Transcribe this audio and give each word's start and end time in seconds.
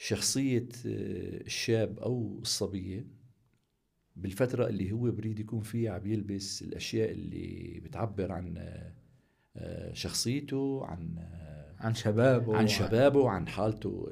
شخصية 0.00 0.68
آه، 0.86 1.40
الشاب 1.46 1.98
أو 1.98 2.38
الصبية 2.42 3.06
بالفترة 4.16 4.66
اللي 4.66 4.92
هو 4.92 5.10
بريد 5.10 5.40
يكون 5.40 5.60
فيها 5.60 5.92
عم 5.92 6.06
يلبس 6.06 6.62
الأشياء 6.62 7.10
اللي 7.10 7.80
بتعبر 7.84 8.32
عن 8.32 8.54
آه، 9.56 9.92
شخصيته 9.92 10.84
عن 10.84 11.28
عن 11.78 11.94
شبابه 11.94 12.56
عن 12.56 12.68
شبابه 12.68 13.30
عن 13.30 13.48
حالته 13.48 14.10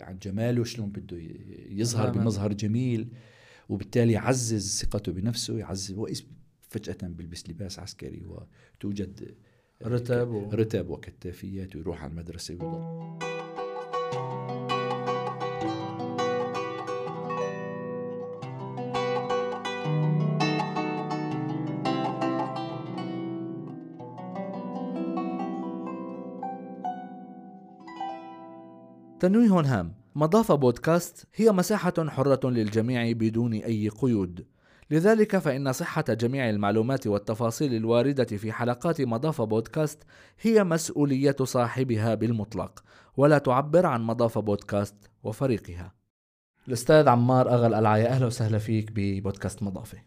عن 0.00 0.18
جماله 0.18 0.64
شلون 0.64 0.90
بده 0.90 1.18
يظهر 1.68 2.10
بمظهر 2.10 2.52
جميل 2.52 3.08
وبالتالي 3.68 4.12
يعزز 4.12 4.80
ثقته 4.82 5.12
بنفسه 5.12 5.58
يعزز 5.58 5.92
وإذ 5.92 6.20
فجأة 6.60 7.08
بيلبس 7.08 7.50
لباس 7.50 7.78
عسكري 7.78 8.24
وتوجد 8.24 9.34
رتب 9.82 10.28
و... 10.28 10.50
رتب 10.52 10.90
وكتافيات 10.90 11.76
ويروح 11.76 12.02
على 12.02 12.10
المدرسة 12.10 12.54
ويضل. 12.54 13.39
تنويه 29.20 29.60
هام. 29.60 29.94
مضاف 30.14 30.52
بودكاست 30.52 31.26
هي 31.34 31.52
مساحة 31.52 31.92
حرة 32.08 32.50
للجميع 32.50 33.12
بدون 33.12 33.52
أي 33.52 33.88
قيود. 33.88 34.46
لذلك 34.90 35.38
فإن 35.38 35.72
صحة 35.72 36.04
جميع 36.08 36.50
المعلومات 36.50 37.06
والتفاصيل 37.06 37.74
الواردة 37.74 38.24
في 38.24 38.52
حلقات 38.52 39.00
مضاف 39.00 39.42
بودكاست 39.42 40.02
هي 40.40 40.64
مسؤولية 40.64 41.36
صاحبها 41.42 42.14
بالمطلق 42.14 42.84
ولا 43.16 43.38
تعبر 43.38 43.86
عن 43.86 44.02
مضاف 44.02 44.38
بودكاست 44.38 44.94
وفريقها. 45.22 45.94
الأستاذ 46.68 47.08
عمار 47.08 47.48
أغل 47.50 47.74
العاية 47.74 48.06
أهلا 48.06 48.26
وسهلا 48.26 48.58
فيك 48.58 48.90
ببودكاست 48.94 49.62
مضافة. 49.62 49.98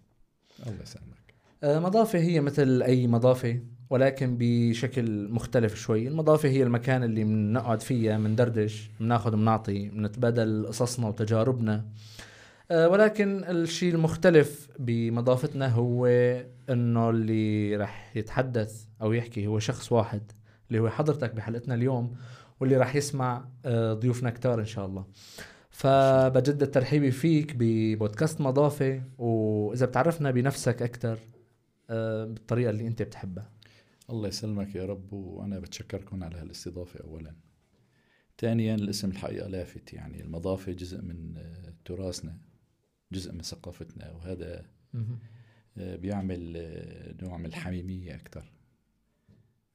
الله 0.67 0.81
يسلمك. 0.81 1.33
آه، 1.63 1.79
مضافة 1.79 2.19
هي 2.19 2.41
مثل 2.41 2.81
أي 2.81 3.07
مضافة؟ 3.07 3.59
ولكن 3.89 4.37
بشكل 4.39 5.27
مختلف 5.29 5.75
شوي. 5.75 6.07
المضافة 6.07 6.49
هي 6.49 6.63
المكان 6.63 7.03
اللي 7.03 7.23
بنقعد 7.23 7.81
فيها 7.81 8.17
بندردش 8.17 8.89
بناخذ 8.99 9.31
بنعطي 9.31 9.89
بنتبادل 9.89 10.65
قصصنا 10.67 11.07
وتجاربنا. 11.07 11.85
أه 12.71 12.89
ولكن 12.89 13.43
الشيء 13.43 13.93
المختلف 13.93 14.67
بمضافتنا 14.79 15.67
هو 15.67 16.05
إنه 16.69 17.09
اللي 17.09 17.75
رح 17.75 18.11
يتحدث 18.15 18.85
أو 19.01 19.13
يحكي 19.13 19.47
هو 19.47 19.59
شخص 19.59 19.91
واحد 19.91 20.21
اللي 20.67 20.79
هو 20.79 20.89
حضرتك 20.89 21.35
بحلقتنا 21.35 21.75
اليوم 21.75 22.15
واللي 22.59 22.77
رح 22.77 22.95
يسمع 22.95 23.45
أه 23.65 23.93
ضيوفنا 23.93 24.29
كتار 24.29 24.59
إن 24.59 24.65
شاء 24.65 24.85
الله. 24.85 25.05
فبجدد 25.69 26.71
ترحيبي 26.71 27.11
فيك 27.11 27.55
ببودكاست 27.57 28.41
مضافة 28.41 29.01
وإذا 29.17 29.85
بتعرفنا 29.85 30.31
بنفسك 30.31 30.81
أكثر 30.81 31.17
أه 31.89 32.25
بالطريقة 32.25 32.69
اللي 32.69 32.87
أنت 32.87 33.01
بتحبها. 33.01 33.49
الله 34.13 34.27
يسلمك 34.27 34.75
يا 34.75 34.85
رب 34.85 35.13
وأنا 35.13 35.59
بتشكركم 35.59 36.23
على 36.23 36.37
هالاستضافة 36.37 36.99
أولا. 36.99 37.35
ثانيا 38.37 38.75
الاسم 38.75 39.09
الحقيقة 39.09 39.47
لافت 39.47 39.93
يعني 39.93 40.21
المضافة 40.21 40.71
جزء 40.71 41.01
من 41.01 41.37
آه، 41.37 41.73
تراثنا 41.85 42.37
جزء 43.11 43.33
من 43.33 43.41
ثقافتنا 43.41 44.11
وهذا 44.11 44.65
آه، 45.77 45.95
بيعمل 45.95 46.53
آه، 46.57 47.15
نوع 47.23 47.37
من 47.37 47.45
الحميمية 47.45 48.15
أكثر 48.15 48.51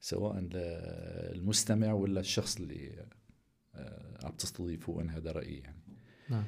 سواء 0.00 0.40
للمستمع 0.40 1.92
ولا 1.92 2.20
الشخص 2.20 2.56
اللي 2.60 3.06
عم 4.24 4.32
تستضيفه 4.38 5.02
أنا 5.02 5.16
هذا 5.16 5.32
رأيي 5.32 5.58
يعني. 5.58 5.82
نعم. 6.30 6.44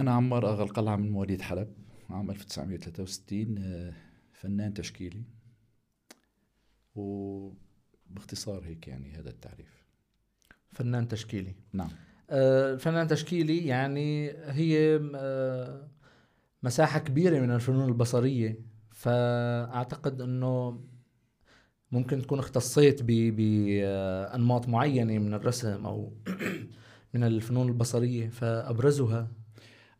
أنا 0.00 0.12
عمار 0.12 0.48
أغا 0.48 0.64
القلعة 0.64 0.96
من 0.96 1.10
مواليد 1.10 1.42
حلب 1.42 1.74
عام 2.10 2.30
1963 2.30 3.92
فنان 4.32 4.74
تشكيلي. 4.74 5.24
وباختصار 6.94 8.64
هيك 8.64 8.88
يعني 8.88 9.12
هذا 9.12 9.30
التعريف. 9.30 9.84
فنان 10.72 11.08
تشكيلي. 11.08 11.54
نعم. 11.72 11.88
آه 12.30 12.76
فنان 12.76 13.08
تشكيلي 13.08 13.66
يعني 13.66 14.30
هي 14.30 15.00
آه 15.16 15.88
مساحة 16.62 16.98
كبيرة 16.98 17.40
من 17.40 17.50
الفنون 17.50 17.88
البصرية. 17.88 18.58
فأعتقد 18.90 20.20
أنه 20.20 20.80
ممكن 21.92 22.22
تكون 22.22 22.38
اختصيت 22.38 23.02
بأنماط 23.02 24.68
معينة 24.68 25.18
من 25.18 25.34
الرسم 25.34 25.86
أو 25.86 26.12
من 27.14 27.24
الفنون 27.24 27.68
البصرية. 27.68 28.28
فأبرزها. 28.28 29.28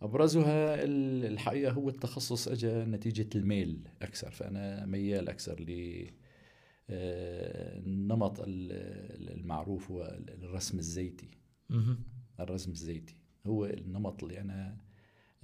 أبرزها 0.03 0.85
الحقيقة 0.85 1.73
هو 1.73 1.89
التخصص 1.89 2.49
أجى 2.49 2.85
نتيجة 2.85 3.29
الميل 3.35 3.89
أكثر. 4.03 4.31
فأنا 4.31 4.87
ميال 4.87 5.29
أكثر 5.29 5.61
ل 5.61 6.07
النمط 6.91 8.41
المعروف 8.47 9.91
هو 9.91 10.19
الرسم 10.29 10.79
الزيتي. 10.79 11.31
الرسم 12.41 12.71
الزيتي 12.71 13.17
هو 13.47 13.67
النمط 13.67 14.23
اللي 14.23 14.41
أنا 14.41 14.77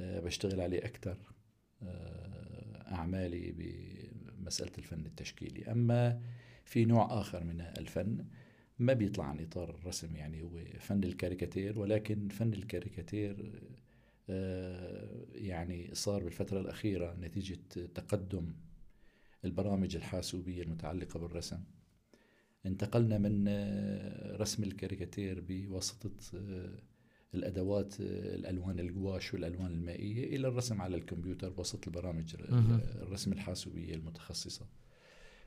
آه، 0.01 0.21
بشتغل 0.21 0.61
عليه 0.61 0.79
أكثر 0.79 1.19
آه، 1.83 2.93
أعمالي 2.93 3.53
بمسألة 3.53 4.73
الفن 4.79 5.07
التشكيلي. 5.07 5.73
أما 5.73 6.21
في 6.65 6.85
نوع 6.85 7.21
آخر 7.21 7.45
من 7.45 7.61
الفن 7.61 8.27
ما 8.79 8.93
بيطلع 8.93 9.25
عن 9.25 9.41
إطار 9.41 9.71
الرسم 9.71 10.17
يعني 10.17 10.43
هو 10.43 10.59
فن 10.79 11.05
الكاريكاتير 11.05 11.79
ولكن 11.79 12.29
فن 12.29 12.53
الكاريكاتير 12.53 13.61
آه، 14.31 15.27
يعني 15.35 15.91
صار 15.93 16.25
بالفترة 16.25 16.61
الأخيرة 16.61 17.17
نتيجة 17.21 17.59
تقدم 17.95 18.53
البرامج 19.45 19.97
الحاسوبية 19.97 20.63
المتعلقة 20.63 21.21
بالرسم. 21.21 21.59
انتقلنا 22.67 23.19
من 23.19 23.45
آه، 23.49 24.37
رسم 24.37 24.63
الكاريكاتير 24.63 25.45
بواسطة 25.49 26.11
آه، 26.35 26.79
الأدوات 27.35 28.01
آه، 28.01 28.35
الألوان 28.35 28.79
الجواش 28.79 29.35
والألوان 29.35 29.73
المائية 29.73 30.37
إلى 30.37 30.49
الرسم 30.49 30.81
على 30.83 30.97
الكمبيوتر 30.97 31.49
بواسطة 31.49 31.87
البرامج 31.87 32.37
الرسم 33.03 33.33
الحاسوبية 33.33 33.95
المتخصصة. 33.95 34.67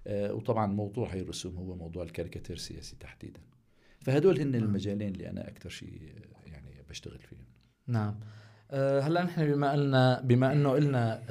وطبعا 0.09 0.67
موضوع 0.67 1.13
هي 1.13 1.21
الرسوم 1.21 1.55
هو 1.55 1.75
موضوع 1.75 2.03
الكاريكاتير 2.03 2.55
السياسي 2.55 2.95
تحديدا. 2.95 3.41
فهدول 4.01 4.39
هن 4.39 4.51
نعم. 4.51 4.63
المجالين 4.63 5.13
اللي 5.13 5.29
أنا 5.29 5.47
أكثر 5.47 5.69
شيء 5.69 6.15
يعني 6.45 6.83
بشتغل 6.89 7.19
فيهم. 7.19 7.45
نعم. 7.87 8.19
هلا 8.73 9.23
نحن 9.23 9.45
بما 9.53 9.71
قلنا 9.71 10.21
بما 10.21 10.53
إنه 10.53 10.71
قلنا 10.71 11.21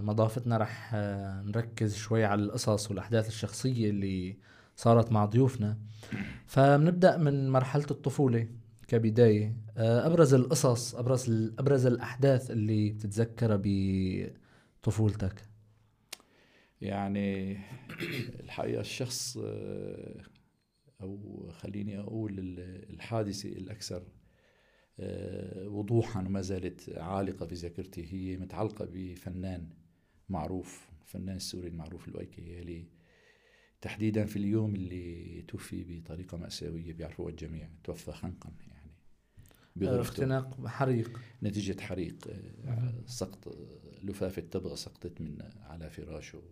مضافتنا 0.00 0.56
رح 0.56 0.90
أه 0.94 1.42
نركز 1.42 1.94
شوي 1.96 2.24
على 2.24 2.42
القصص 2.42 2.90
والأحداث 2.90 3.28
الشخصية 3.28 3.90
اللي 3.90 4.36
صارت 4.76 5.12
مع 5.12 5.24
ضيوفنا. 5.24 5.78
فبنبدأ 6.46 7.16
من 7.16 7.50
مرحلة 7.50 7.86
الطفولة 7.90 8.48
كبداية. 8.88 9.56
أبرز 9.76 10.34
القصص 10.34 10.94
أبرز 10.94 11.30
أبرز 11.58 11.86
الأحداث 11.86 12.50
اللي 12.50 12.90
بتتذكرها 12.90 13.60
بطفولتك. 14.82 15.52
يعني 16.82 17.58
الحقيقة 18.40 18.80
الشخص 18.80 19.38
آه، 19.44 20.22
أو 21.00 21.48
خليني 21.52 22.00
أقول 22.00 22.34
الحادثة 22.90 23.48
الأكثر 23.48 23.96
آه، 23.96 24.21
وضوحا 25.66 26.20
وما 26.20 26.40
زالت 26.40 26.88
عالقة 26.96 27.46
في 27.46 27.54
ذاكرتي 27.54 28.12
هي 28.12 28.36
متعلقة 28.36 28.88
بفنان 28.92 29.68
معروف 30.28 30.88
الفنان 31.02 31.36
السوري 31.36 31.68
المعروف 31.68 32.08
الويكيالي 32.08 32.86
تحديدا 33.80 34.24
في 34.24 34.36
اليوم 34.36 34.74
اللي 34.74 35.42
توفي 35.48 35.84
بطريقة 35.84 36.36
مأساوية 36.38 36.92
بيعرفوها 36.92 37.30
الجميع. 37.30 37.68
توفى 37.84 38.12
خنقا 38.12 38.52
يعني 38.68 38.92
آه، 39.82 40.00
اختناق 40.00 40.66
حريق. 40.66 41.20
نتيجة 41.42 41.80
حريق. 41.80 42.28
آه، 42.66 42.94
سقط 43.06 43.58
لفافة 44.02 44.42
تبغى 44.42 44.76
سقطت 44.76 45.20
من 45.20 45.38
على 45.60 45.90
فراشه. 45.90 46.42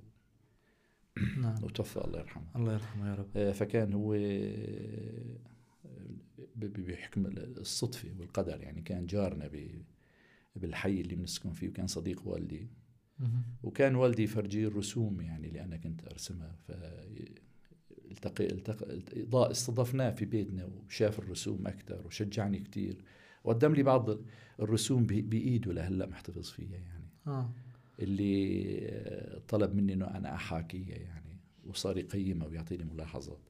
نعم. 1.39 1.65
وتوفى 1.65 1.97
الله 1.97 2.19
يرحمه. 2.19 2.47
الله 2.57 2.73
يرحمه 2.73 3.11
يا 3.11 3.15
رب. 3.15 3.53
فكان 3.53 3.93
هو 3.93 4.15
بحكم 6.69 7.27
الصدفة 7.27 8.09
والقدر. 8.19 8.61
يعني 8.61 8.83
كان 8.83 9.07
جارنا 9.07 9.51
بالحي 10.57 11.01
اللي 11.01 11.15
بنسكن 11.15 11.53
فيه 11.53 11.69
وكان 11.69 11.87
صديق 11.87 12.29
والدي. 12.29 12.69
وكان 13.63 13.95
والدي 13.95 14.23
يفرجيه 14.23 14.69
الرسوم 14.69 15.21
يعني 15.21 15.49
اللي 15.49 15.65
أنا 15.65 15.77
كنت 15.77 16.05
أرسمها. 16.05 16.57
ف 16.69 16.73
التقي 18.11 18.47
التقى 18.47 19.51
استضفناه 19.51 20.11
في 20.11 20.25
بيتنا 20.25 20.65
وشاف 20.65 21.19
الرسوم 21.19 21.67
أكثر 21.67 22.07
وشجعني 22.07 22.59
كثير 22.59 23.05
وقدم 23.45 23.75
لي 23.75 23.83
بعض 23.83 24.09
الرسوم 24.61 25.07
بإيده 25.07 25.73
لهلأ 25.73 26.07
محتفظ 26.07 26.51
فيها 26.51 26.77
يعني. 26.77 27.09
آه. 27.27 27.51
اللي 28.01 29.43
طلب 29.49 29.75
مني 29.75 29.93
إنه 29.93 30.07
أنا 30.07 30.35
أحاكيها 30.35 30.97
يعني 30.97 31.41
وصار 31.67 31.99
يقيمها 31.99 32.47
ويعطيني 32.47 32.85
ملاحظات. 32.85 33.41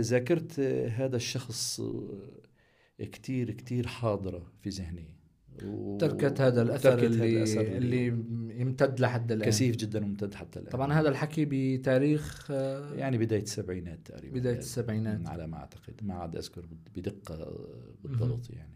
ذاكرت 0.00 0.58
آه، 0.58 0.88
هذا 0.88 1.16
الشخص 1.16 1.80
آه، 1.80 3.04
كتير 3.04 3.50
كتير 3.50 3.86
حاضرة 3.86 4.52
في 4.60 4.68
ذهني. 4.70 5.20
و... 5.64 5.98
تركت 5.98 6.40
هذا 6.40 6.62
الأثر 6.62 6.90
تركت 6.90 7.04
اللي, 7.04 7.42
هذا 7.42 7.42
الأثر 7.42 7.76
اللي 7.76 8.06
يمتد 8.60 9.00
لحد 9.00 9.32
الآن. 9.32 9.50
كثيف 9.50 9.76
جدا 9.76 10.04
وممتد 10.04 10.34
حتى 10.34 10.58
الآن. 10.58 10.72
طبعا 10.72 10.92
هذا 10.92 11.08
الحكي 11.08 11.46
بتاريخ 11.50 12.50
آه، 12.50 12.94
يعني 12.94 13.18
بداية 13.18 13.42
السبعينات 13.42 13.98
تقريبا. 14.04 14.38
بداية 14.38 14.58
السبعينات. 14.58 15.28
على 15.28 15.46
ما 15.46 15.56
أعتقد. 15.56 15.94
ما 16.02 16.14
عاد 16.14 16.36
أذكر 16.36 16.66
بدقة 16.96 17.68
بالضبط 18.04 18.50
يعني. 18.50 18.70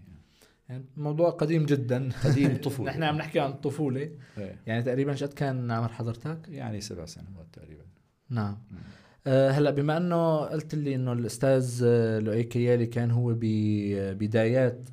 يعني 0.68 0.84
موضوع 0.96 1.30
قديم 1.30 1.66
جدا. 1.66 2.08
قديم 2.24 2.56
طفولة. 2.64 2.90
نحن 2.90 3.02
عم 3.02 3.16
نحكي 3.16 3.40
عن 3.40 3.50
الطفولة. 3.50 4.10
إيه. 4.38 4.62
يعني 4.66 4.82
تقريبا 4.82 5.14
شقد 5.14 5.32
كان 5.32 5.70
عمر 5.70 5.88
حضرتك؟ 5.88 6.48
يعني 6.48 6.80
سبع 6.80 7.06
سنوات 7.06 7.46
تقريبا. 7.52 7.84
نعم. 8.30 8.58
أه 8.72 9.03
هلا 9.26 9.70
بما 9.70 9.96
انه 9.96 10.38
قلت 10.38 10.74
لي 10.74 10.94
انه 10.94 11.12
الاستاذ 11.12 11.82
آه، 11.84 12.18
لؤي 12.18 12.42
كيالي 12.42 12.86
كان 12.86 13.10
هو 13.10 13.34
ببدايات 13.36 14.88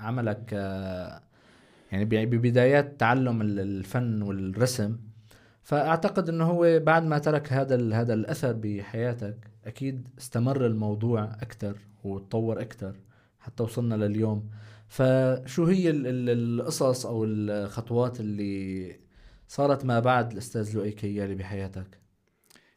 عملك 0.00 0.50
أه 0.52 1.22
يعني 1.92 2.04
ببدايات 2.04 3.00
تعلم 3.00 3.42
الفن 3.42 4.22
والرسم 4.22 4.98
فأعتقد 5.62 6.28
إنه 6.28 6.44
هو 6.44 6.80
بعد 6.80 7.04
ما 7.04 7.18
ترك 7.18 7.52
هذا 7.52 7.94
هذا 7.94 8.14
الأثر 8.14 8.52
بحياتك 8.52 9.36
أكيد 9.66 10.08
استمر 10.18 10.66
الموضوع 10.66 11.24
أكثر 11.24 11.78
وتطور 12.04 12.60
أكثر 12.60 12.94
حتى 13.40 13.62
وصلنا 13.62 13.94
لليوم. 13.94 14.50
فشو 14.88 15.64
هي 15.64 15.90
القصص 15.90 17.06
أو 17.06 17.24
الخطوات 17.24 18.20
اللي 18.20 18.96
صارت 19.48 19.84
ما 19.84 20.00
بعد 20.00 20.32
الأستاذ 20.32 20.76
لؤي 20.76 20.92
كيالي 20.92 21.34
بحياتك؟ 21.34 22.05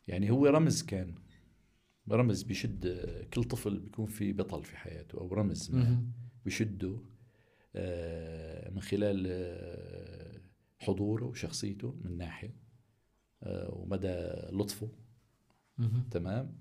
يعني 0.10 0.32
هو 0.32 0.46
رمز 0.46 0.84
كان 0.84 1.16
رمز 2.12 2.44
بيشد 2.44 2.88
كل 3.34 3.44
طفل 3.44 3.80
بيكون 3.80 4.06
في 4.06 4.34
بطل 4.34 4.64
في 4.64 4.78
حياته 4.78 5.18
أو 5.18 5.34
رمز 5.34 5.72
ما 5.72 6.04
بيشده 6.46 7.00
آه، 7.76 8.70
من 8.70 8.82
خلال 8.82 9.26
آه، 9.30 10.42
حضوره 10.80 11.26
وشخصيته 11.26 11.96
من 12.04 12.18
ناحية 12.18 12.54
آه، 13.44 13.74
ومدى 13.74 14.18
لطفه. 14.52 14.90
تمام؟ 16.12 16.58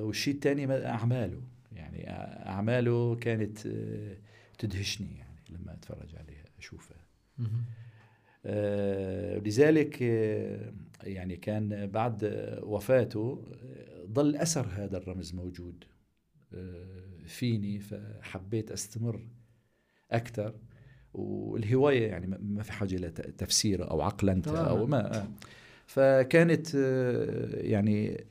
والشيء 0.00 0.34
الثاني 0.34 0.86
أعماله. 0.86 1.42
يعني 1.72 2.10
أعماله 2.48 3.16
كانت 3.16 3.58
تدهشني 4.58 5.18
يعني 5.18 5.40
لما 5.50 5.74
أتفرج 5.74 6.16
عليها 6.16 6.44
أشوفها. 6.58 6.96
لذلك 9.38 10.02
يعني 11.02 11.36
كان 11.36 11.86
بعد 11.86 12.24
وفاته 12.62 13.44
ظل 14.12 14.36
أثر 14.36 14.66
هذا 14.72 14.96
الرمز 14.96 15.34
موجود 15.34 15.84
فيني 17.26 17.78
فحبيت 17.78 18.70
أستمر 18.70 19.26
أكثر. 20.10 20.54
والهواية 21.14 22.08
يعني 22.08 22.38
ما 22.42 22.62
في 22.62 22.72
حاجة 22.72 22.96
لتفسيرها 22.96 23.86
أو 23.86 24.00
عقلنتها 24.00 24.64
أو 24.64 24.86
ما 24.86 25.28
فكانت 25.86 26.74
يعني 27.54 28.24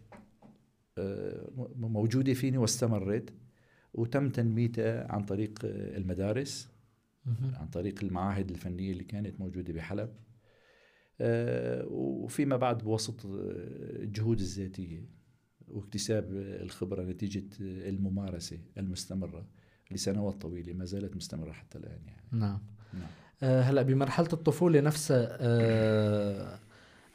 موجودة 1.78 2.34
فيني 2.34 2.58
واستمرت. 2.58 3.34
وتم 3.94 4.30
تنميتها 4.30 5.12
عن 5.12 5.26
طريق 5.26 5.60
المدارس 5.64 6.70
عن 7.54 7.68
طريق 7.68 8.04
المعاهد 8.04 8.50
الفنية 8.50 8.92
اللي 8.92 9.04
كانت 9.04 9.40
موجودة 9.40 9.74
بحلب. 9.74 10.10
وفيما 11.90 12.58
بعد 12.58 12.78
بوسط 12.78 13.26
الجهود 13.26 14.40
الذاتية 14.40 15.10
واكتساب 15.68 16.32
الخبرة 16.34 17.04
نتيجة 17.04 17.50
الممارسة 17.60 18.60
المستمرة 18.78 19.46
لسنوات 19.92 20.42
طويلة 20.42 20.74
ما 20.74 20.86
زالت 20.86 21.16
مستمرة 21.16 21.52
حتى 21.52 21.78
الآن 21.78 22.00
يعني. 22.08 22.24
نعم, 22.32 22.60
نعم. 22.94 23.10
آه 23.44 23.62
هلا 23.62 23.82
بمرحلة 23.82 24.30
الطفولة 24.34 24.82
نفسها 24.82 25.38
آه 25.42 26.60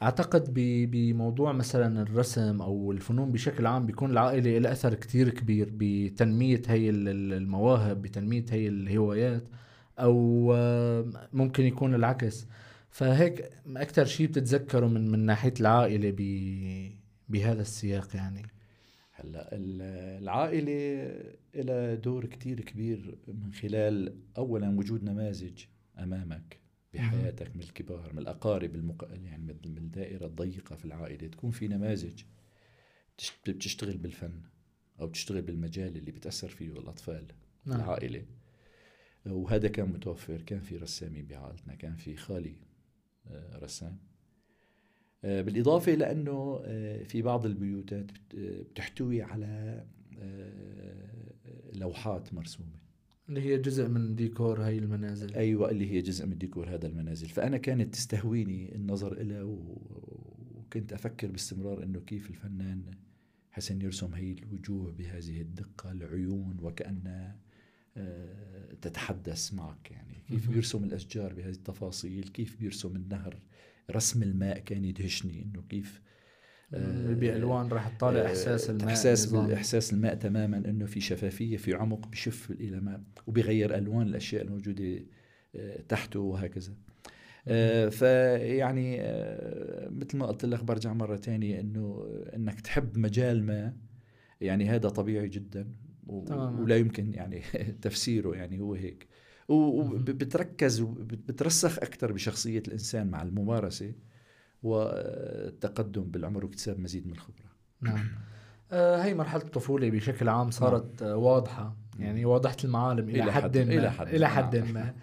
أعتقد 0.03 0.53
بموضوع 0.91 1.51
مثلا 1.51 2.01
الرسم 2.01 2.61
أو 2.61 2.91
الفنون 2.91 3.31
بشكل 3.31 3.65
عام 3.65 3.85
بيكون 3.85 4.11
العائلة 4.11 4.57
لها 4.57 4.71
أثر 4.71 4.93
كتير 4.93 5.29
كبير 5.29 5.69
بتنمية 5.73 6.61
هي 6.67 6.89
المواهب 6.89 8.01
بتنمية 8.01 8.45
هي 8.49 8.67
الهوايات 8.67 9.43
أو 9.99 10.51
آه، 10.55 11.05
ممكن 11.33 11.63
يكون 11.63 11.95
العكس. 11.95 12.47
فهيك 12.93 13.49
أكثر 13.67 14.05
شيء 14.05 14.27
بتتذكره 14.27 14.87
من 14.87 15.11
من 15.11 15.19
ناحية 15.19 15.53
العائلة 15.59 16.15
بهذا 17.29 17.61
السياق 17.61 18.15
يعني. 18.15 18.41
هلأ 19.11 19.49
العائلة 19.53 21.11
لها 21.55 21.95
دور 21.95 22.25
كتير 22.25 22.61
كبير 22.61 23.17
من 23.27 23.53
خلال 23.53 24.19
اولا 24.37 24.79
وجود 24.79 25.03
نماذج 25.03 25.63
أمامك 25.99 26.59
بحياتك 26.93 27.55
من 27.55 27.61
الكبار 27.61 28.13
من 28.13 28.19
الأقارب 28.19 28.75
المق... 28.75 29.09
يعني 29.11 29.43
من 29.65 29.77
الدائرة 29.77 30.25
الضيقة 30.25 30.75
في 30.75 30.85
العائلة. 30.85 31.27
تكون 31.27 31.51
في 31.51 31.67
نماذج 31.67 32.23
بتشتغل 33.47 33.97
بالفن 33.97 34.41
أو 34.99 35.07
بتشتغل 35.07 35.41
بالمجال 35.41 35.97
اللي 35.97 36.11
بتأثر 36.11 36.49
فيه 36.49 36.71
الأطفال 36.71 37.27
نعم. 37.65 37.79
العائلة. 37.79 38.25
وهذا 39.25 39.67
كان 39.67 39.89
متوفر 39.89 40.41
كان 40.41 40.59
في 40.59 40.77
رسامين 40.77 41.27
بعائلتنا 41.27 41.75
كان 41.75 41.95
في 41.95 42.15
خالي 42.15 42.72
رسام. 43.55 43.97
آه، 45.23 45.41
بالإضافة 45.41 45.91
لأنه 45.91 46.61
آه، 46.65 47.03
في 47.03 47.21
بعض 47.21 47.45
البيوتات 47.45 48.11
بتحتوي 48.35 49.21
على 49.21 49.83
لوحات 51.73 52.33
مرسومة. 52.33 52.83
اللي 53.29 53.41
هي 53.41 53.57
جزء 53.57 53.87
من 53.87 54.15
ديكور 54.15 54.61
هاي 54.61 54.77
المنازل. 54.77 55.33
أيوة 55.33 55.71
اللي 55.71 55.91
هي 55.91 56.01
جزء 56.01 56.25
من 56.25 56.37
ديكور 56.37 56.69
هذا 56.69 56.87
المنازل. 56.87 57.27
فأنا 57.27 57.57
كانت 57.57 57.93
تستهويني 57.93 58.75
النظر 58.75 59.13
إلى 59.13 59.41
وكنت 60.51 60.93
أفكر 60.93 61.27
باستمرار 61.27 61.83
أنه 61.83 61.99
كيف 61.99 62.29
الفنان 62.29 62.83
حسن 63.51 63.81
يرسم 63.81 64.13
هي 64.13 64.31
الوجوه 64.31 64.91
بهذه 64.91 65.41
الدقة 65.41 65.91
العيون 65.91 66.57
وكأن 66.61 67.35
تتحدث 68.81 69.53
معك 69.53 69.91
يعني. 69.91 70.23
كيف 70.29 70.49
بيرسم 70.49 70.83
الأشجار 70.83 71.33
بهذه 71.33 71.53
التفاصيل؟ 71.53 72.23
كيف 72.23 72.59
بيرسم 72.59 72.95
النهر؟ 72.95 73.39
رسم 73.91 74.23
الماء 74.23 74.59
كان 74.59 74.85
يدهشني 74.85 75.43
إنه 75.43 75.63
كيف 75.69 76.01
آه 76.73 77.13
بألوان 77.13 77.67
راح 77.67 77.87
تطالع 77.87 78.19
آه، 78.19 78.25
إحساس 78.25 78.69
الماء 78.69 78.87
إحساس 78.87 79.33
إحساس 79.33 79.93
الماء 79.93 80.15
تماما 80.15 80.57
إنه 80.57 80.85
في 80.85 81.01
شفافية 81.01 81.57
في 81.57 81.73
عمق 81.73 82.07
بشف 82.07 82.51
إلى 82.51 82.79
ماء 82.79 83.03
وبيغير 83.27 83.77
ألوان 83.77 84.07
الأشياء 84.07 84.43
الموجودة 84.43 85.05
آه 85.55 85.81
تحته 85.81 86.19
وهكذا. 86.19 86.73
آه 87.47 87.89
فيعني 87.89 89.01
آه 89.01 89.89
مثل 89.89 90.17
ما 90.17 90.25
قلت 90.25 90.45
لك 90.45 90.63
برجع 90.63 90.93
مرة 90.93 91.15
ثانية 91.15 91.59
إنه 91.59 92.05
إنك 92.35 92.61
تحب 92.61 92.97
مجال 92.97 93.43
ما 93.43 93.73
يعني 94.41 94.69
هذا 94.69 94.89
طبيعي 94.89 95.27
جدا. 95.27 95.67
ولا 96.07 96.77
يمكن 96.77 97.13
يعني 97.13 97.41
تفسيره 97.81 98.35
يعني 98.35 98.59
هو 98.59 98.73
هيك. 98.73 99.07
وبتركز 99.49 100.81
وبترسخ 100.81 101.79
أكثر 101.79 102.11
بشخصية 102.11 102.63
الإنسان 102.67 103.07
مع 103.07 103.21
الممارسة 103.21 103.93
والتقدم 104.63 106.03
بالعمر 106.03 106.45
واكتساب 106.45 106.79
مزيد 106.79 107.07
من 107.07 107.13
الخبرة. 107.13 107.51
نعم. 107.81 107.99
آه 108.71 109.03
هي 109.03 109.13
مرحلة 109.13 109.43
الطفولة 109.43 109.89
بشكل 109.89 110.29
عام 110.29 110.51
صارت 110.51 111.03
نعم. 111.03 111.17
واضحة. 111.17 111.75
يعني 111.99 112.25
واضحة 112.25 112.57
المعالم 112.63 113.09
إلى, 113.09 113.31
حد 113.31 113.57
ما. 113.57 113.63
إلى 113.63 113.91
حد, 113.91 114.07
إلى 114.07 114.29
حد 114.29 114.55
نعم. 114.55 114.73
ما 114.73 114.93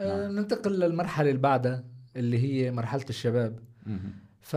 آه 0.00 0.26
نعم. 0.26 0.36
ننتقل 0.36 0.78
للمرحلة 0.78 1.30
اللي 1.30 1.40
بعدها 1.40 1.84
اللي 2.16 2.38
هي 2.38 2.72
مرحلة 2.72 3.04
الشباب. 3.10 3.58
ف 4.40 4.56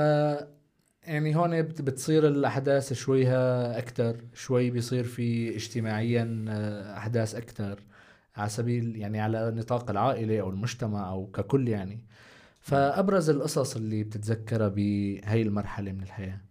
يعني 1.07 1.35
هون 1.35 1.61
بتصير 1.61 2.27
الأحداث 2.27 2.93
شويها 2.93 3.77
أكثر 3.77 4.17
شوي 4.33 4.69
بيصير 4.69 5.03
في 5.03 5.55
اجتماعيا 5.55 6.45
آه، 6.49 6.97
أحداث 6.97 7.35
أكثر 7.35 7.79
على 8.37 8.49
سبيل 8.49 8.95
يعني 8.95 9.19
على 9.19 9.51
نطاق 9.51 9.89
العائلة 9.89 10.39
أو 10.39 10.49
المجتمع 10.49 11.09
أو 11.09 11.27
ككل 11.27 11.67
يعني. 11.67 11.99
فأبرز 12.59 13.29
القصص 13.29 13.75
اللي 13.75 14.03
بتتذكرها 14.03 14.67
بهي 14.67 15.41
المرحلة 15.41 15.91
من 15.91 16.03
الحياة. 16.03 16.41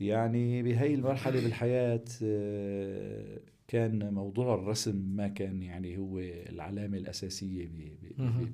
يعني 0.00 0.62
بهي 0.62 0.94
المرحلة 0.94 1.40
بالحياة 1.40 2.04
آه، 2.22 3.40
كان 3.68 4.14
موضوع 4.14 4.54
الرسم 4.54 4.96
ما 5.16 5.28
كان 5.28 5.62
يعني 5.62 5.98
هو 5.98 6.18
العلامة 6.18 6.98
الأساسية 6.98 7.70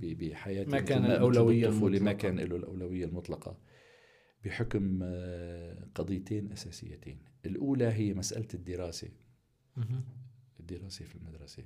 بحياتي 0.03 0.71
ما 0.71 0.81
كان 0.81 1.05
الأولوية 1.05 1.71
ما 2.01 2.13
كان 2.13 2.37
له 2.37 2.57
الأولوية 2.57 3.05
المطلقة. 3.05 3.57
بحكم 4.45 5.01
آه، 5.03 5.89
قضيتين 5.95 6.53
أساسيتين. 6.53 7.19
الأولى 7.47 7.93
هي 7.93 8.15
مسألة 8.15 8.49
الدراسة. 8.55 9.09
الدراسة 10.61 11.05
في 11.05 11.15
المدرسة. 11.15 11.65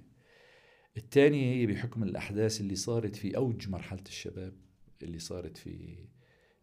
الثانية 0.97 1.55
هي 1.55 1.67
بحكم 1.67 2.03
الأحداث 2.03 2.61
اللي 2.61 2.77
صارت 2.77 3.17
في 3.17 3.37
أوج 3.37 3.69
مرحلة 3.69 4.05
الشباب 4.07 4.53
اللي 5.03 5.19
صارت 5.19 5.57
في 5.57 5.99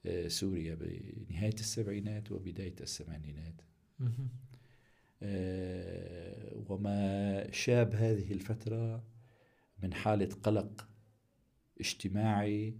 آه، 0.05 0.27
سوريا 0.27 0.75
بنهاية 0.75 1.53
السبعينات 1.53 2.31
وبداية 2.31 2.75
الثمانينات. 2.81 3.61
وما 6.69 7.51
شاب 7.51 7.95
هذه 7.95 8.31
الفترة 8.33 9.03
من 9.83 9.93
حالة 9.93 10.29
قلق 10.43 10.87
اجتماعي 11.79 12.77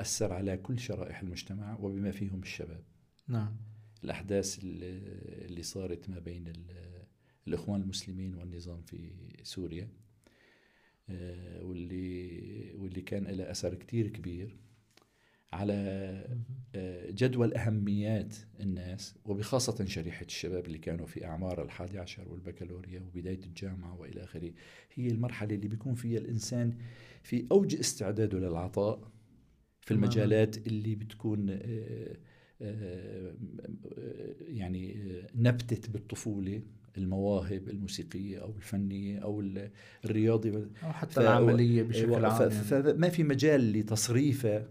أثر 0.00 0.32
على 0.32 0.56
كل 0.56 0.78
شرائح 0.78 1.20
المجتمع 1.20 1.78
وبما 1.80 2.10
فيهم 2.10 2.42
الشباب. 2.42 2.84
نعم. 3.28 3.56
الأحداث 4.04 4.58
اللي 4.62 5.62
صارت 5.62 6.10
ما 6.10 6.18
بين 6.18 6.52
الإخوان 7.46 7.80
المسلمين 7.80 8.34
والنظام 8.34 8.82
في 8.82 9.12
سوريا 9.42 9.88
آه، 11.08 11.64
واللي 11.64 12.74
واللي 12.74 13.00
كان 13.00 13.24
له 13.24 13.50
أثر 13.50 13.74
كتير 13.74 14.08
كبير. 14.08 14.58
على 15.54 15.74
آه، 16.74 17.10
جدول 17.10 17.54
أهميات 17.54 18.34
الناس 18.60 19.14
وبخاصة 19.24 19.84
شريحة 19.84 20.24
الشباب 20.26 20.66
اللي 20.66 20.78
كانوا 20.78 21.06
في 21.06 21.24
أعمار 21.24 21.62
الحادي 21.62 21.98
عشر 21.98 22.28
والبكالوريا 22.28 23.00
وبداية 23.00 23.40
الجامعة 23.44 24.00
وإلى 24.00 24.24
آخره 24.24 24.52
هي 24.94 25.06
المرحلة 25.06 25.54
اللي 25.54 25.68
بيكون 25.68 25.94
فيها 25.94 26.18
الإنسان 26.18 26.78
في 27.22 27.46
أوج 27.52 27.74
استعداده 27.74 28.38
للعطاء 28.38 29.10
في 29.80 29.90
المجالات 29.90 30.66
اللي 30.66 30.94
بتكون 30.94 31.46
آه، 31.50 32.16
يعني 34.40 34.96
نبتت 35.34 35.90
بالطفولة 35.90 36.62
المواهب 36.98 37.68
الموسيقية 37.68 38.38
أو 38.38 38.50
الفنية 38.56 39.18
أو 39.18 39.40
الرياضي. 40.04 40.68
أو 40.82 40.92
حتى 40.92 41.12
ف... 41.12 41.18
العملية 41.18 41.82
بشكل 41.82 42.24
عام 42.24 42.50
يعني. 42.50 42.64
فما 42.64 43.08
في 43.08 43.22
مجال 43.22 43.72
لتصريفه 43.72 44.66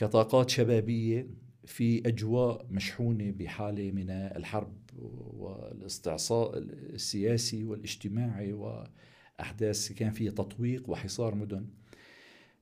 كطاقات 0.00 0.50
شبابية 0.50 1.26
في 1.64 2.08
أجواء 2.08 2.66
مشحونة 2.70 3.30
بحالة 3.30 3.90
من 3.90 4.10
الحرب 4.10 4.76
والاستعصاء 4.96 6.58
السياسي 6.58 7.64
والاجتماعي 7.64 8.52
وأحداث 8.52 9.92
كان 9.92 10.12
فيها 10.12 10.30
تطويق 10.30 10.90
وحصار 10.90 11.34
مدن. 11.34 11.66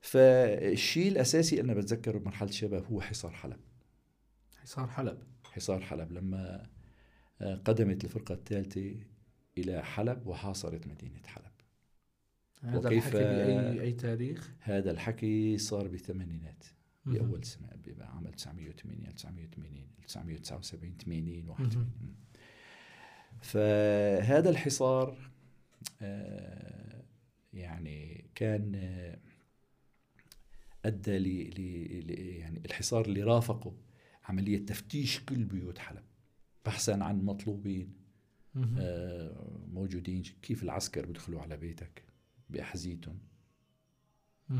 فالشيء 0.01 1.11
الأساسي 1.11 1.61
أنا 1.61 1.73
بتذكره 1.73 2.17
بمرحلة 2.17 2.49
الشباب 2.49 2.85
هو 2.85 3.01
حصار 3.01 3.31
حلب. 3.31 3.59
حصار 4.57 4.87
حلب. 4.87 5.17
حصار 5.43 5.81
حلب. 5.81 6.11
لما 6.11 6.69
قدمت 7.65 8.03
الفرقة 8.03 8.33
الثالثة 8.33 8.95
إلى 9.57 9.83
حلب 9.83 10.27
وحاصرت 10.27 10.87
مدينة 10.87 11.21
حلب. 11.25 11.51
هذا 12.61 12.77
وكيف 12.77 13.15
الحكي 13.15 13.23
بأي 13.23 13.81
أي 13.81 13.91
تاريخ؟ 13.91 14.51
هذا 14.59 14.91
الحكي 14.91 15.57
صار 15.57 15.87
بالثمانينات 15.87 16.63
بأول 17.05 17.45
سنة 17.45 17.69
بعام 17.87 18.27
1980 18.27 19.05
1980 19.07 19.87
1979 19.99 20.97
80 20.97 21.49
81 21.49 22.15
فهذا 23.41 24.49
الحصار 24.49 25.17
آه، 26.01 27.03
يعني 27.53 28.25
كان 28.35 28.71
آه، 28.75 29.19
أدى 30.85 31.17
ل 31.19 31.59
يعني 32.39 32.61
الحصار 32.65 33.05
اللي 33.05 33.23
رافقه 33.23 33.75
عملية 34.23 34.65
تفتيش 34.65 35.19
كل 35.19 35.43
بيوت 35.43 35.77
حلب 35.77 36.03
بحثا 36.65 36.91
عن 36.91 37.25
مطلوبين 37.25 37.93
آه 38.77 39.59
موجودين. 39.71 40.23
كيف 40.41 40.63
العسكر 40.63 41.05
بيدخلوا 41.05 41.41
على 41.41 41.57
بيتك؟ 41.57 42.03
بأحذيتهم. 42.49 43.19
و... 44.49 44.53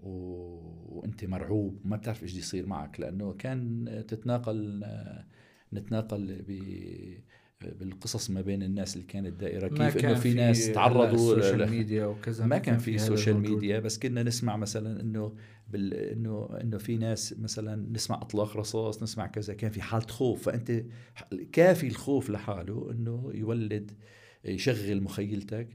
وانت 0.00 1.24
مرعوب 1.24 1.80
وما 1.84 1.96
بتعرف 1.96 2.22
إيش 2.22 2.34
يصير 2.34 2.66
معك 2.66 3.00
لأنه 3.00 3.32
كان 3.32 4.04
تتناقل 4.08 4.84
نتناقل 5.72 6.42
ب 6.48 6.52
بالقصص 7.60 8.30
ما 8.30 8.40
بين 8.40 8.62
الناس 8.62 8.96
اللي 8.96 9.06
كانت 9.06 9.40
دائرة 9.40 9.68
كيف 9.68 10.04
إنه 10.04 10.14
في 10.14 10.34
ناس 10.34 10.72
تعرضوا 10.72 11.36
ال 11.36 11.41
social 11.41 11.70
media 11.70 12.06
وكذا 12.06 12.46
ما 12.46 12.58
كان 12.58 12.78
في 12.78 12.98
social 12.98 13.40
media 13.40 13.78
بس 13.78 13.98
كنا 13.98 14.22
نسمع 14.22 14.56
مثلا 14.56 15.00
إنه 15.00 15.34
بال 15.68 15.94
إنه 15.94 16.48
إنه 16.60 16.78
في 16.78 16.96
ناس 16.96 17.34
مثلا 17.38 17.92
نسمع 17.92 18.16
أطلاق 18.16 18.56
رصاص 18.56 19.02
نسمع 19.02 19.26
كذا 19.26 19.54
كان 19.54 19.70
في 19.70 19.82
حالة 19.82 20.06
خوف. 20.06 20.42
فأنت 20.42 20.84
كافي 21.52 21.86
الخوف 21.86 22.30
لحاله 22.30 22.90
إنه 22.90 23.30
يولد 23.34 23.92
يشغل 24.44 25.02
مخيلتك 25.02 25.68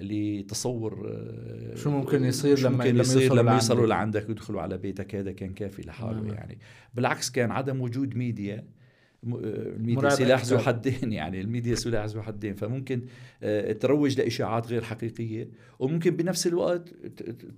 لتصور 0.00 1.08
آه، 1.08 1.74
شو 1.74 1.90
ممكن 1.90 2.24
يصير 2.24 2.56
شو 2.56 2.68
لما 2.68 2.76
ممكن 2.76 2.96
يصير 2.96 3.32
لما, 3.32 3.40
لما 3.40 3.52
يوصلوا 3.52 3.86
لعندك 3.86 4.28
ويدخلوا 4.28 4.62
على 4.62 4.78
بيتك 4.78 5.14
هذا 5.14 5.32
كان 5.32 5.52
كافي 5.52 5.82
لحاله 5.82 6.20
نعم. 6.20 6.34
يعني. 6.34 6.58
بالعكس 6.94 7.30
كان 7.30 7.50
عدم 7.50 7.80
وجود 7.80 8.16
media 8.16 8.64
ال 9.24 9.38
media 9.38 10.08
سلاح 10.08 10.44
ذو 10.44 10.58
حدين 10.58 11.12
يعني 11.20 11.40
الميديا 11.40 11.74
سلاح 11.74 12.04
ذو 12.04 12.22
حدين. 12.22 12.54
فممكن 12.54 13.02
آه، 13.42 13.72
تروج 13.72 14.18
لإشاعات 14.18 14.66
غير 14.66 14.84
حقيقية 14.84 15.48
وممكن 15.78 16.16
بنفس 16.16 16.46
الوقت 16.46 16.88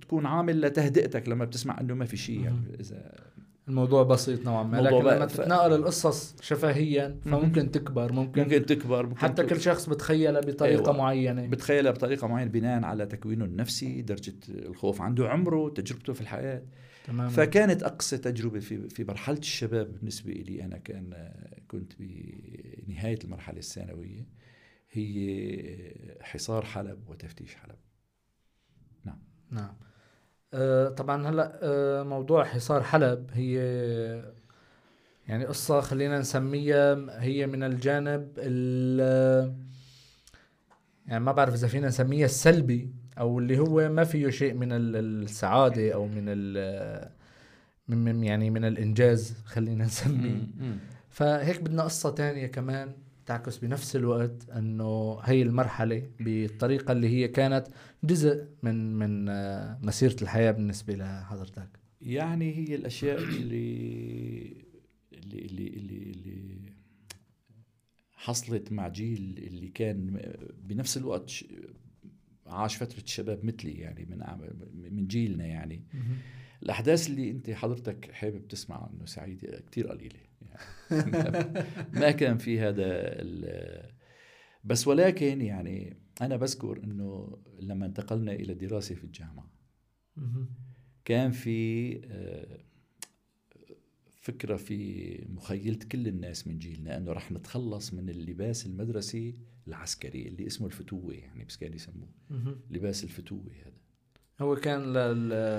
تكون 0.01 0.25
عامل 0.25 0.61
لتهدئتك 0.61 1.29
لما 1.29 1.45
بتسمع 1.45 1.79
إنه 1.81 1.93
ما 1.93 2.05
في 2.05 2.17
شيء 2.17 2.41
يعني 2.41 2.61
اذا 2.79 3.15
الموضوع 3.69 4.03
بسيط 4.03 4.45
نوعا 4.45 4.63
ما 4.63 4.77
لكن 4.77 4.95
لما 4.95 5.27
ف... 5.27 5.37
تتناقل 5.37 5.73
القصص 5.73 6.35
شفهيا 6.41 7.19
فممكن 7.25 7.71
تكبر 7.71 8.13
ممكن 8.13 8.41
ممكن 8.41 8.65
تكبر 8.65 9.05
ممكن 9.05 9.19
حتى 9.19 9.43
تكبر. 9.43 9.55
كل 9.55 9.61
شخص 9.61 9.89
بتخيلها 9.89 10.41
بطريقة 10.41 10.91
أيوة. 10.91 10.97
معينة 10.97 11.47
بتخيلها 11.47 11.91
بطريقة 11.91 12.27
معينة 12.27 12.51
بناء 12.51 12.83
على 12.83 13.05
تكوينه 13.05 13.45
النفسي 13.45 14.01
درجة 14.01 14.33
الخوف 14.49 15.01
عنده 15.01 15.29
عمره 15.29 15.69
تجربته 15.69 16.13
في 16.13 16.21
الحياة 16.21 16.63
تماما. 17.07 17.29
فكانت 17.29 17.83
أقصى 17.83 18.17
تجربة 18.17 18.59
في 18.59 18.89
في 18.89 19.03
مرحلة 19.03 19.37
الشباب 19.37 19.93
بالنسبة 19.93 20.31
لي 20.31 20.63
أنا 20.63 20.77
كان 20.77 21.31
كنت 21.67 21.93
بنهايه 21.99 23.19
المرحلة 23.23 23.59
الثانوية 23.59 24.27
هي 24.91 25.93
حصار 26.21 26.65
حلب 26.65 27.09
وتفتيش 27.09 27.55
حلب 27.55 27.77
نعم 29.05 29.19
نعم 29.51 29.88
طبعا 30.97 31.29
هلأ 31.29 31.59
آه 31.61 32.03
موضوع 32.03 32.43
حصار 32.43 32.83
حلب 32.83 33.29
هي 33.33 33.55
يعني 35.27 35.45
قصة 35.45 35.81
خلينا 35.81 36.19
نسميها 36.19 36.97
هي 37.21 37.47
من 37.47 37.63
الجانب 37.63 38.37
يعني 41.05 41.23
ما 41.23 41.31
بعرف 41.31 41.53
إذا 41.53 41.67
فينا 41.67 41.87
نسميها 41.87 42.25
السلبي 42.25 42.93
أو 43.19 43.39
اللي 43.39 43.59
هو 43.59 43.89
ما 43.89 44.03
فيه 44.03 44.29
شيء 44.29 44.53
من 44.53 44.71
السعادة 44.71 45.93
أو 45.93 46.07
من 46.07 46.25
من 47.87 48.23
يعني 48.23 48.49
من 48.49 48.65
الإنجاز 48.65 49.35
خلينا 49.45 49.85
نسميه. 49.85 50.41
فهيك 51.09 51.61
بدنا 51.61 51.83
قصة 51.83 52.09
تانية 52.09 52.47
كمان. 52.47 52.91
تعكس 53.29 53.57
بنفس 53.57 53.95
الوقت 53.95 54.49
إنه 54.49 55.19
هي 55.23 55.41
المرحلة 55.41 56.11
بالطريقة 56.19 56.91
اللي 56.91 57.07
هي 57.09 57.27
كانت 57.27 57.67
جزء 58.03 58.47
من 58.63 58.95
من 58.95 59.25
مسيرة 59.85 60.15
الحياة 60.21 60.51
بالنسبة 60.51 60.95
لحضرتك 60.95 61.69
يعني 62.01 62.55
هي 62.57 62.75
الأشياء 62.75 63.17
اللي 63.17 64.65
اللي 65.13 65.45
اللي 65.45 65.67
اللي, 65.67 66.11
اللي 66.11 66.73
حصلت 68.13 68.71
مع 68.71 68.87
جيل 68.87 69.43
اللي 69.47 69.67
كان 69.67 70.21
بنفس 70.63 70.97
الوقت 70.97 71.31
عاش 72.47 72.77
فترة 72.77 73.01
الشباب 73.03 73.45
مثلي 73.45 73.71
يعني 73.71 74.05
من 74.05 74.23
من 74.91 75.07
جيلنا 75.07 75.45
يعني. 75.45 75.83
الأحداث 76.63 77.09
اللي 77.09 77.31
أنت 77.31 77.49
حضرتك 77.49 78.11
حابب 78.11 78.47
تسمع 78.47 78.89
انه 78.93 79.05
سعيده 79.05 79.63
كثير 79.71 79.87
قليلة. 79.87 80.28
يعني. 80.41 81.63
ما 82.01 82.11
كان 82.11 82.37
في 82.37 82.59
هذا 82.59 83.17
بس 84.63 84.87
ولكن 84.87 85.41
يعني 85.41 85.97
أنا 86.21 86.37
بذكر 86.37 86.83
إنه 86.83 87.37
لما 87.59 87.85
انتقلنا 87.85 88.31
إلى 88.31 88.53
دراسة 88.53 88.95
في 88.95 89.03
الجامعة 89.03 89.51
كان 91.05 91.31
في 91.31 91.95
آه، 92.05 92.59
فكرة 94.21 94.55
في 94.55 95.25
مخيلة 95.29 95.79
كل 95.91 96.07
الناس 96.07 96.47
من 96.47 96.59
جيلنا 96.59 96.97
إنه 96.97 97.11
رح 97.11 97.31
نتخلص 97.31 97.93
من 97.93 98.09
اللباس 98.09 98.65
المدرسي 98.65 99.35
العسكري 99.67 100.27
اللي 100.27 100.47
اسمه 100.47 100.67
الفتوة 100.67 101.13
يعني 101.13 101.45
بس 101.45 101.57
كانوا 101.57 101.75
يسموه. 101.75 102.09
لباس 102.69 103.03
الفتوة 103.03 103.51
هذا. 103.65 103.77
هو 104.39 104.55
كان 104.55 104.79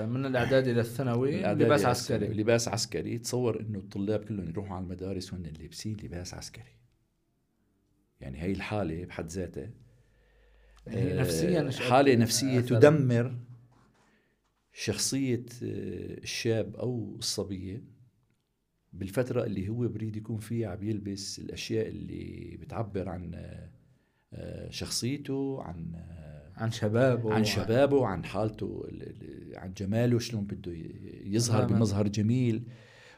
من 0.09 0.25
الاعدادي 0.25 0.73
للثانوي 0.73 1.41
لباس 1.41 1.85
عسكري. 1.85 2.27
لباس 2.27 2.67
عسكري. 2.67 3.17
تصور 3.17 3.59
إنه 3.59 3.79
الطلاب 3.79 4.23
كلهم 4.23 4.49
يروحوا 4.49 4.75
على 4.75 4.83
المدارس 4.83 5.33
وهن 5.33 5.43
لابسين 5.59 5.97
لباس 6.03 6.33
عسكري. 6.33 6.75
يعني 8.21 8.41
هي 8.41 8.51
الحالة 8.51 9.05
بحد 9.05 9.27
ذاتها 9.27 9.69
نفسيا 10.87 11.67
آه، 11.67 11.71
حالة 11.71 12.15
نفسية 12.15 12.59
تدمر 12.59 13.35
شخصية 14.73 15.45
آه، 15.63 16.17
الشاب 16.23 16.75
أو 16.75 17.15
الصبية 17.19 17.83
بالفترة 18.93 19.43
اللي 19.43 19.69
هو 19.69 19.87
بريد 19.87 20.15
يكون 20.15 20.37
فيها 20.37 20.69
عم 20.69 20.83
يلبس 20.83 21.39
الأشياء 21.39 21.87
اللي 21.87 22.57
بتعبر 22.61 23.09
عن 23.09 23.31
آه، 24.33 24.69
شخصيته 24.69 25.61
عن 25.61 25.95
آه، 25.95 26.30
عن 26.57 26.71
شبابه 26.71 27.33
عن 27.33 27.43
شبابه 27.43 28.05
عن 28.05 28.25
حالته 28.25 28.83
عن 29.55 29.73
جماله 29.73 30.19
شلون 30.19 30.43
بده 30.45 30.71
يظهر 31.23 31.65
بمظهر 31.65 32.07
جميل 32.07 32.63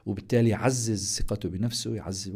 وبالتالي 0.05 0.49
يعزز 0.49 1.17
ثقته 1.19 1.49
بنفسه 1.49 1.95
يعزز 1.95 2.31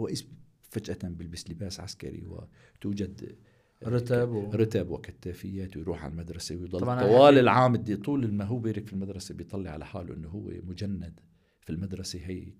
فجأة 0.70 0.98
بيلبس 1.04 1.50
لباس 1.50 1.80
عسكري 1.80 2.24
وتوجد 2.26 3.36
رتب 3.84 4.30
و... 4.30 4.50
رتب 4.54 4.90
وكتافيات 4.90 5.78
ويروح 5.78 6.04
على 6.04 6.12
المدرسة 6.12 6.56
ويضل 6.56 6.80
طبعاً 6.80 7.02
طوال 7.02 7.36
أحيانا- 7.36 7.38
العام 7.38 7.76
طول 8.04 8.32
ما 8.34 8.46
هو 8.46 8.60
بيرك 8.60 8.88
في 8.88 8.94
المدرسة 8.94 9.36
بيطلع 9.36 9.72
على 9.72 9.86
حاله 9.86 10.14
إنه 10.14 10.28
هو 10.30 10.52
مجند 10.64 11.20
في 11.62 11.70
المدرسة 11.70 12.20
هي 12.24 12.54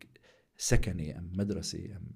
سكني 0.58 1.18
أم 1.18 1.32
مدرسة 1.34 1.86
أم. 1.86 2.12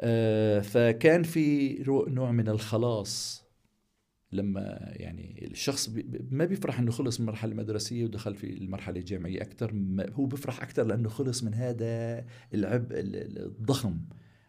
آه 0.00 0.60
فكان 0.60 1.22
في 1.22 1.74
نوع 2.08 2.32
من 2.32 2.48
الخلاص 2.48 3.44
لما 4.32 4.92
يعني 4.92 5.48
الشخص 5.50 5.90
ما 6.30 6.44
بيفرح 6.44 6.78
إنه 6.78 6.90
خلص 6.90 7.20
من 7.20 7.24
المرحله 7.26 7.52
المدرسية 7.52 8.04
ودخل 8.04 8.34
في 8.34 8.50
المرحلة 8.52 8.98
الجامعية 9.00 9.42
أكثر 9.42 9.74
هو 10.12 10.24
بيفرح 10.26 10.62
أكثر 10.62 10.82
لأنه 10.84 11.08
خلص 11.08 11.44
من 11.44 11.54
هذا 11.54 12.24
العبء 12.54 13.00
ال- 13.00 13.16
ال- 13.16 13.38
الضخم 13.46 13.96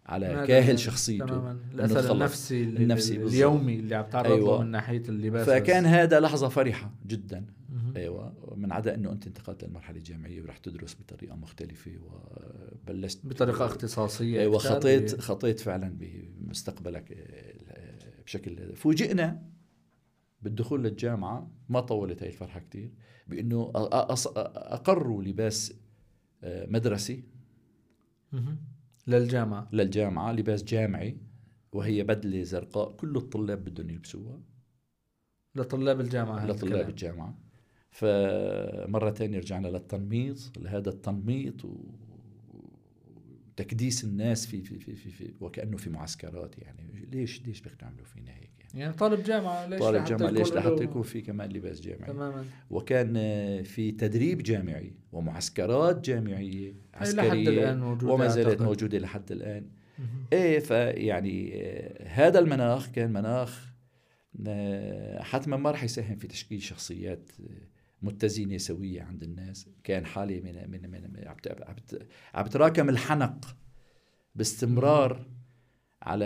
على 0.06 0.44
كاهل 0.48 0.80
شخصيته 0.80 1.26
تماما 1.26 1.60
الأثر. 1.74 2.12
النفسي 2.12 2.64
النفسي. 2.64 3.16
اليومي 3.18 3.76
اللي 3.80 3.96
عم 3.96 4.06
تعرض 4.06 4.32
أيوة. 4.32 4.58
له 4.58 4.64
من 4.64 4.72
ناحية 4.72 5.04
اللباس 5.10 5.48
فكان 5.48 5.84
بس. 5.84 5.90
هذا 5.90 6.20
لحظة 6.20 6.50
فرحة 6.50 6.92
جدا 7.08 7.46
مهم. 7.70 7.94
أيوه 7.98 8.34
من 8.56 8.72
عدا 8.72 8.96
إنه 8.96 9.12
أنت 9.12 9.28
انتقلت 9.28 9.64
للمرحلة 9.64 9.98
الجامعية 9.98 10.42
ورح 10.42 10.58
تدرس 10.58 10.96
بطريقة 11.00 11.36
مختلفة 11.36 11.92
وبلشت 12.02 13.20
بطريقة 13.26 13.66
اختصاصية 13.66 14.40
أيوه 14.42 14.58
خطيت 14.58 15.22
خطيت 15.22 15.60
فعلا 15.60 15.98
بمستقبلك 16.00 17.12
آه، 17.12 17.94
بشكل 18.26 18.76
فوجئنا 18.76 19.42
بالدخول 20.44 20.84
للجامعة 20.84 21.52
ما 21.70 21.80
طولت 21.80 22.22
هاي 22.24 22.30
الفرحة 22.30 22.60
كتير 22.60 22.92
بإنه 23.28 23.72
أقروا 23.76 25.24
لباس 25.24 25.74
آه، 26.44 26.66
مدرسي. 26.70 27.24
للجامعة. 29.08 29.70
للجامعة 29.72 30.32
لباس 30.32 30.64
جامعي 30.64 31.18
وهي 31.72 32.04
بدلة 32.04 32.44
زرقاء 32.44 32.92
كل 32.92 33.18
الطلاب 33.18 33.64
بدهم 33.66 33.90
يلبسوها. 33.90 34.40
لطلاب 35.56 36.02
الجامعة 36.02 36.46
لطلاب 36.46 36.64
الكلام. 36.64 36.90
الجامعة. 36.90 37.38
فمرة 37.92 39.10
تانية 39.10 39.38
رجعنا 39.40 39.68
للتنميط 39.68 40.58
لهذا 40.58 40.90
التنميط 40.90 41.66
و- 41.66 41.86
وتكديس 42.54 44.04
الناس 44.04 44.46
في 44.48 44.62
في 44.62 44.80
في 44.80 44.96
في, 44.96 45.10
في 45.12 45.34
وكأنه 45.42 45.78
في 45.78 45.90
معسكرات 45.90 46.58
يعني. 46.60 47.06
ليش 47.12 47.42
ليش 47.48 47.62
بدك 47.62 47.76
تعملوا 47.76 48.06
فينا 48.06 48.32
هيك؟ 48.36 48.53
يعني 48.74 48.94
طالب 48.94 49.24
جامعة 49.24 49.66
ليش 49.68 49.80
طالب 49.80 50.04
جامعة 50.04 50.30
ليش 50.30 50.54
لحتى 50.54 50.84
يكون 50.84 51.02
في 51.02 51.22
كمان 51.22 51.50
لباس 51.50 51.82
جامعي؟ 51.82 52.08
تماما. 52.14 52.46
وكان 52.70 53.14
آه، 53.18 53.62
في 53.62 53.92
تدريب 53.92 54.44
جامعي 54.44 54.94
ومعسكرات 55.12 56.06
جامعية 56.06 56.74
هي 56.96 57.14
لحد 57.14 57.38
الآن 57.38 57.80
موجودة 57.80 58.14
وما 58.14 58.28
زالت 58.28 58.48
أعتقد. 58.48 58.62
موجودة 58.66 58.98
لحد 58.98 59.32
الآن. 59.32 59.66
مهم. 60.00 60.26
إيه 60.34 60.60
فيعني 60.60 61.52
آه، 61.56 62.08
هذا 62.08 62.40
المناخ 62.40 62.90
كان 62.92 63.14
مناخ 63.14 63.74
حتما 65.20 65.58
ما 65.58 65.72
راح 65.72 65.84
يساهم 65.84 66.16
في 66.16 66.28
تشكيل 66.28 66.62
شخصيات 66.62 67.32
آه، 67.40 67.44
متزنة 68.02 68.58
سوية 68.58 69.02
عند 69.02 69.24
الناس. 69.24 69.70
كان 69.84 70.06
حاله 70.06 70.40
من 70.40 70.72
من 70.72 70.92
من 70.92 71.28
عم 71.28 71.36
ت- 71.44 71.62
عم 71.68 71.76
ت- 71.88 72.08
عم 72.34 72.46
تراكم 72.48 72.90
الحنق 72.90 73.56
باستمرار. 74.36 75.26
على 76.04 76.26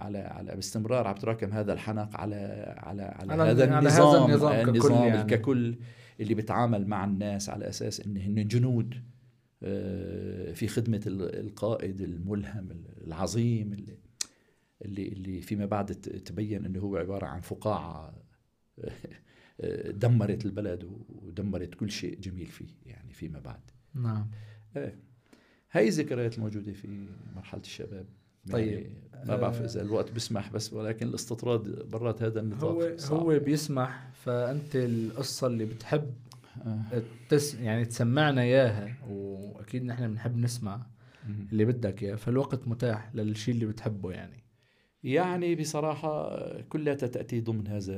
على 0.00 0.18
على 0.18 0.54
باستمرار 0.54 1.06
عم 1.06 1.14
تراكم 1.14 1.52
هذا 1.52 1.72
الحنق 1.72 2.16
على 2.16 2.36
على 2.78 3.02
على, 3.02 3.32
على 3.32 3.42
هذا 3.50 3.74
على 3.74 3.78
النظام 3.88 4.22
هذا 4.22 4.24
النظام 4.34 4.62
ككل 4.62 4.70
النظام 4.70 5.08
يعني. 5.08 5.36
ككل 5.36 5.76
اللي 6.20 6.34
بيتعامل 6.34 6.86
مع 6.86 7.04
الناس 7.04 7.48
على 7.50 7.68
أساس 7.68 8.00
إن 8.00 8.16
هن 8.16 8.48
جنود 8.48 8.94
آه، 9.62 10.52
في 10.52 10.68
خدمة 10.68 11.00
ال- 11.06 11.40
القائد 11.46 12.00
الملهم 12.00 12.68
العظيم 13.06 13.72
اللي 13.72 13.98
اللي 14.84 15.08
اللي 15.08 15.40
فيما 15.40 15.66
بعد 15.66 15.86
تبين 15.94 16.64
إنه 16.64 16.80
هو 16.80 16.96
عبارة 16.96 17.26
عن 17.26 17.40
فقاعة 17.40 18.14
آه، 19.60 19.90
دمرت 19.90 20.44
البلد 20.46 20.84
ودمرت 21.08 21.74
كل 21.74 21.90
شيء 21.90 22.20
جميل 22.20 22.46
فيه 22.46 22.66
يعني 22.86 23.12
فيما 23.12 23.38
بعد. 23.38 23.60
نعم. 23.94 24.30
هاي 25.72 25.88
الذكريات 25.88 26.38
الموجودة 26.38 26.72
في 26.72 27.06
مرحلة 27.36 27.60
الشباب. 27.60 28.06
طيب. 28.52 28.68
يعني 28.68 28.98
ما 29.26 29.36
بعرف 29.36 29.60
آه. 29.60 29.64
إذا 29.64 29.82
الوقت 29.82 30.12
بيسمح 30.12 30.52
بس 30.52 30.72
ولكن 30.72 31.08
الاستطراد 31.08 31.88
برات 31.90 32.22
هذا 32.22 32.40
النطاق 32.40 32.70
هو 32.70 32.96
صعب. 32.96 33.20
هو 33.20 33.38
بيسمح 33.38 34.10
فأنت 34.12 34.76
القصة 34.76 35.46
اللي 35.46 35.64
بتحب 35.64 36.14
آه. 36.66 37.02
تس 37.28 37.54
يعني 37.54 37.84
تسمعنا 37.84 38.42
إياها 38.42 38.96
وأكيد 39.10 39.84
نحن 39.84 40.08
بنحب 40.08 40.36
نسمع. 40.36 40.86
اللي 41.52 41.64
بدك 41.64 42.02
إياه 42.02 42.14
فالوقت 42.14 42.68
متاح 42.68 43.14
للشيء 43.14 43.54
اللي 43.54 43.66
بتحبه 43.66 44.10
يعني 44.10 44.44
يعني 45.02 45.54
بصراحة 45.54 46.38
كلها 46.60 46.94
تأتي 46.94 47.40
ضمن 47.40 47.66
هذا 47.66 47.94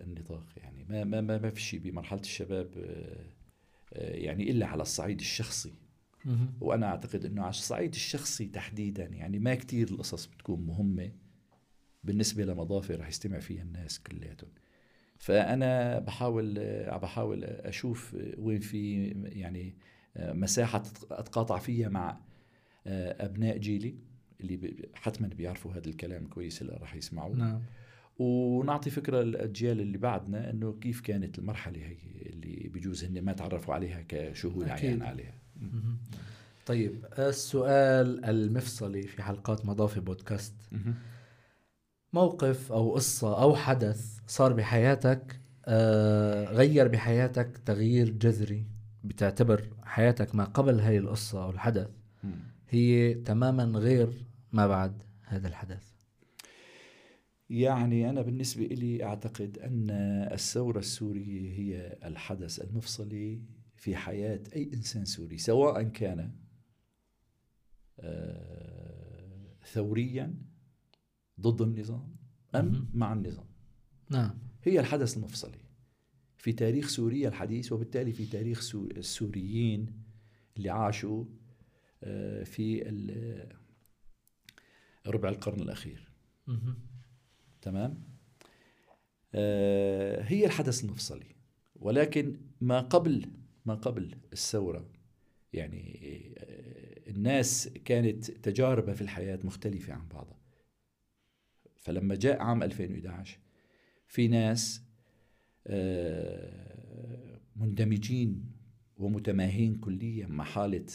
النطاق 0.00 0.46
يعني 0.56 0.84
ما 0.84 1.04
ما 1.04 1.20
ما, 1.20 1.38
ما 1.38 1.50
في 1.50 1.60
شيء 1.60 1.80
بمرحلة 1.80 2.20
الشباب 2.20 2.68
آه، 3.92 4.14
يعني 4.16 4.50
إلا 4.50 4.66
على 4.66 4.82
الصعيد 4.82 5.20
الشخصي 5.20 5.72
وأنا 6.60 6.86
أعتقد 6.86 7.24
أنه 7.24 7.42
على 7.42 7.50
الصعيد 7.50 7.94
الشخصي 7.94 8.46
تحديدا 8.46 9.04
يعني 9.04 9.38
ما 9.38 9.54
كتير 9.54 9.90
القصص 9.90 10.26
بتكون 10.26 10.66
مهمة 10.66 11.12
بالنسبة 12.04 12.44
لمضافة 12.44 12.96
رح 12.96 13.08
يستمع 13.08 13.38
فيها 13.38 13.62
الناس 13.62 14.00
كلياتهم 14.00 14.50
فأنا 15.18 15.98
بحاول 15.98 16.54
بحاول 17.02 17.44
أشوف 17.44 18.16
وين 18.38 18.60
في 18.60 19.04
يعني 19.24 19.74
مساحة 20.16 20.82
أتقاطع 21.10 21.58
فيها 21.58 21.88
مع 21.88 22.20
أبناء 22.86 23.58
جيلي 23.58 23.94
اللي 24.40 24.88
حتما 24.94 25.28
بيعرفوا 25.28 25.72
هذا 25.72 25.86
الكلام 25.88 26.26
كويس 26.26 26.62
اللي 26.62 26.72
راح 26.72 26.94
يسمعوه 26.94 27.36
نعم 27.36 27.62
ونعطي 28.18 28.90
فكرة 28.90 29.22
للأجيال 29.22 29.80
اللي 29.80 29.98
بعدنا 29.98 30.50
أنه 30.50 30.78
كيف 30.80 31.00
كانت 31.00 31.38
المرحلة 31.38 31.78
هي 31.78 31.96
اللي 32.26 32.70
بجوز 32.74 33.04
هن 33.04 33.20
ما 33.20 33.32
تعرفوا 33.32 33.74
عليها 33.74 34.04
كشهود. 34.08 34.68
عيان 34.68 35.02
عليها. 35.02 35.43
طيب 36.66 37.04
السؤال 37.18 38.24
المفصلي 38.24 39.02
في 39.02 39.22
حلقات 39.22 39.66
مضافي 39.66 40.00
بودكاست. 40.00 40.54
موقف 42.12 42.72
أو 42.72 42.94
قصة 42.94 43.42
أو 43.42 43.54
حدث 43.56 44.18
صار 44.26 44.52
بحياتك 44.52 45.40
آه 45.66 46.44
غير 46.44 46.88
بحياتك 46.88 47.58
تغيير 47.66 48.10
جذري 48.10 48.66
بتعتبر 49.04 49.68
حياتك 49.84 50.34
ما 50.34 50.44
قبل 50.44 50.80
هاي 50.80 50.98
القصة 50.98 51.44
أو 51.44 51.50
الحدث. 51.50 51.90
هي 52.68 53.14
تماما 53.14 53.78
غير 53.78 54.08
ما 54.52 54.66
بعد 54.66 55.02
هذا 55.22 55.48
الحدث؟ 55.48 55.94
يعني 57.50 58.10
أنا 58.10 58.22
بالنسبة 58.22 58.64
لي 58.64 59.04
أعتقد 59.04 59.58
أن 59.58 59.86
الثورة 60.32 60.78
السورية 60.78 61.52
هي 61.58 61.98
الحدث 62.04 62.60
المفصلي 62.60 63.40
في 63.84 63.96
حياة 63.96 64.42
أي 64.56 64.70
إنسان 64.74 65.04
سوري 65.04 65.38
سواء 65.38 65.82
كان 65.82 66.32
آه، 67.98 69.56
ثوريا 69.72 70.34
ضد 71.40 71.62
النظام 71.62 72.16
أم. 72.54 72.90
مع 72.94 73.12
النظام. 73.12 73.46
نعم. 74.10 74.38
هي 74.62 74.80
الحدث 74.80 75.16
المفصلي. 75.16 75.58
في 76.36 76.52
تاريخ 76.52 76.88
سوريا 76.88 77.28
الحديث 77.28 77.72
وبالتالي 77.72 78.12
في 78.12 78.26
تاريخ 78.26 78.60
سو- 78.60 78.88
السوريين 78.96 80.02
اللي 80.56 80.70
عاشوا 80.70 81.24
آه، 82.02 82.42
في 82.44 82.82
ربع 85.06 85.28
القرن 85.28 85.60
الأخير. 85.60 86.10
تمام؟ 87.62 88.04
آه، 89.34 90.22
هي 90.22 90.46
الحدث 90.46 90.84
المفصلي. 90.84 91.34
ولكن 91.76 92.40
ما 92.60 92.80
قبل 92.80 93.30
ما 93.64 93.74
قبل 93.74 94.14
الثورة. 94.32 94.88
يعني 95.52 96.00
آه، 96.38 97.10
الناس 97.10 97.68
كانت 97.84 98.30
تجاربها 98.30 98.94
في 98.94 99.00
الحياة 99.02 99.38
مختلفة 99.44 99.92
عن 99.92 100.08
بعضها. 100.08 100.38
فلما 101.76 102.14
جاء 102.14 102.42
عام 102.42 102.62
2011 102.62 103.38
في 104.06 104.28
ناس 104.28 104.82
آه، 105.66 107.40
مندمجين 107.56 108.44
ومتماهين 108.96 109.74
كليا 109.74 110.26
مع 110.26 110.44
حالة 110.44 110.86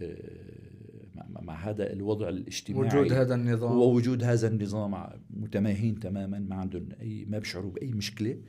آه، 0.00 1.06
مع- 1.40 1.54
هذا 1.70 1.92
الوضع 1.92 2.28
الاجتماعي. 2.28 2.86
وجود 2.98 3.12
هذا 3.12 3.34
النظام. 3.34 3.72
ووجود 3.78 4.24
هذا 4.24 4.48
النظام 4.48 5.20
متماهين 5.30 5.98
تماما 6.00 6.38
ما 6.38 6.54
عندهم 6.56 6.88
أي 7.00 7.24
ما 7.24 7.38
بيشعروا 7.38 7.70
بأي 7.70 7.92
مشكلة. 7.92 8.42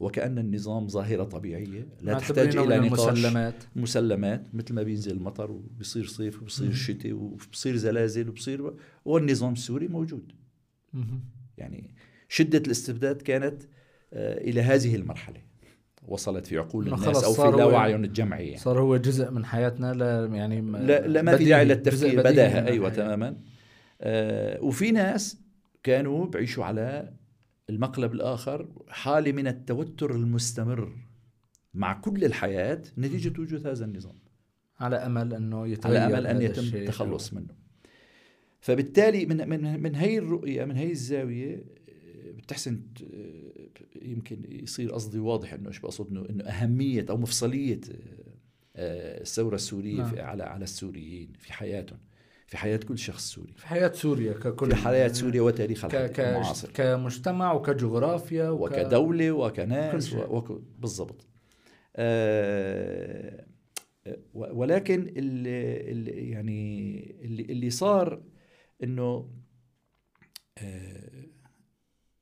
وكأن 0.00 0.38
النظام 0.38 0.88
ظاهرة 0.88 1.24
طبيعية 1.24 1.88
لا 2.02 2.14
تحتاج 2.18 2.58
من 2.58 2.80
نقاش 2.80 3.08
المسلمات 3.08 3.54
مسلمات 3.76 4.54
مثل 4.54 4.74
ما 4.74 4.82
بينزل 4.82 5.12
المطر 5.12 5.50
وبصير 5.50 6.06
صيف 6.06 6.42
وبصير 6.42 6.66
مم. 6.66 6.72
شتاء 6.72 7.12
وبصير 7.12 7.76
زلازل 7.76 8.28
وبصير 8.28 8.74
والنظام 9.04 9.52
السوري 9.52 9.88
موجود 9.88 10.32
مهم. 10.92 11.20
يعني 11.58 11.94
شدة 12.28 12.58
الاستبداد 12.58 13.22
كانت 13.22 13.62
آه، 14.12 14.38
إلى 14.40 14.60
هذه 14.60 14.96
المرحلة 14.96 15.40
وصلت 16.08 16.46
في 16.46 16.58
عقول 16.58 16.94
الناس 16.94 17.24
أو 17.24 17.32
في 17.32 17.56
لاوعيهم 17.56 18.04
الجمعي 18.04 18.46
يعني. 18.46 18.58
صار 18.58 18.80
هو 18.80 18.96
جزء 18.96 19.30
من 19.30 19.44
حياتنا 19.44 19.92
لا 19.92 20.26
يعني 20.26 20.60
لا, 20.60 21.06
لا 21.06 21.22
ما 21.22 21.36
في 21.36 21.44
داعي 21.44 21.64
للتفكير 21.64 22.18
من 22.18 22.38
أيوه. 22.38 22.88
تماما 22.88 23.36
آه 24.00 24.62
وفي 24.62 24.90
ناس 24.90 25.40
كانوا 25.82 26.26
بعيشوا 26.26 26.64
على 26.64 27.12
المقلب 27.70 28.12
الآخر 28.12 28.68
حالة 28.88 29.32
من 29.32 29.46
التوتر 29.46 30.14
المستمر 30.14 30.92
مع 31.74 32.00
كل 32.00 32.24
الحياة 32.24 32.82
نتيجة 32.98 33.40
وجود 33.40 33.66
هذا 33.66 33.84
النظام 33.84 34.18
على 34.80 34.96
أمل 34.96 35.34
أنه 35.34 35.66
يتغير 35.66 36.00
على 36.00 36.16
أمل 36.16 36.26
أن 36.26 36.42
يتم. 36.42 36.76
التخلص 36.78 37.32
منه 37.32 37.54
فبالتالي 38.60 39.26
من 39.26 39.48
من 39.48 39.82
من 39.82 39.94
هي 39.94 40.18
الرؤية 40.18 40.64
من 40.64 40.76
هي 40.76 40.90
الزاوية 40.90 41.64
آه، 41.88 42.30
بتحسن 42.30 42.80
يمكن 44.02 44.44
يصير 44.48 44.92
قصدي 44.92 45.18
واضح 45.18 45.52
إنه 45.52 45.68
إيش 45.68 45.78
بقصد 45.78 46.28
إنه 46.28 46.44
أهمية 46.44 47.06
أو 47.10 47.16
مفصلية 47.16 47.80
آه، 48.76 49.20
الثورة 49.20 49.54
السورية 49.54 50.02
نعم. 50.02 50.18
على 50.18 50.42
على 50.42 50.64
السوريين 50.64 51.32
في 51.38 51.52
حياتهم 51.52 51.98
في 52.46 52.56
حياة 52.56 52.76
كل 52.76 52.98
شخص 52.98 53.30
سوري 53.34 53.52
في 53.56 53.66
حياة 53.66 53.92
سوريا 53.92 54.32
ككل 54.32 54.70
في 54.70 54.76
حياة 54.76 55.08
سوريا 55.08 55.42
وتاريخها. 55.42 55.88
المعاصر 56.36 56.70
كمجتمع 56.70 57.52
وكجغرافيا 57.52 58.48
وك... 58.48 58.60
وكدولة 58.72 59.26
كل 59.26 59.32
وكناس. 59.32 60.12
و- 60.12 60.36
وك... 60.36 60.62
بالضبط 60.78 61.26
آه 61.96 63.46
ولكن 64.34 65.02
اللي, 65.08 65.90
اللي 65.90 66.30
يعني 66.30 67.00
اللي, 67.24 67.42
اللي 67.42 67.70
صار 67.70 68.22
إنه 68.82 69.30
آه 70.58 71.26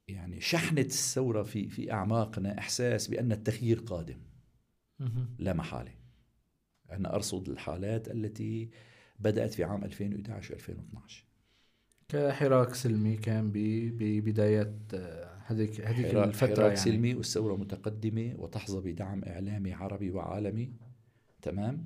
يعني 0.09 0.41
شحنت 0.41 0.79
الثورة 0.91 1.43
في 1.43 1.69
في 1.69 1.93
أعماقنا 1.93 2.59
إحساس 2.59 3.09
بأن 3.09 3.33
التغيير 3.33 3.79
قادم. 3.79 4.19
لا 5.39 5.53
محالة 5.53 5.93
أنا 6.91 7.15
أرصد 7.15 7.49
الحالات 7.49 8.09
التي 8.09 8.71
بدأت 9.25 9.55
في 9.55 9.65
عام 9.65 9.85
2011 9.85 10.55
2012 10.55 11.25
كحراك 12.09 12.75
سلمي 12.75 13.17
كان 13.17 13.51
ب... 13.51 13.59
ببداية 13.99 14.79
آه، 14.95 15.35
هذيك 15.47 15.81
هذيك 15.81 16.15
الفترة 16.15 16.55
حراك 16.55 16.59
يعني. 16.59 16.77
سلمي 16.77 17.15
والثورة 17.15 17.57
متقدمة 17.57 18.35
وتحظى 18.39 18.93
بدعم 18.93 19.25
إعلامي 19.25 19.73
عربي 19.73 20.11
وعالمي. 20.11 20.73
تمام؟ 21.43 21.85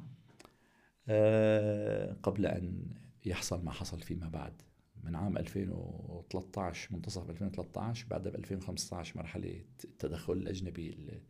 آه 1.08 2.16
قبل 2.22 2.46
أن 2.46 2.86
يحصل 3.26 3.64
ما 3.64 3.70
حصل 3.70 4.00
فيما 4.00 4.28
بعد. 4.28 4.62
من 5.04 5.16
عام 5.16 5.38
2013 5.38 6.94
منتصف 6.94 7.30
2013 7.30 8.06
بعدها 8.10 8.32
ب 8.32 8.34
2015 8.34 9.18
مرحلة 9.18 9.64
التدخل 9.84 10.32
الأجنبي 10.32 11.20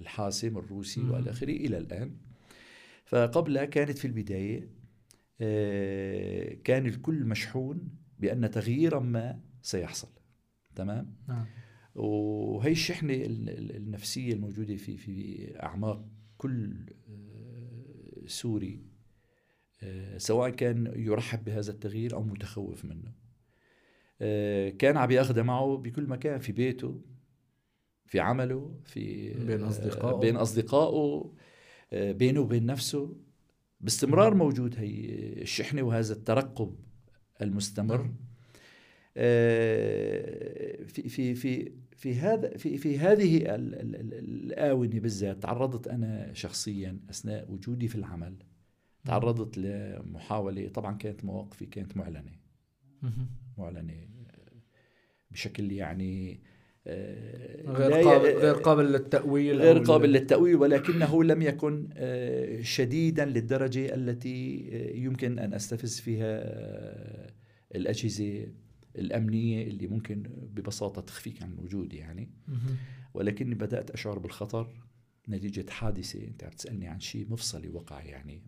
الحاسم 0.00 0.58
الروسي. 0.58 1.00
والى 1.00 1.30
اخره 1.30 1.50
إلى 1.50 1.78
الآن. 1.78 2.16
فقبلها 3.04 3.64
كانت 3.64 3.98
في 3.98 4.04
البداية 4.04 4.60
آه، 4.60 4.77
كان 6.64 6.86
الكل 6.86 7.24
مشحون 7.24 7.88
بأن 8.18 8.50
تغييرا 8.50 9.00
ما 9.00 9.40
سيحصل. 9.62 10.08
تمام؟ 10.74 11.14
نعم. 11.28 11.46
وهي 11.94 12.72
الشحنة 12.72 13.14
ال- 13.14 13.48
ال- 13.50 13.76
النفسية 13.76 14.32
الموجودة 14.32 14.76
في 14.76 14.96
في 14.96 15.46
أعماق 15.62 16.04
كل 16.38 16.76
آه، 17.08 18.26
سوري 18.26 18.82
آه، 19.82 20.18
سواء 20.18 20.50
كان 20.50 20.92
يرحب 20.96 21.44
بهذا 21.44 21.70
التغيير 21.72 22.14
أو 22.14 22.22
متخوف 22.22 22.84
منه. 22.84 23.12
آه، 24.20 24.70
كان 24.70 24.96
عم 24.96 25.10
ياخذها 25.10 25.42
معه 25.42 25.76
بكل 25.76 26.06
مكان 26.06 26.38
في 26.40 26.52
بيته 26.52 27.00
في 28.06 28.20
عمله 28.20 28.80
في 28.84 29.30
بين 29.44 29.62
آه، 29.62 29.68
أصدقائه. 29.68 30.16
بين 30.20 30.36
أصدقائه 30.36 31.32
آه، 31.92 32.12
بينه 32.12 32.40
وبين 32.40 32.66
نفسه. 32.66 33.16
باستمرار 33.80 34.34
موجود 34.34 34.74
هي 34.78 35.04
الشحنة 35.42 35.82
وهذا 35.82 36.12
الترقب 36.12 36.76
المستمر 37.42 38.02
نعم. 38.02 38.14
آه، 39.16 40.84
في 40.84 41.08
في 41.08 41.34
في 41.34 41.72
في 41.96 42.14
هذا 42.14 42.56
في 42.56 42.78
في 42.78 42.98
هذه 42.98 43.36
ال- 43.36 43.74
ال- 43.74 43.96
ال- 43.96 44.14
الآونة 44.14 45.00
بالذات 45.00 45.42
تعرضت 45.42 45.88
أنا 45.88 46.32
شخصيا 46.32 47.00
أثناء 47.10 47.50
وجودي 47.52 47.88
في 47.88 47.94
العمل 47.94 48.36
تعرضت 49.04 49.58
لمحاولة 49.58 50.68
طبعا 50.68 50.96
كانت 50.96 51.24
مواقفي 51.24 51.66
كانت 51.66 51.96
معلنة. 51.96 52.32
معلنة 53.58 54.08
بشكل 55.30 55.72
يعني 55.72 56.40
غير 57.66 57.90
ي- 57.98 58.02
قابل 58.02 58.26
غير 58.38 58.54
قابل 58.54 58.84
للتأويل 58.92 59.60
غير 59.60 59.78
قابل 59.78 60.08
لل- 60.08 60.12
للتأويل 60.12 60.56
ولكنه 60.56 61.24
لم 61.24 61.42
يكن 61.42 61.88
آه، 61.96 62.60
شديدا 62.62 63.24
للدرجة 63.24 63.94
التي 63.94 64.68
آه، 64.72 64.96
يمكن 64.96 65.38
أن 65.38 65.54
أستفز 65.54 66.00
فيها 66.00 66.24
آه، 66.42 67.30
الأجهزة 67.74 68.46
الأمنية 68.98 69.66
اللي 69.66 69.86
ممكن 69.86 70.22
ببساطة 70.54 71.00
تخفيك 71.02 71.42
عن 71.42 71.54
وجودي 71.58 71.96
يعني. 71.96 72.30
ولكني 73.14 73.54
بدأت 73.54 73.90
أشعر 73.90 74.18
بالخطر 74.18 74.68
نتيجة 75.28 75.70
حادثة 75.70 76.24
أنت 76.24 76.44
عم 76.44 76.50
تسألني 76.50 76.88
عن 76.88 77.00
شيء 77.00 77.26
مفصلي 77.30 77.68
وقع 77.68 78.02
يعني. 78.02 78.42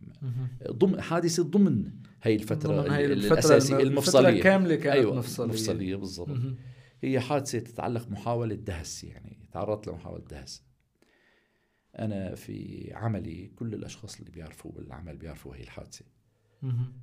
ضمن 0.71 1.01
حادثة 1.01 1.43
ضمن 1.43 1.85
هي 2.23 2.35
الفترة 2.35 2.81
ضمن 2.83 2.91
هاي 2.91 3.05
ال- 3.07 3.13
الفترة 3.13 3.33
الأساسية 3.33 3.77
الم- 3.77 3.89
المفصلية 3.89 4.29
الفترة 4.29 4.43
كاملة 4.43 4.75
كانت 4.75 4.97
أيوة 4.97 5.15
مفصلية. 5.17 5.49
مفصلية 5.49 5.97
بالضبط. 5.97 6.29
هي 7.01 7.21
حادثة 7.21 7.59
تتعلق 7.59 8.09
محاولة 8.09 8.55
دهس 8.55 9.05
يعني 9.05 9.49
تعرضت 9.53 9.89
لمحاولة 9.89 10.25
دهس. 10.25 10.65
أنا 11.99 12.35
في 12.35 12.91
عملي 12.95 13.47
كل 13.57 13.75
الأشخاص 13.75 14.19
اللي 14.19 14.31
بيعرفوا 14.31 14.73
بالعمل 14.73 15.17
بيعرفوا 15.17 15.57
هي 15.57 15.63
الحادثة. 15.63 16.05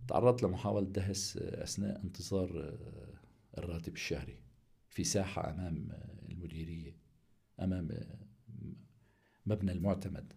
تعرضت 0.07 0.43
لمحاولة 0.43 0.88
دهس 0.88 1.38
أثناء 1.38 2.03
انتظار 2.03 2.77
الراتب 3.57 3.93
الشهري 3.93 4.41
في 4.89 5.03
ساحة 5.03 5.49
أمام 5.49 5.89
المديرية 6.29 6.97
أمام 7.60 7.89
مبنى 9.45 9.71
المعتمد. 9.71 10.33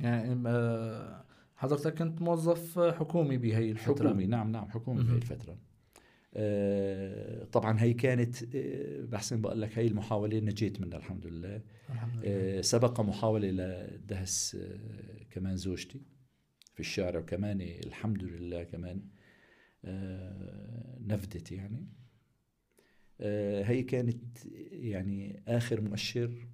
يعني 0.00 0.48
آه، 0.48 1.24
حضرتك 1.56 1.98
كنت 1.98 2.22
موظف 2.22 2.78
حكومي 2.78 3.38
بهي 3.38 3.70
الفترة. 3.70 4.08
حكومي 4.08 4.26
نعم 4.26 4.52
نعم 4.52 4.70
حكومي. 4.70 5.02
بهي 5.02 5.16
الفترة. 5.16 5.52
آه، 5.52 5.58
طبعا 7.52 7.80
هي 7.80 7.92
كانت 7.94 8.54
آه، 8.56 9.00
بحسن 9.04 9.40
بقول 9.40 9.60
لك 9.62 9.78
هي 9.78 9.86
المحاولة 9.86 10.38
نجيت 10.38 10.80
منها 10.80 10.98
الحمد 10.98 11.26
لله 11.26 11.62
الحمد 11.90 12.12
لله 12.24 12.58
آه، 12.58 12.60
سبق 12.60 13.00
محاولة 13.00 13.48
لدهس 13.50 14.54
آه، 14.60 15.24
كمان 15.30 15.56
زوجتي 15.56 16.00
في 16.74 16.80
الشارع 16.80 17.20
وكمان 17.20 17.60
الحمد 17.60 18.22
لله 18.24 18.62
كمان 18.64 19.02
آه، 19.84 20.98
نفدت 21.00 21.52
يعني. 21.52 21.88
آه، 23.20 23.62
هي 23.62 23.82
كانت 23.82 24.46
يعني 24.72 25.42
آخر 25.48 25.80
مؤشر 25.80 26.48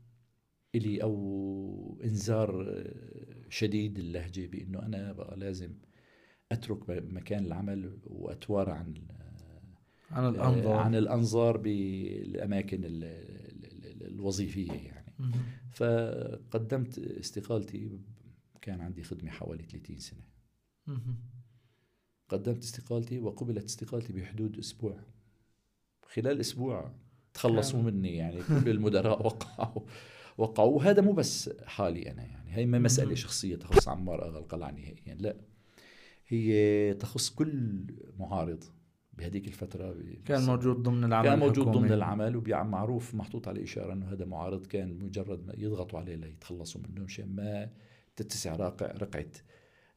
إلي 0.74 1.02
أو 1.02 2.00
إنذار 2.04 2.66
آه، 2.68 3.48
شديد 3.48 3.98
اللهجة 3.98 4.46
بأنه 4.46 4.82
أنا 4.82 5.12
بقى 5.12 5.36
لازم 5.36 5.74
أترك 6.52 6.90
مكان 6.90 7.44
العمل 7.44 7.98
وأتوارى 8.04 8.72
عن 8.72 8.94
عن 10.12 10.28
الأنظار. 10.28 10.76
عن 10.76 10.94
الأنظار 10.94 11.56
بالأماكن 11.56 12.84
ال- 12.84 13.04
ال- 13.04 13.86
ال- 13.86 14.06
الوظيفية 14.14 14.72
يعني. 14.72 15.14
فقدمت 15.70 16.98
استقالتي 16.98 17.98
كان 18.60 18.80
عندي 18.80 19.02
خدمة 19.02 19.30
حوالي 19.30 19.62
30 19.62 19.98
سنة. 19.98 20.20
مهم. 20.86 21.16
قدمت 22.28 22.62
استقالتي 22.62 23.18
وقبلت 23.18 23.64
استقالتي 23.64 24.12
بحدود 24.12 24.58
أسبوع. 24.58 25.00
خلال 26.06 26.40
أسبوع 26.40 26.92
تخلصوا 27.34 27.82
مني 27.82 28.16
يعني 28.16 28.42
كل 28.42 28.68
المدراء 28.68 29.22
وقعوا 29.26 29.82
وقعوا. 30.38 30.76
وهذا 30.76 31.02
مو 31.02 31.12
بس 31.12 31.50
حالي 31.64 32.10
أنا 32.10 32.22
يعني 32.24 32.56
هي 32.56 32.66
ما 32.66 32.78
مسألة 32.78 33.06
مهم. 33.06 33.16
شخصية 33.16 33.56
تخص 33.56 33.88
عمار 33.88 34.28
أغا 34.28 34.38
القلعة 34.38 34.70
نهائيا 34.70 35.14
لا. 35.14 35.36
هي 36.28 36.94
تخص 36.94 37.30
كل 37.30 37.84
معارض. 38.18 38.64
بهذيك 39.12 39.48
الفترة 39.48 39.96
كان 40.24 40.42
موجود 40.42 40.82
ضمن 40.82 41.04
العمل 41.04 41.28
كان 41.28 41.38
موجود 41.38 41.58
الحكومي. 41.58 41.88
ضمن 41.88 41.92
العمل 41.92 42.36
ومعروف 42.36 43.14
محطوط 43.14 43.48
عليه 43.48 43.64
إشارة 43.64 43.92
أنه 43.92 44.12
هذا 44.12 44.24
معارض 44.24 44.66
كان 44.66 44.98
مجرد 44.98 45.46
ما 45.46 45.54
يضغطوا 45.56 45.98
عليه 45.98 46.14
ليتخلصوا 46.14 46.80
منه 46.80 47.04
مشان 47.04 47.34
ما 47.34 47.70
تتسع 48.16 48.56
راقع 48.56 48.86
رقعة 48.86 49.26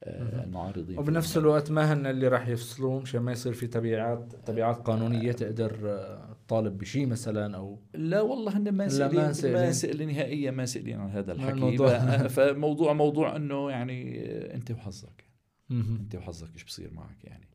آه،. 0.03 0.43
المعارضين 0.43 0.99
وبنفس. 0.99 1.37
الوقت 1.37 1.71
ما 1.71 1.93
هن 1.93 2.05
اللي 2.05 2.27
راح 2.27 2.47
يفصلوه 2.47 2.99
مشان 2.99 3.21
ما 3.21 3.31
يصير 3.31 3.53
في 3.53 3.67
تبعات 3.67 4.35
تبعات 4.45 4.77
قانونية 4.77 5.31
تقدر 5.31 5.79
آه، 5.83 6.37
تطالب 6.47 6.77
بشيء 6.77 7.05
مثلا 7.05 7.57
أو 7.57 7.79
لا 7.93 8.21
والله 8.21 8.57
هن 8.57 8.69
ما 8.69 8.87
سئلين 8.87 9.53
ما 9.53 9.71
سئلين. 9.71 10.07
نهائيا 10.07 10.51
ما 10.51 10.65
سئلين 10.65 10.99
عن 10.99 11.09
هذا 11.09 11.31
الحكي 11.31 11.77
فموضوع 12.35 12.93
موضوع 12.93 13.35
إنه 13.35 13.71
يعني 13.71 14.19
آه، 14.19 14.55
أنت 14.55 14.71
وحظك. 14.71 15.25
أنت 15.71 16.15
وحظك 16.15 16.53
إيش 16.53 16.63
بصير 16.63 16.93
معك 16.93 17.23
يعني 17.23 17.47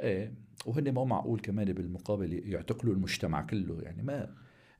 إيه 0.00 0.34
وهن 0.66 0.92
ما 0.92 1.04
معقول 1.04 1.40
كمان 1.40 1.72
بالمقابل 1.72 2.32
يعتقلوا 2.32 2.94
المجتمع 2.94 3.42
كله 3.42 3.82
يعني 3.82 4.02
ما 4.02 4.28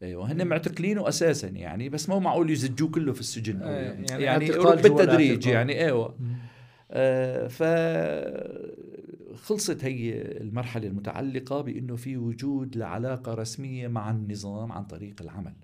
إيه 0.02 0.16
وهن 0.16 0.46
معتقلينه 0.46 1.08
أساسا 1.08 1.48
يعني 1.48 1.88
بس 1.88 2.08
ما 2.08 2.18
معقول 2.18 2.50
يزجوه 2.50 2.90
كله 2.90 3.12
في 3.12 3.20
السجن 3.20 3.62
إيه، 3.62 3.70
يعني, 3.70 4.06
يعني 4.06 4.24
يعني 4.24 4.48
بالتدريج. 4.82 5.46
يعني 5.46 5.84
إيوه. 5.84 6.18
آه 6.90 7.46
ف 7.46 7.62
خلصت 9.36 9.84
هي 9.84 10.22
المرحلة 10.22 10.86
المتعلقة 10.86 11.60
بأنه 11.60 11.96
في 11.96 12.16
وجود 12.16 12.76
لعلاقة 12.76 13.34
رسمية 13.34 13.88
مع 13.88 14.10
النظام 14.10 14.72
عن 14.72 14.84
طريق 14.84 15.22
العمل. 15.22 15.54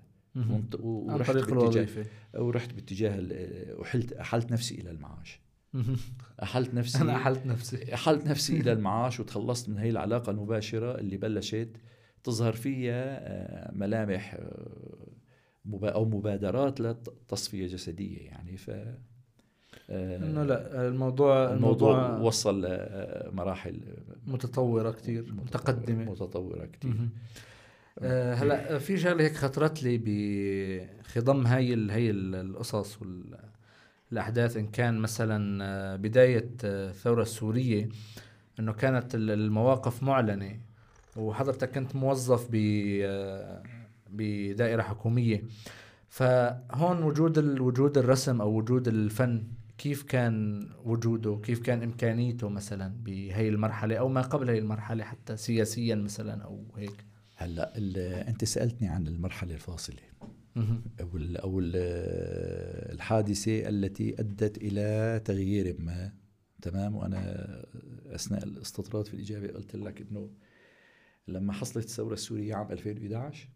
ورحت 0.81 1.29
عن 1.29 1.35
طريق 1.35 1.51
الوظيفة. 1.51 2.05
ورحت 2.33 2.73
باتجاه 2.73 3.23
وحلت 3.77 4.13
أحلت 4.13 4.51
نفسي 4.51 4.75
إلى 4.75 4.91
المعاش. 4.91 5.41
أحلت 6.43 6.73
نفسي. 6.73 7.01
أنا 7.01 7.15
أحلت 7.15 7.45
نفسي. 7.45 7.93
أحلت 7.93 8.27
نفسي 8.27 8.59
إلى 8.61 8.71
المعاش 8.77 9.19
وتخلصت 9.19 9.69
من 9.69 9.77
هي 9.77 9.89
العلاقة 9.89 10.29
المباشرة 10.31 10.99
اللي 10.99 11.17
بلشت 11.17 11.69
تظهر 12.23 12.53
فيها 12.53 13.03
آه، 13.19 13.71
ملامح 13.75 14.33
آه، 14.39 15.89
أو 15.89 16.05
مبادرات 16.05 16.81
لتصفية 16.81 17.67
جسدية 17.67 18.17
يعني. 18.17 18.57
ف 18.57 18.69
آه، 19.89 20.17
إنه 20.17 20.43
لا 20.43 20.87
الموضوع 20.87 21.53
الموضوع, 21.53 21.93
الموضوع 21.93 22.27
وصل 22.27 22.61
مراحل 23.31 23.81
متطورة 24.27 24.91
كثير 24.91 25.33
متقدمة. 25.33 26.03
متطورة 26.11 26.65
كثير 26.65 27.09
أه 27.99 28.33
هلا 28.33 28.77
في 28.79 28.97
شغلة 28.97 29.23
هيك 29.23 29.35
خطرت 29.35 29.83
لي 29.83 30.01
بخضم 30.05 31.47
هاي 31.47 31.73
ال 31.73 31.91
هي 31.91 32.11
القصص 32.11 32.99
والاحداث 34.13 34.57
إن 34.57 34.67
كان 34.67 34.97
مثلا 34.97 35.65
آه، 35.65 35.95
بداية 35.95 36.49
آه، 36.63 36.89
الثوره 36.89 37.21
السوريه 37.21 37.89
إنه 38.59 38.73
كانت 38.73 39.15
المواقف 39.15 40.03
معلنة 40.03 40.59
وحضرتك 41.15 41.71
كنت 41.71 41.95
موظف 41.95 42.47
ب 42.51 42.55
بدائرة 44.09 44.81
حكومية. 44.81 45.43
فهون 46.09 47.03
وجود 47.03 47.59
وجود 47.59 47.97
الرسم 47.97 48.41
أو 48.41 48.57
وجود 48.57 48.87
الفن 48.87 49.43
كيف 49.77 50.03
كان 50.03 50.67
وجوده؟ 50.85 51.39
كيف 51.43 51.59
كان 51.59 51.83
إمكانيته 51.83 52.49
مثلا 52.49 52.93
بهي 53.03 53.49
المرحلة 53.49 53.95
أو 53.95 54.09
ما 54.09 54.21
قبل 54.21 54.49
هي 54.49 54.57
المرحلة 54.57 55.03
حتى 55.03 55.37
سياسيا 55.37 55.95
مثلا 55.95 56.43
أو 56.43 56.63
هيك؟ 56.77 57.05
هلأ 57.35 57.77
أنت 58.27 58.45
سألتني 58.45 58.87
عن 58.87 59.07
المرحلة 59.07 59.53
الفاصلة. 59.53 60.12
أو 61.01 61.09
أو 61.43 61.59
الحادثة 62.93 63.69
التي 63.69 64.19
أدت 64.19 64.57
إلى 64.57 65.21
تغيير 65.25 65.75
ما. 65.79 66.13
تمام؟ 66.61 66.95
وأنا 66.95 67.45
أثناء 68.05 68.43
الاستطراد 68.43 69.07
في 69.07 69.13
الإجابة 69.13 69.47
قلت 69.47 69.75
لك 69.75 70.01
إنه 70.01 70.29
لما 71.27 71.53
حصلت 71.53 71.85
الثورة 71.85 72.13
السورية 72.13 72.55
عام 72.55 72.71
2011 72.71 73.49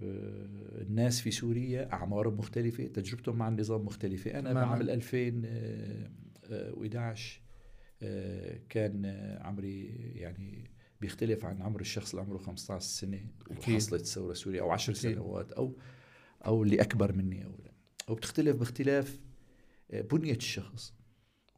آه، 0.00 0.82
الناس 0.82 1.20
في 1.20 1.30
سوريا 1.30 1.92
أعمارهم 1.92 2.38
مختلفة 2.38 2.86
تجربتهم 2.86 3.36
مع 3.36 3.48
النظام 3.48 3.84
مختلفة. 3.84 4.38
أنا 4.38 4.52
بعام 4.52 4.80
2011 4.80 7.40
آه، 8.02 8.60
كان 8.68 9.06
عمري 9.40 9.86
يعني 10.14 10.71
بيختلف 11.02 11.44
عن 11.44 11.62
عمر 11.62 11.80
الشخص 11.80 12.10
اللي 12.10 12.22
عمره 12.22 12.38
15 12.38 12.84
سنة 12.84 13.26
وحصلت 13.50 14.00
الثورة 14.00 14.32
السورية 14.32 14.60
أو 14.60 14.70
10 14.70 14.94
سنوات 14.94 15.52
أو 15.52 15.76
أو 16.46 16.62
اللي 16.62 16.80
أكبر 16.80 17.12
مني 17.12 17.44
أو 17.44 17.52
أو 18.08 18.14
بتختلف 18.14 18.56
باختلاف 18.56 19.18
آه، 19.90 20.00
بنية 20.00 20.36
الشخص 20.36 20.94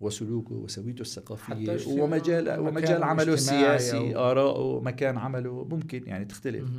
وسلوكه 0.01 0.55
وسويته 0.55 1.03
الثقافية 1.03 1.79
ومجال 1.87 2.61
ومجال 2.61 3.03
عمله 3.03 3.35
السياسي 3.35 4.17
آراءه 4.17 4.81
مكان 4.81 5.19
عمله 5.19 5.65
ممكن 5.65 6.07
يعني 6.07 6.25
تختلف. 6.25 6.71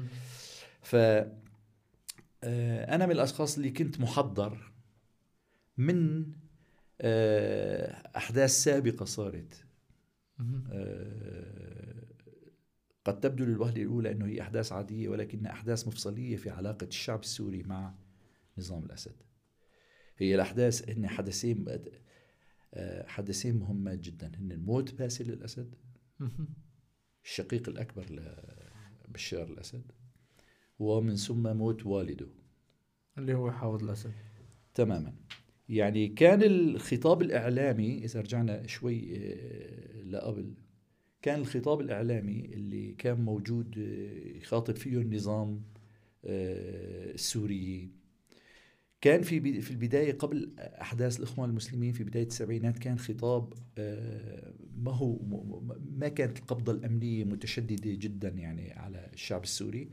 ف 0.81 0.95
آه، 0.95 1.35
أنا 2.95 3.05
من 3.05 3.11
الأشخاص 3.11 3.55
اللي 3.57 3.71
كنت 3.71 3.99
محضر 3.99 4.71
من 5.77 6.25
آه، 7.01 8.11
أحداث 8.17 8.51
سابقة 8.51 9.05
صارت. 9.05 9.65
قد 13.05 13.19
تبدو 13.19 13.45
للوهلة 13.45 13.81
الأولى 13.81 14.11
إنه 14.11 14.25
هي 14.25 14.41
أحداث 14.41 14.71
عادية 14.71 15.09
ولكنها 15.09 15.51
أحداث 15.51 15.87
مفصلية 15.87 16.37
في 16.37 16.49
علاقة 16.49 16.87
الشعب 16.87 17.19
السوري 17.19 17.63
مع 17.63 17.93
نظام 18.57 18.85
الأسد. 18.85 19.15
هي 20.17 20.35
الأحداث 20.35 20.89
هن 20.89 21.07
حدثين 21.07 21.65
حدثين 23.05 23.55
مهمات 23.55 23.99
جدا. 23.99 24.31
هن 24.35 24.59
موت 24.59 24.93
باسل 24.93 25.29
الأسد 25.29 25.75
الشقيق 27.23 27.69
الأكبر 27.69 28.05
لبشار 29.07 29.47
الأسد 29.47 29.91
ومن 30.79 31.15
ثم 31.15 31.57
موت 31.57 31.85
والده. 31.85 32.27
اللي 33.17 33.33
هو 33.33 33.51
حافظ 33.51 33.83
الأسد. 33.83 34.13
تماما. 34.73 35.13
يعني 35.69 36.07
كان 36.07 36.43
الخطاب 36.43 37.21
الإعلامي 37.21 38.05
إذا 38.05 38.21
رجعنا 38.21 38.67
شوي 38.67 39.17
آه، 39.17 40.01
لقبل 40.03 40.53
كان 41.25 41.39
الخطاب 41.39 41.81
الإعلامي 41.81 42.49
اللي 42.53 42.91
كان 42.97 43.21
موجود 43.21 43.77
آه، 43.77 44.37
يخاطب 44.37 44.75
فيه 44.75 44.97
النظام 44.97 45.61
آه، 46.25 47.11
السوري. 47.13 47.89
كان 49.01 49.21
في 49.21 49.61
في 49.61 49.71
البداية 49.71 50.17
قبل 50.17 50.53
أحداث 50.57 51.19
الإخوان 51.19 51.49
المسلمين 51.49 51.93
في 51.93 52.03
بداية 52.03 52.27
السبعينات 52.27 52.79
كان 52.79 52.99
خطاب 52.99 53.53
ما 54.77 54.91
هو 54.91 55.19
ما 55.91 56.07
كانت 56.07 56.37
القبضة 56.37 56.71
الأمنية 56.71 57.23
متشددة 57.23 57.93
جدا 57.93 58.29
يعني 58.29 58.73
على 58.73 59.09
الشعب 59.13 59.43
السوري. 59.43 59.89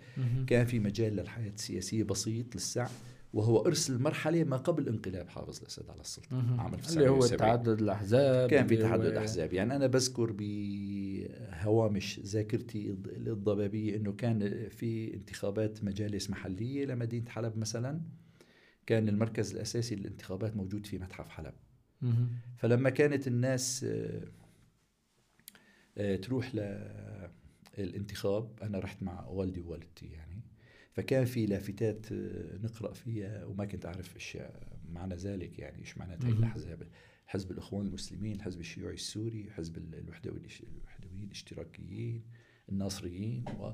كان 0.46 0.66
في 0.66 0.78
مجال 0.78 1.16
للحياة 1.16 1.50
السياسية 1.50 2.02
بسيط 2.02 2.54
للسع 2.54 2.88
وهو 3.32 3.66
ارث 3.66 3.90
المرحلة 3.90 4.44
ما 4.44 4.56
قبل 4.56 4.88
انقلاب 4.88 5.28
حافظ 5.28 5.60
الأسد 5.60 5.90
على 5.90 6.00
السلطة 6.00 6.60
عام 6.60 6.74
اللي 6.90 7.08
هو 7.08 7.26
تعدد 7.26 7.80
الأحزاب 7.82 8.50
كان 8.50 8.66
في 8.66 8.76
تعدد 8.76 9.04
الاحزاب 9.04 9.52
يعني 9.52 9.76
أنا 9.76 9.86
بذكر 9.86 10.32
بهوامش 10.38 12.20
ذاكرتي 12.20 12.90
الضبابيه 13.06 13.96
إنه 13.96 14.12
كان 14.12 14.68
في 14.68 15.14
انتخابات 15.14 15.84
مجالس 15.84 16.30
محلية 16.30 16.84
لمدينة 16.84 17.30
حلب 17.30 17.58
مثلا. 17.58 18.00
كان 18.86 19.08
المركز 19.08 19.52
الأساسي 19.52 19.94
للانتخابات 19.94 20.56
موجود 20.56 20.86
في 20.86 20.98
متحف 20.98 21.28
حلب. 21.28 21.54
فلما 22.56 22.90
كانت 22.90 23.26
الناس 23.26 23.84
آه، 23.84 24.22
آه، 25.98 26.16
تروح 26.16 26.54
للانتخاب 27.78 28.58
أنا 28.62 28.78
رحت 28.78 29.02
مع 29.02 29.26
والدي 29.26 29.60
ووالدتي 29.60 30.06
يعني 30.06 30.31
فكان 30.92 31.24
في 31.24 31.46
لافتات 31.46 32.12
آه، 32.12 32.58
نقرأ 32.62 32.92
فيها 32.92 33.44
وما 33.44 33.64
كنت 33.64 33.86
أعرف 33.86 34.16
اشياء 34.16 34.78
معنى 34.88 35.14
ذلك 35.14 35.58
يعني 35.58 35.78
إيش 35.78 35.98
معنات 35.98 36.24
هي 36.24 36.32
الاحزاب 36.32 36.88
حزب 37.26 37.50
الإخوان 37.50 37.86
المسلمين 37.86 38.36
الحزب 38.36 38.60
الشيوعي 38.60 38.94
السوري 38.94 39.50
حزب 39.50 39.78
الوحدوي 39.78 40.40
الوحدويين 40.62 41.24
الاشتراكيين 41.24 42.22
الناصريين 42.68 43.44
و 43.58 43.72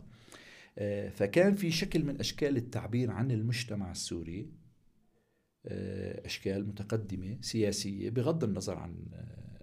فكان 1.11 1.55
في 1.55 1.71
شكل 1.71 2.05
من 2.05 2.21
أشكال 2.21 2.57
التعبير 2.57 3.11
عن 3.11 3.31
المجتمع 3.31 3.91
السوري 3.91 4.51
آه، 5.67 6.27
أشكال 6.27 6.69
متقدمة 6.69 7.39
سياسية 7.41 8.11
بغض 8.11 8.45
النظر 8.45 8.79
عن 8.79 9.07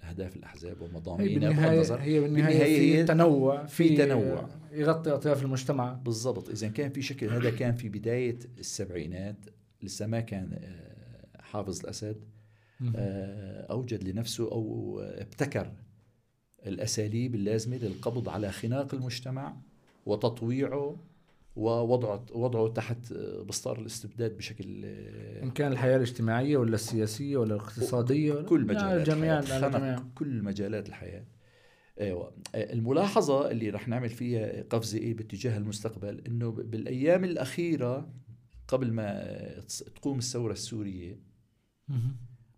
آه، 0.06 0.10
أهداف 0.10 0.36
الأحزاب 0.36 0.82
ومضامينها 0.82 1.26
هي 1.26 1.40
بالنهايه 1.40 2.02
هي 2.02 2.20
بالنهاية 2.20 3.02
في 3.02 3.04
تنوع 3.04 3.66
في, 3.66 3.90
في 3.90 3.98
تنوع. 3.98 4.50
يغطي 4.72 5.12
اطياف 5.12 5.44
المجتمع. 5.44 5.94
بالضبط. 5.94 6.50
إذا 6.50 6.68
كان 6.68 6.92
في 6.92 7.02
شكل 7.02 7.30
هذا 7.30 7.50
كان 7.50 7.76
في 7.76 7.90
بداية 7.90 8.40
السبعينات. 8.60 9.38
لسه 9.84 10.08
ما 10.08 10.20
كان 10.20 10.50
آه، 10.54 11.42
حافظ 11.42 11.80
الأسد 11.80 12.26
أوجد 13.70 14.04
لنفسه 14.04 14.52
أو 14.52 15.00
ابتكر 15.00 15.72
الأساليب 16.66 17.36
اللازمة 17.36 17.78
للقبض 17.78 18.30
على 18.30 18.52
خناق 18.52 18.94
المجتمع 18.94 19.58
وتطويعه 20.06 20.96
ووضعه 21.56 22.26
وضعه 22.32 22.68
تحت 22.68 23.14
بسطار 23.48 23.80
الاستبداد 23.80 24.38
بشكل 24.38 24.86
إن 25.44 25.52
كان 25.52 25.72
الحياة 25.72 25.96
الاجتماعية 25.96 26.58
ولا 26.58 26.76
السياسية 26.76 27.38
ولا 27.38 27.56
الاقتصادية 27.56 28.34
كل 28.42 28.62
مجالات 28.66 29.06
الحياة. 29.42 30.06
كل 30.16 30.44
مجالات 30.44 30.90
الحياة. 30.90 31.26
أيوه. 32.00 32.36
الملاحظة 32.56 33.52
اللي 33.52 33.70
رح 33.70 33.88
نعمل 33.88 34.10
فيها 34.10 34.64
قفزة 34.64 34.98
إيه 34.98 35.14
باتجاه 35.14 35.58
المستقبل 35.58 36.22
إنه 36.28 36.52
بالأيام 36.52 37.24
الأخيرة 37.24 38.14
قبل 38.68 38.92
ما 38.92 39.60
تقوم 39.96 40.18
الثورة 40.18 40.52
السورية 40.54 41.20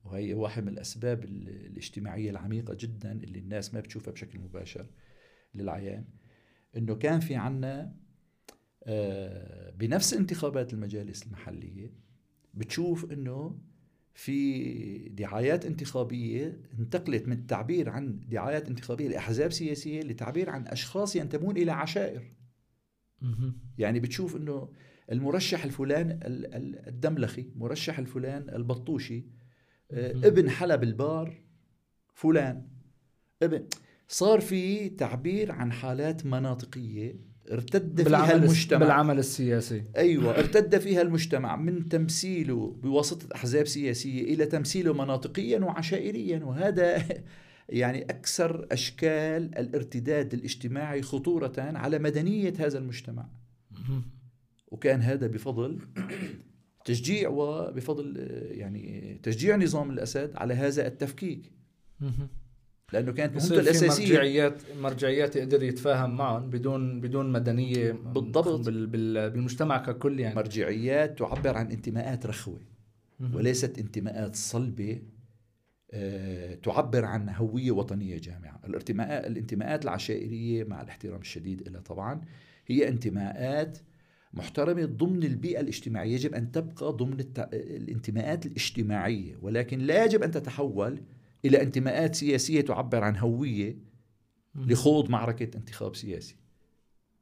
وهي 0.04 0.34
واحد 0.34 0.64
من 0.64 0.70
الأسباب 0.70 1.24
الاجتماعية 1.24 2.30
العميقة 2.30 2.74
جدا 2.74 3.12
اللي 3.12 3.40
الناس 3.40 3.74
ما 3.74 3.80
بتشوفها 3.80 4.14
بشكل 4.14 4.40
مباشر 4.40 4.86
للعيان 5.56 6.06
إنه 6.78 6.96
كان 6.96 7.20
في 7.20 7.36
عنا 7.36 7.82
آه، 7.82 8.07
بنفس 9.78 10.14
انتخابات 10.14 10.74
المجالس 10.74 11.24
المحلية 11.24 11.92
بتشوف 12.54 13.12
إنه 13.12 13.60
في 14.14 15.10
دعايات 15.10 15.66
انتخابية 15.66 16.62
انتقلت 16.80 17.28
من 17.28 17.34
التعبير 17.34 17.90
عن 17.90 18.20
دعايات 18.30 18.68
انتخابية 18.68 19.08
لأحزاب 19.08 19.52
سياسية 19.52 20.02
لتعبير 20.02 20.50
عن 20.50 20.68
أشخاص 20.68 21.16
ينتمون 21.16 21.58
إلى 21.58 21.72
عشائر. 21.72 22.34
يعني 23.78 24.00
بتشوف 24.00 24.36
إنه 24.36 24.70
المرشح 25.12 25.64
الفلان 25.64 26.20
الدملخي 26.88 27.52
مرشح 27.56 28.00
الفلان 28.00 28.50
البطوشي 28.50 29.24
آه، 29.92 30.12
ابن 30.12 30.50
حلب 30.50 30.84
البار 30.84 31.42
فلان. 32.14 32.68
ابن 33.44 33.68
صار 34.08 34.42
في 34.42 34.90
تعبير 34.90 35.52
عن 35.52 35.72
حالات 35.72 36.26
مناطقية 36.26 37.16
ارتد 37.52 38.08
فيها 38.08 38.36
المجتمع. 38.36 38.80
بالعمل 38.80 39.20
السياسي. 39.20 39.84
أيوه 39.98 40.40
ارتد 40.40 40.78
فيها 40.78 41.02
المجتمع 41.02 41.56
من 41.56 41.90
تمثيله 41.90 42.78
بواسطة 42.84 43.36
أحزاب 43.36 43.68
سياسية 43.68 44.24
إلى 44.24 44.46
تمثيله 44.46 44.94
مناطقيا 44.94 45.60
وعشائريا 45.60 46.44
وهذا 46.44 47.04
يعني 47.70 48.04
أكثر 48.04 48.68
أشكال 48.72 49.58
الارتداد 49.58 50.34
الاجتماعي 50.34 51.02
خطورة 51.02 51.54
على 51.58 52.00
مدنية 52.00 52.54
هذا 52.60 52.78
المجتمع. 52.78 53.30
وكان 54.68 55.02
هذا 55.02 55.28
بفضل 55.28 55.80
تشجيع 56.86 57.30
وبفضل 57.30 58.28
يعني 58.52 59.20
تشجيع 59.24 59.56
نظام 59.56 59.90
الأسد 59.90 60.32
على 60.36 60.54
هذا 60.54 60.88
التفكيك. 60.88 61.52
لأنه 62.94 63.12
كانت 63.12 63.36
مهمته 63.36 63.60
الأساسية. 63.60 64.06
مرجعيات 64.06 64.62
مرجعيات 64.82 65.36
يقدر 65.36 65.64
يتفاهم 65.64 66.18
معهم 66.18 66.50
بدون 66.50 67.02
بدون 67.02 67.32
مدنية 67.32 67.92
بالضبط. 67.92 68.66
بال 68.66 68.88
بال 68.88 69.30
بالمجتمع 69.30 69.78
ككل 69.78 70.20
يعني. 70.20 70.36
مرجعيات 70.36 71.20
تعبر 71.20 71.58
عن 71.58 71.72
انتماءات 71.72 72.26
رخوة 72.26 72.60
وليست 73.34 73.80
انتماءات 73.80 74.36
صلبة 74.36 75.02
أه 75.92 76.56
تعبر 76.56 77.06
عن 77.06 77.30
هوية 77.30 77.72
وطنية 77.72 78.18
جامعة. 78.18 78.62
الانتماءات 78.66 79.26
الانتماءات 79.28 79.84
العشائرية 79.84 80.64
مع 80.64 80.82
الاحترام 80.82 81.22
الشديد 81.22 81.70
لها 81.70 81.82
طبعا 81.82 82.22
هي 82.68 82.88
انتماءات 82.88 83.78
محترمة 84.34 84.86
ضمن 84.86 85.24
البيئة 85.24 85.60
الاجتماعية. 85.60 86.14
يجب 86.14 86.34
أن 86.34 86.52
تبقى 86.52 86.94
ضمن. 86.94 87.26
الانتماءات 87.54 88.46
الاجتماعية 88.46 89.36
ولكن 89.42 89.80
لا 89.80 90.06
يجب 90.06 90.24
أن 90.24 90.32
تتحول 90.32 91.02
إلى 91.46 91.62
انتماءات 91.62 92.16
سياسية 92.16 92.62
تعبر 92.62 93.04
عن 93.04 93.18
هوية 93.18 93.78
لخوض 94.56 95.10
معركة 95.10 95.58
انتخاب 95.58 95.96
سياسي. 95.96 96.36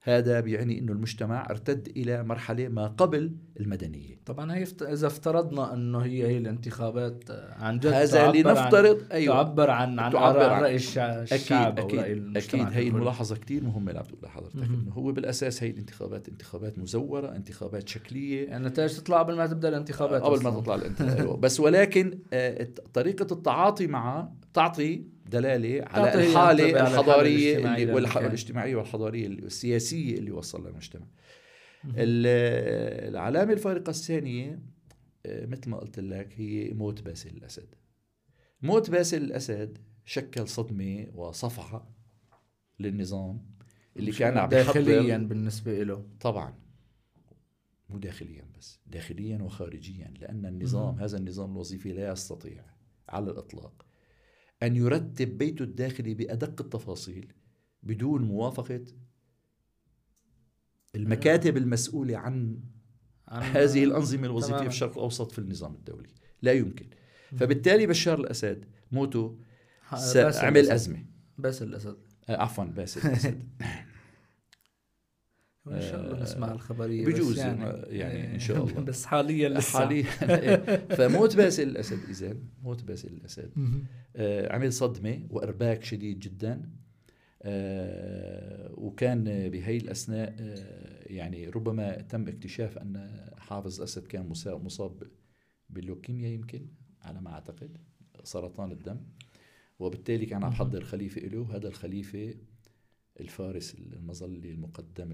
هذا 0.08 0.40
بيعني 0.40 0.80
إنه 0.80 0.92
المجتمع 0.92 1.48
ارتد 1.50 1.92
إلى 1.98 2.24
مرحلة 2.24 2.68
ما 2.68 2.88
قبل 2.88 3.32
المدنية. 3.60 4.20
طبعا 4.26 4.54
هي 4.54 4.66
إذا 4.82 5.08
افترضنا 5.08 5.74
إنه 5.74 6.00
هي 6.00 6.28
هي 6.28 6.38
الانتخابات 6.38 7.24
عن 7.52 7.80
جد 7.80 7.88
هذا 7.88 8.30
اللي 8.30 8.44
نفترض 8.44 8.98
عن 8.98 9.12
أيوة. 9.12 9.36
تعبر 9.36 9.70
عن 9.70 10.00
عن 10.00 10.12
تعبر 10.12 10.50
عن 10.50 10.62
رأي 10.62 10.76
الشعب 10.76 11.80
أكيد 11.80 11.80
أكيد, 11.80 12.00
رأي 12.00 12.32
أكيد 12.36 12.68
هي 12.72 12.88
الملاحظة 12.88 13.36
كثير 13.36 13.64
مهمة 13.64 13.90
اللي 13.90 14.00
عم 14.00 14.06
تقولها 14.06 14.30
حضرتك 14.30 14.56
إنه 14.56 14.92
هو 14.92 15.12
بالأساس 15.12 15.64
هي 15.64 15.70
الانتخابات 15.70 16.30
انتخابات 16.30 16.80
مزورة 16.80 17.36
انتخابات 17.36 17.90
شكلية. 17.90 18.48
يعني 18.48 18.66
النتائج 18.68 18.98
تطلع 18.98 19.20
قبل 19.20 19.36
ما 19.36 19.48
تبدأ 19.48 19.70
الانتخابات 19.70 20.22
قبل 20.22 20.44
ما 20.44 20.50
تطلع 20.50 20.76
الانتخابات. 20.76 21.40
بس 21.40 21.60
ولكن 21.60 22.20
آه، 22.34 22.68
طريقة 22.94 23.34
التعاطي 23.34 23.88
معها 23.88 24.34
تعطي 24.54 25.15
دلالة 25.26 25.86
على 25.88 26.14
الحالة 26.14 26.82
الحضارية 26.82 27.58
اللي 27.58 27.92
والاجتماعيه 27.92 28.76
والحضارية 28.76 29.28
السياسيه 29.28 30.18
اللي 30.18 30.32
وصل 30.32 30.68
المجتمع 30.68 31.06
العلامة 31.96 33.54
الفارقة 33.54 33.90
الثانية 33.90 34.60
آه، 35.26 35.46
مثل 35.46 35.70
ما 35.70 35.78
قلت 35.78 36.00
لك 36.00 36.34
هي 36.36 36.74
موت 36.74 37.02
باسل 37.02 37.30
الأسد. 37.30 37.76
موت 38.62 38.90
باسل 38.90 39.24
الأسد 39.24 39.78
شكل 40.06 40.48
صدمة 40.48 41.08
وصفعة 41.16 41.96
للنظام 42.80 43.46
اللي 43.98 44.12
كان 44.12 44.38
عم 44.38 44.50
داخليا 44.50 45.18
بالنسبة 45.18 45.84
له 45.84 46.06
طبعا. 46.22 46.54
مو 47.90 47.98
داخليا 47.98 48.46
بس 48.58 48.80
داخليا 48.88 49.38
وخارجيا 49.38 50.14
لأن 50.20 50.46
النظام 50.46 51.00
هذا 51.00 51.18
النظام 51.18 51.52
الوظيفي 51.52 51.94
لا 51.94 52.12
يستطيع 52.12 52.66
على 53.10 53.32
الإطلاق. 53.32 53.86
أن 54.64 54.76
يرتب 54.76 55.38
بيته 55.38 55.64
الداخلي 55.64 56.14
بأدق 56.14 56.62
التفاصيل 56.62 57.34
بدون 57.84 58.22
موافقة 58.22 58.86
المكاتب 60.96 61.58
المسؤولة 61.58 62.18
عن, 62.18 62.60
هذه 63.28 63.84
الأنظمة 63.84 64.26
الوظيفية 64.26 64.58
في 64.58 64.68
الشرق 64.68 64.92
الأوسط 64.98 65.32
في 65.32 65.40
النظام 65.40 65.74
الدولي. 65.74 66.10
لا 66.42 66.52
يمكن. 66.52 66.86
فبالتالي 67.36 67.88
بشار 67.88 68.20
الأسد 68.20 68.66
موته 68.92 69.40
عمل 69.92 70.72
أزمة. 70.72 71.06
باسل 71.38 71.68
الأسد. 71.68 71.98
آه، 72.30 72.42
عفوا 72.42 72.64
باسل 72.64 73.10
الأسد. 73.10 73.44
ان 75.68 75.82
شاء 75.82 76.06
الله 76.06 76.24
نسمع 76.24 76.52
الخبرية 76.52 77.06
بجوز 77.06 77.40
يعني, 77.40 77.64
يعني 77.88 78.36
إن 78.36 78.40
شاء 78.40 78.64
الله. 78.64 78.82
بس 78.90 79.06
حاليا 79.06 79.50
لسه. 79.50 79.80
حاليا 79.80 80.06
فموت 80.98 81.36
باسل 81.36 81.68
الأسد 81.68 82.00
اذا 82.10 82.38
موت 82.64 82.84
باسل 82.84 83.08
الأسد. 83.08 83.52
آه 84.16 84.54
عمل 84.54 84.74
صدمة 84.74 85.28
وإرباك 85.30 85.84
شديد 85.84 86.20
جدا. 86.20 86.70
آه 87.42 88.72
وكان 88.74 89.50
بهي 89.50 89.78
الأثناء 89.78 90.36
آه 90.40 91.14
يعني 91.14 91.50
ربما 91.50 92.02
تم 92.02 92.28
اكتشاف 92.28 92.78
أن 92.78 93.22
حافظ 93.38 93.82
اسد 93.82 94.08
كان 94.08 94.34
مصاب 94.46 95.04
باللوكيميا 95.70 96.30
يمكن 96.30 96.68
على 97.02 97.22
ما 97.22 97.32
أعتقد 97.32 97.78
سرطان 98.24 98.72
الدم. 98.72 98.98
وبالتالي 99.80 100.26
كان 100.26 100.44
عم 100.44 100.52
يحضر 100.52 100.84
خليفة 100.84 101.22
له 101.22 101.56
هذا 101.56 101.68
الخليفة 101.68 102.34
الفارس 103.20 103.76
المظلي 103.76 104.52
المقدم 104.52 105.12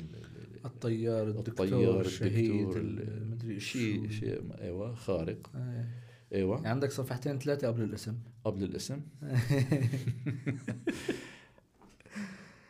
الطيار 0.65 1.27
الدكتور 1.27 1.65
الطيار 1.65 2.01
الشهيد 2.01 2.69
المدري 2.75 3.59
شيء 3.59 4.09
شيء 4.09 4.41
أيوه 4.61 4.95
خارق. 4.95 5.49
آه. 5.55 5.85
أيوه. 6.33 6.55
يعني 6.55 6.67
عندك 6.67 6.91
صفحتين 6.91 7.39
ثلاثة 7.39 7.67
قبل 7.67 7.83
الاسم. 7.83 8.17
قبل 8.45 8.63
الاسم. 8.63 9.01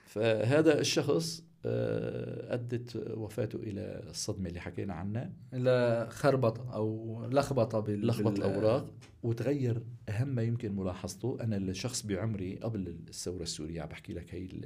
فهذا 0.05 0.79
الشخص 0.79 1.43
أدت 1.65 2.95
وفاته 3.17 3.55
إلى 3.55 4.03
الصدمة 4.09 4.49
اللي 4.49 4.59
حكينا 4.59 4.93
عنها. 4.93 5.33
إلى 5.53 6.07
خربطه 6.09 6.73
أو 6.73 7.21
لخبطه 7.31 7.79
بال 7.79 8.07
لخبط 8.07 8.37
الاوراق 8.37 8.93
وتغير 9.23 9.81
أهم 10.09 10.27
ما 10.27 10.43
يمكن 10.43 10.75
ملاحظته. 10.75 11.37
أنا 11.41 11.57
الشخص 11.57 12.05
بعمري 12.05 12.55
قبل 12.55 12.87
الثورة 12.87 13.43
السورية 13.43 13.81
عم 13.81 13.87
بحكي 13.87 14.13
لك 14.13 14.35
هي 14.35 14.45
ال 14.45 14.65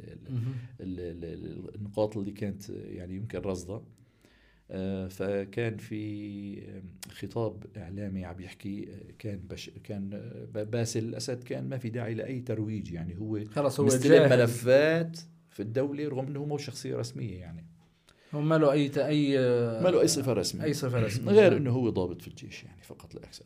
ال 0.82 1.24
ال 1.24 1.76
النقاط 1.76 2.18
اللي 2.18 2.32
كانت 2.32 2.70
يعني 2.70 3.16
يمكن 3.16 3.40
رصدها. 3.40 3.84
آه، 4.72 5.08
فكان 5.08 5.78
في 5.78 6.82
خطاب 7.10 7.66
إعلامي 7.78 8.26
عم 8.26 8.42
يحكي 8.42 8.88
كان 9.20 9.40
بش 9.50 9.72
كان 9.84 10.10
باسل 10.54 11.04
الأسد 11.04 11.44
كان 11.44 11.70
ما 11.70 11.78
في 11.78 11.90
داعي 11.90 12.14
لأي 12.14 12.42
ترويج. 12.42 12.92
يعني 12.92 13.18
هو 13.18 13.46
خلص 13.46 13.80
هو 13.80 13.86
مستلم 13.86 14.30
ملفات 14.30 15.20
في 15.56 15.62
الدولة 15.62 16.08
رغم 16.08 16.28
أنه 16.28 16.46
مو 16.46 16.58
شخصية 16.58 16.96
رسمية 16.96 17.40
يعني. 17.40 17.66
هو 18.34 18.42
ما 18.42 18.58
له 18.58 18.72
أي 18.72 18.92
أي 18.98 19.38
ما 19.84 19.90
له 19.90 20.02
أي 20.02 20.08
صفة 20.08 20.34
رسمية. 20.34 20.64
أي 20.64 20.74
صفة 20.74 21.00
رسمية. 21.00 21.32
غير 21.32 21.58
أنه 21.58 21.72
هو 21.72 21.90
ضابط 21.90 22.22
في 22.22 22.28
الجيش 22.28 22.64
يعني 22.64 22.84
فقط 22.84 23.16
لا 23.16 23.24
أكثر 23.24 23.46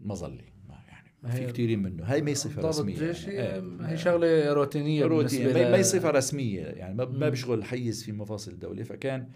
مظلي 0.00 0.44
ما 0.68 0.74
يعني 0.88 1.08
ما 1.22 1.30
في 1.30 1.46
كثير 1.46 1.76
منه. 1.76 2.04
هاي 2.04 2.22
ما 2.22 2.30
هي 2.30 2.34
صفة 2.34 2.68
رسمية 2.68 2.94
ضابط 2.94 3.08
جيش 3.08 3.24
يعني. 3.24 3.88
هي 3.88 3.96
شغلة 3.96 4.52
روتينية 4.52 5.04
روتين 5.04 5.52
ما 5.52 5.76
هي 5.76 5.82
صفة 5.82 6.10
رسمية 6.10 6.62
يعني. 6.62 6.94
ما, 6.94 7.04
ما 7.04 7.28
بيشغل 7.28 7.64
حيز 7.64 8.04
في 8.04 8.12
مفاصل 8.12 8.50
الدولة. 8.50 8.82
فكان 8.82 9.28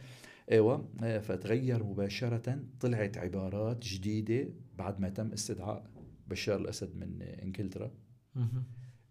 إيوه 0.51 0.89
فتغير 1.21 1.85
مباشرة 1.85 2.59
طلعت 2.81 3.19
عبارات 3.19 3.85
جديدة 3.85 4.49
بعد 4.79 5.01
ما 5.01 5.09
تم 5.09 5.33
استدعاء 5.33 5.91
بشار 6.29 6.61
الأسد 6.61 6.97
من 6.97 7.23
إنجلترا 7.23 7.91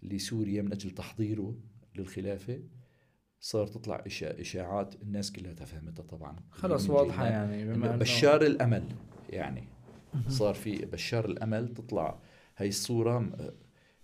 لسوريا 0.04 0.62
من 0.62 0.72
أجل 0.72 0.92
تحضيره 0.92 1.56
للخلافة. 1.96 2.60
صار 3.42 3.68
تطلع 3.68 4.04
إشاعات 4.24 4.96
الناس 5.02 5.32
كلها 5.32 5.54
فهمتها 5.54 6.04
طبعا. 6.04 6.36
خلص 6.52 6.90
واضحة 6.90 7.28
يعني 7.28 7.74
بما 7.74 7.96
بشار 7.96 8.42
الأمل 8.42 8.84
يعني. 9.30 9.64
صار 10.28 10.54
في 10.54 10.86
بشار 10.86 11.26
الأمل 11.26 11.74
تطلع 11.74 12.20
هي 12.58 12.68
الصورة 12.68 13.32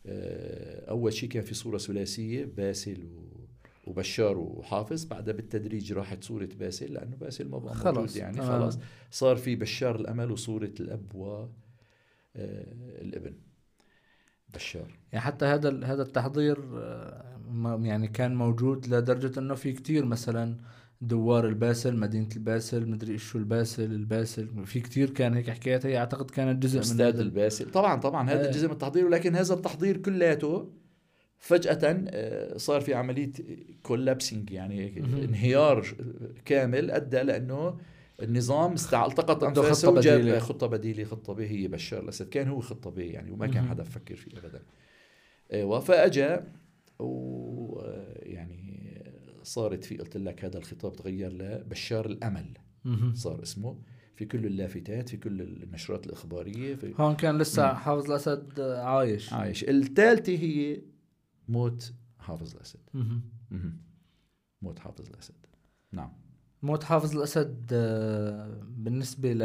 آه، 0.06 0.90
أول 0.90 1.14
شيء 1.14 1.30
كان 1.30 1.44
في 1.44 1.54
صورة 1.54 1.78
ثلاثية 1.78 2.46
باسل 2.46 3.08
وبشار 3.88 4.38
وحافظ 4.38 5.06
بعدها 5.06 5.34
بالتدريج 5.34 5.94
راحت 5.94 6.24
صورة 6.24 6.50
باسل 6.60 6.94
لأنه 6.94 7.16
باسل 7.16 7.50
ما 7.50 7.58
بقى 7.58 7.94
موجود 7.94 8.16
يعني 8.16 8.42
آه. 8.42 8.44
خلاص 8.44 8.80
صار 9.12 9.36
في 9.36 9.56
بشار 9.56 9.96
الأمل 9.96 10.32
وصورة 10.32 10.72
الأب 10.80 11.16
والابن 11.16 13.30
آه، 13.30 13.34
بشار. 14.54 15.00
يعني 15.12 15.26
حتى 15.26 15.46
هذا 15.46 15.86
هذا 15.86 16.02
التحضير 16.02 16.60
آه، 16.76 17.80
يعني 17.84 18.08
كان 18.08 18.36
موجود 18.36 18.88
لدرجة 18.88 19.40
إنه 19.40 19.56
في 19.56 19.74
كتير 19.74 20.06
مثلا 20.06 20.58
دوار 21.02 21.48
الباسل 21.48 21.98
مدينة 21.98 22.30
الباسل 22.36 22.90
مدري 22.90 23.14
إيش 23.14 23.24
شو 23.24 23.38
الباسل 23.38 23.92
الباسل 23.92 24.66
في 24.66 24.80
كتير 24.80 25.10
كان 25.10 25.34
هيك 25.34 25.50
حكايات 25.50 25.86
هي 25.86 25.98
أعتقد 25.98 26.32
كانت 26.32 26.64
جزء 26.64 26.96
من 26.96 27.02
هذا 27.02 27.22
الباسل. 27.22 27.72
طبعا 27.72 28.00
طبعا 28.00 28.30
هذا 28.30 28.48
آه. 28.48 28.52
جزء 28.52 28.68
من 28.68 28.74
التحضير 28.74 29.06
ولكن 29.06 29.36
هذا 29.36 29.54
التحضير 29.54 29.98
كلياته 29.98 30.72
فجأة 31.38 31.80
آه، 31.84 32.58
صار 32.58 32.82
في 32.82 32.94
عملية 32.94 33.32
collapsing 33.84 34.52
يعني 34.52 35.00
انهيار 35.00 35.88
كامل 36.46 36.92
أدى 36.92 37.22
لأنه 37.22 37.78
النظام 38.22 38.74
التقط 38.74 39.44
انفاسه 39.44 39.90
وجاب 39.92 40.40
خطة 40.40 40.68
بديلة. 40.68 41.04
خطة 41.04 41.34
ب 41.34 41.40
هي 41.40 41.68
بشار 41.68 42.04
الأسد. 42.04 42.30
كان 42.30 42.48
هو 42.48 42.60
خطة 42.60 42.90
ب 42.90 42.98
يعني 43.00 43.32
وما 43.32 43.48
كان 43.48 43.68
حدا 43.68 43.84
فكر 43.84 44.16
فيه 44.16 44.38
ابدا. 44.38 44.64
أيوه 45.54 45.80
فاجا 45.80 46.54
ويعني 47.00 48.78
صارت 49.44 49.84
في 49.84 49.98
قلت 49.98 50.18
لك 50.18 50.46
هذا 50.46 50.58
الخطاب 50.58 50.94
تغير 50.94 51.34
لبشار 51.34 52.06
الأمل. 52.06 52.58
صار 53.14 53.44
اسمه 53.44 53.82
في 54.16 54.26
كل 54.26 54.46
اللافتات 54.46 55.10
في 55.10 55.18
كل 55.18 55.42
النشرات 55.42 56.08
الإخبارية 56.08 56.76
في 56.76 56.94
هون 57.00 57.16
كان 57.16 57.38
لسه 57.38 57.68
مم. 57.68 57.76
حافظ 57.76 58.06
الأسد 58.06 58.60
عايش. 58.62 59.34
عايش. 59.34 59.64
الثالثة 59.64 60.34
هي 60.34 60.82
موت 61.48 61.94
حافظ 62.20 62.56
الأسد. 62.56 62.80
موت 64.62 64.80
حافظ 64.80 65.10
الأسد. 65.10 65.46
نعم. 65.92 66.27
موت 66.64 66.84
حافظ 66.84 67.18
الأسد 67.18 67.70
آه، 67.74 68.62
بالنسبة 68.64 69.34
ل... 69.34 69.40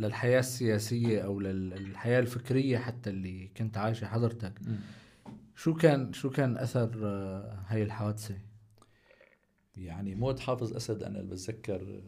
للحياة 0.00 0.38
السياسية 0.38 1.20
أو 1.20 1.40
للحياة 1.40 2.20
الفكرية 2.20 2.78
حتى 2.78 3.10
اللي 3.10 3.48
كنت 3.48 3.76
عايشة 3.76 4.06
حضرتك 4.06 4.60
شو 5.56 5.74
كان 5.74 6.12
شو 6.12 6.30
كان 6.30 6.56
أثر 6.56 7.00
آه، 7.04 7.64
هاي 7.66 7.82
الحادثة؟ 7.82 8.38
يعني 9.76 10.14
موت 10.14 10.40
حافظ 10.40 10.72
اسد 10.76 11.02
أنا 11.02 11.20
اللي 11.20 11.30
بتذكر 11.30 12.02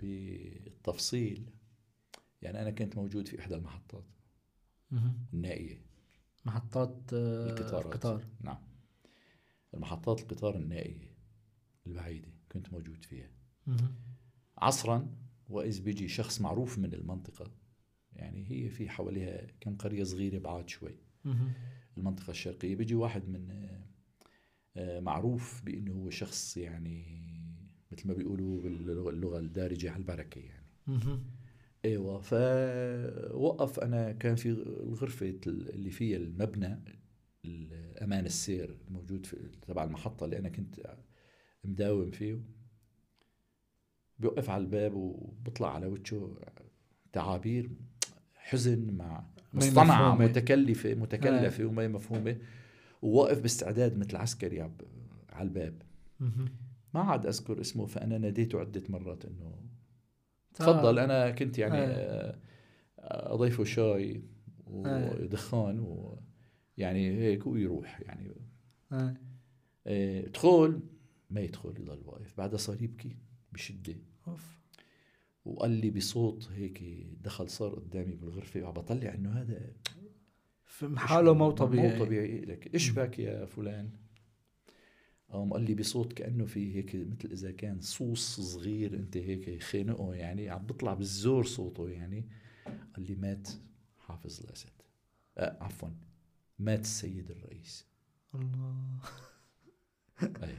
بالتفصيل 0.00 1.50
يعني 2.42 2.62
أنا 2.62 2.70
كنت 2.70 2.96
موجود 2.96 3.28
في 3.28 3.38
إحدى 3.40 3.54
المحطات. 3.54 4.04
مهم. 4.90 5.26
النائية. 5.34 5.82
محطات 6.44 6.96
آه، 7.14 7.50
القطارات. 7.50 7.84
القطار. 7.86 8.24
نعم. 8.40 8.58
المحطات 9.74 10.20
القطار 10.20 10.56
النائية 10.56 11.16
البعيدة 11.86 12.28
كنت 12.52 12.72
موجود 12.72 13.04
فيها. 13.04 13.30
عصرا 14.58 15.16
وإذ 15.48 15.82
بيجي 15.82 16.08
شخص 16.08 16.40
معروف 16.40 16.78
من 16.78 16.94
المنطقة 16.94 17.50
يعني 18.12 18.50
هي 18.50 18.68
في 18.70 18.88
حواليها 18.88 19.46
كم 19.60 19.76
قرية 19.76 20.04
صغيرة 20.04 20.38
بعاد 20.38 20.68
شوي. 20.68 20.94
المنطقة 21.98 22.30
الشرقية 22.30 22.76
بيجي 22.76 22.94
واحد 22.94 23.28
من 23.28 23.68
آه، 24.76 25.00
معروف 25.00 25.62
بإنه 25.64 25.92
هو 25.92 26.10
شخص 26.10 26.56
يعني 26.56 27.20
مثل 27.92 28.08
ما 28.08 28.14
بيقولوا 28.14 28.62
باللغة 28.62 29.38
الدارجة 29.38 29.90
على 29.90 29.98
البركه 30.00 30.38
يعني. 30.38 30.66
أيوه 31.84 32.20
فوقف 32.20 33.80
أنا 33.80 34.12
كان 34.12 34.36
في 34.36 34.48
الغرفة 34.50 35.40
اللي 35.46 35.90
فيها 35.90 36.16
المبنى 36.16 36.84
الأمان 37.44 38.26
السير 38.26 38.76
الموجود 38.88 39.26
في 39.26 39.36
تبع 39.68 39.84
المحطة 39.84 40.24
اللي 40.24 40.38
أنا 40.38 40.48
كنت 40.48 40.96
مداوم 41.64 42.10
فيه 42.10 42.40
بيوقف 44.20 44.50
على 44.50 44.60
الباب 44.60 44.94
وبطلع 44.94 45.74
على 45.74 45.86
وجهه 45.86 46.36
تعابير 47.12 47.70
حزن 48.34 48.90
مع 48.94 49.24
مصطنعة 49.54 49.84
مفهومة. 49.84 50.24
متكلفة 50.24 50.94
متكلفة 50.94 51.64
وما 51.64 51.82
هي 51.82 51.88
مفهومة 51.88 52.36
وواقف 53.02 53.40
باستعداد 53.40 53.98
مثل 53.98 54.16
عسكري 54.16 54.60
على 54.60 55.48
الباب. 55.48 55.82
ما 56.94 57.00
عاد 57.00 57.26
أذكر 57.26 57.60
اسمه 57.60 57.86
فأنا 57.86 58.18
ناديته 58.18 58.60
عدة 58.60 58.82
مرات 58.88 59.24
إنه 59.24 59.54
تفضل 60.54 60.98
أنا 60.98 61.30
كنت 61.30 61.58
يعني 61.58 61.76
آه. 61.76 62.38
آه، 62.98 63.34
أضيفه 63.34 63.64
شاي 63.64 64.22
ودخان 64.66 65.78
ويعني 65.78 67.10
هيك 67.18 67.46
ويروح 67.46 68.00
يعني 68.00 68.34
آه. 68.92 69.14
آه، 69.86 70.26
ادخل 70.26 70.80
ما 71.30 71.40
يدخل 71.40 71.74
يضل 71.80 72.02
واقف 72.04 72.36
بعدها 72.38 72.58
صار 72.58 72.82
يبكي 72.82 73.16
بشدة 73.52 73.96
أوف. 74.30 74.60
وقال 75.44 75.70
لي 75.70 75.90
بصوت 75.90 76.48
هيك 76.52 76.82
دخل 77.20 77.48
صار 77.48 77.74
قدامي 77.74 78.14
بالغرفة 78.14 78.62
وعم 78.62 78.72
بطلع 78.72 79.14
إنه 79.14 79.32
هذا 79.32 79.72
في 80.64 80.98
حاله 80.98 81.34
مو 81.34 81.50
طبيعي. 81.50 81.98
مو 81.98 82.04
طبيعي 82.04 82.40
لك 82.40 82.74
إيش 82.74 82.90
بك 82.90 83.18
يا 83.18 83.46
فلان؟ 83.46 83.90
قام 85.28 85.52
قال 85.52 85.62
لي 85.62 85.74
بصوت 85.74 86.12
كأنه 86.12 86.44
في 86.44 86.76
هيك 86.76 86.94
مثل 86.94 87.32
إذا 87.32 87.50
كان 87.50 87.80
صوص 87.80 88.40
صغير 88.40 88.94
أنت 88.94 89.16
هيك 89.16 89.62
خانقه 89.62 90.14
يعني 90.14 90.48
عم 90.48 90.66
بيطلع 90.66 90.94
بالزور 90.94 91.44
صوته 91.44 91.88
يعني. 91.88 92.28
قال 92.66 93.06
لي 93.06 93.14
مات 93.14 93.48
حافظ 93.98 94.40
الأسد. 94.40 94.72
آه 95.38 95.56
عفوا 95.60 95.88
مات 96.58 96.80
السيد 96.80 97.30
الرئيس. 97.30 97.86
الله. 98.34 99.00
أي. 100.22 100.54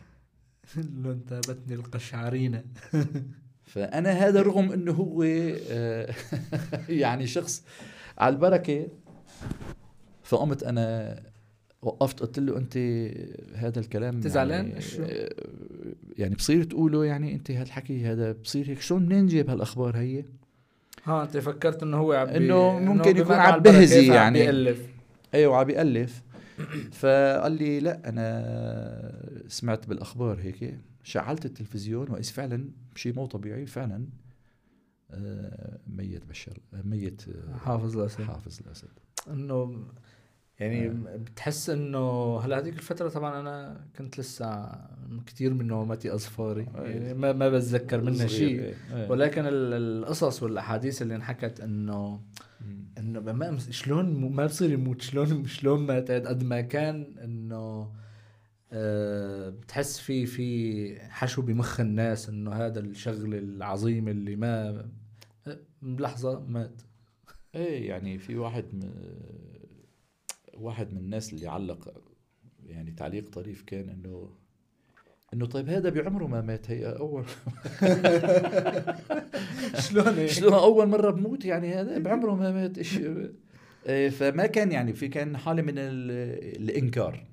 لو 1.01 1.11
انتابتني 1.11 1.75
القشعرينة. 1.75 2.63
فأنا 3.71 4.11
هذا 4.11 4.41
رغم 4.41 4.71
إنه 4.71 4.91
هو 4.91 5.23
آه، 5.23 6.13
يعني 6.89 7.27
شخص 7.27 7.63
على 8.17 8.33
البركة 8.33 8.87
فقمت 10.23 10.63
أنا 10.63 11.15
وقفت 11.81 12.19
قلت 12.19 12.39
له 12.39 12.57
أنت 12.57 12.77
هذا 13.55 13.79
الكلام 13.79 14.15
أنت 14.15 14.27
زعلان؟ 14.27 14.67
يعني؟ 14.67 14.83
آه، 14.99 15.29
يعني 16.17 16.35
بصير 16.35 16.63
تقوله 16.63 17.05
يعني 17.05 17.33
أنت 17.33 17.51
هالحكي 17.51 18.05
هذا 18.05 18.31
بصير 18.31 18.69
هيك 18.69 18.81
شلون 18.81 19.05
منين 19.05 19.27
جايب 19.27 19.49
هالأخبار 19.49 19.97
هي 19.97 20.25
ها 21.03 21.23
أنت 21.23 21.37
فكرت 21.37 21.83
إنه 21.83 21.97
هو 21.97 22.13
عم 22.13 22.27
إنه 22.27 22.79
ممكن 22.79 23.17
يكون 23.17 23.35
عم 23.35 23.59
بهزي 23.59 24.07
يعني. 24.13 24.39
بيألف 24.39 24.79
أيوه 25.33 25.57
عم 25.57 25.63
بيألف 25.63 26.21
فقال 26.91 27.51
لي 27.51 27.79
لا 27.79 28.09
أنا 28.09 29.43
سمعت 29.47 29.87
بالأخبار 29.87 30.39
هيك 30.41 30.77
شعلت 31.03 31.45
التلفزيون 31.45 32.09
واذ 32.11 32.23
فعلا 32.23 32.69
شيء 32.95 33.15
مو 33.15 33.25
طبيعي 33.25 33.65
فعلا 33.65 34.05
آه، 35.11 35.79
ميت 35.87 36.25
بشر 36.25 36.57
ميت 36.83 37.21
آه، 37.29 37.57
حافظ 37.57 37.97
الأسد 37.97 38.21
حافظ 38.23 38.59
الأسد 38.65 38.87
إنه 39.29 39.85
يعني 40.59 40.87
آه. 40.87 41.17
بتحس 41.17 41.69
إنه 41.69 42.37
هلأ 42.39 42.57
هذيك 42.59 42.73
الفترة 42.73 43.09
طبعا 43.09 43.39
أنا 43.39 43.85
كنت 43.97 44.19
لسه 44.19 44.71
كثير 45.25 45.53
من 45.53 45.67
نومتي 45.67 46.13
اظفاري. 46.13 46.67
يعني 46.75 47.13
ما 47.13 47.33
ما 47.33 47.49
بتذكر 47.49 48.01
منها 48.01 48.27
شيء 48.27 48.59
إيه، 48.61 48.73
إيه. 48.93 49.09
ولكن 49.11 49.41
ال- 49.45 49.73
القصص 50.03 50.43
والأحاديث 50.43 51.01
اللي 51.01 51.15
انحكت 51.15 51.59
إنه. 51.59 52.21
إنه 52.97 53.19
ما 53.19 53.57
شلون 53.57 54.31
ما 54.35 54.45
بصير 54.45 54.71
يموت 54.71 55.01
شلون 55.01 55.45
شلون 55.45 55.85
مات 55.85 56.11
قد 56.11 56.43
ما 56.43 56.61
كان 56.61 57.17
إنه 57.23 57.91
أه 58.71 59.49
بتحس 59.49 59.99
في 59.99 60.25
في 60.25 60.99
حشو 61.09 61.41
بمخ 61.41 61.79
الناس 61.79 62.29
إنه 62.29 62.53
هذا 62.53 62.79
الشغل 62.79 63.35
العظيم 63.35 64.07
اللي 64.07 64.35
ما 64.35 64.85
بلحظه 65.81 66.39
مات. 66.39 66.81
إيه 67.55 67.89
يعني 67.89 68.19
في 68.19 68.35
واحد 68.35 68.65
م... 68.75 68.91
واحد 70.53 70.93
من 70.93 70.97
الناس 70.97 71.33
اللي 71.33 71.47
علق 71.47 71.93
يعني 72.65 72.91
تعليق 72.91 73.29
طريف 73.29 73.63
كان 73.63 73.89
إنه 73.89 74.29
إنه 75.33 75.45
طيب 75.45 75.69
هذا 75.69 75.89
بعمره 75.89 76.27
ما 76.27 76.41
مات 76.41 76.71
هي 76.71 76.85
أول 76.85 77.25
شلون؟ 79.89 80.27
شلون 80.27 80.53
أول 80.53 80.87
مرة 80.87 81.11
بموت 81.11 81.45
يعني 81.45 81.73
هذا 81.73 81.97
بعمره 81.99 82.35
ما 82.35 82.51
مات 82.51 82.77
إيش؟ 82.77 82.99
إيه، 83.87 84.09
فما 84.09 84.45
كان 84.45 84.71
يعني 84.71 84.93
في 84.93 85.07
كان 85.07 85.37
حالة 85.37 85.61
من 85.61 85.73
ال- 85.77 86.61
الإنكار 86.61 87.25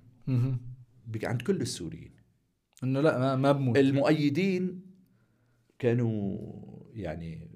عند 1.25 1.43
كل 1.43 1.61
السوريين. 1.61 2.11
إنه 2.85 3.01
لا 3.01 3.19
ما 3.19 3.37
ما 3.37 3.53
بموت. 3.53 3.79
المؤيدين 3.79 4.81
كانوا 5.79 6.39
يعني 6.93 7.49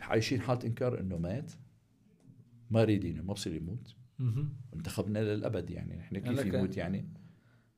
عايشين 0.00 0.40
حالة 0.40 0.60
إنكار 0.66 1.00
إنه 1.00 1.18
مات 1.18 1.52
ما 2.70 2.84
ريدينه 2.84 3.22
ما 3.22 3.32
بصير 3.32 3.54
يموت. 3.54 3.96
انتخبنا 4.74 5.18
للأبد 5.18 5.70
يعني 5.70 6.00
إحنا 6.00 6.18
كيف 6.18 6.38
لك- 6.40 6.54
يموت 6.54 6.76
يعني؟ 6.76 7.08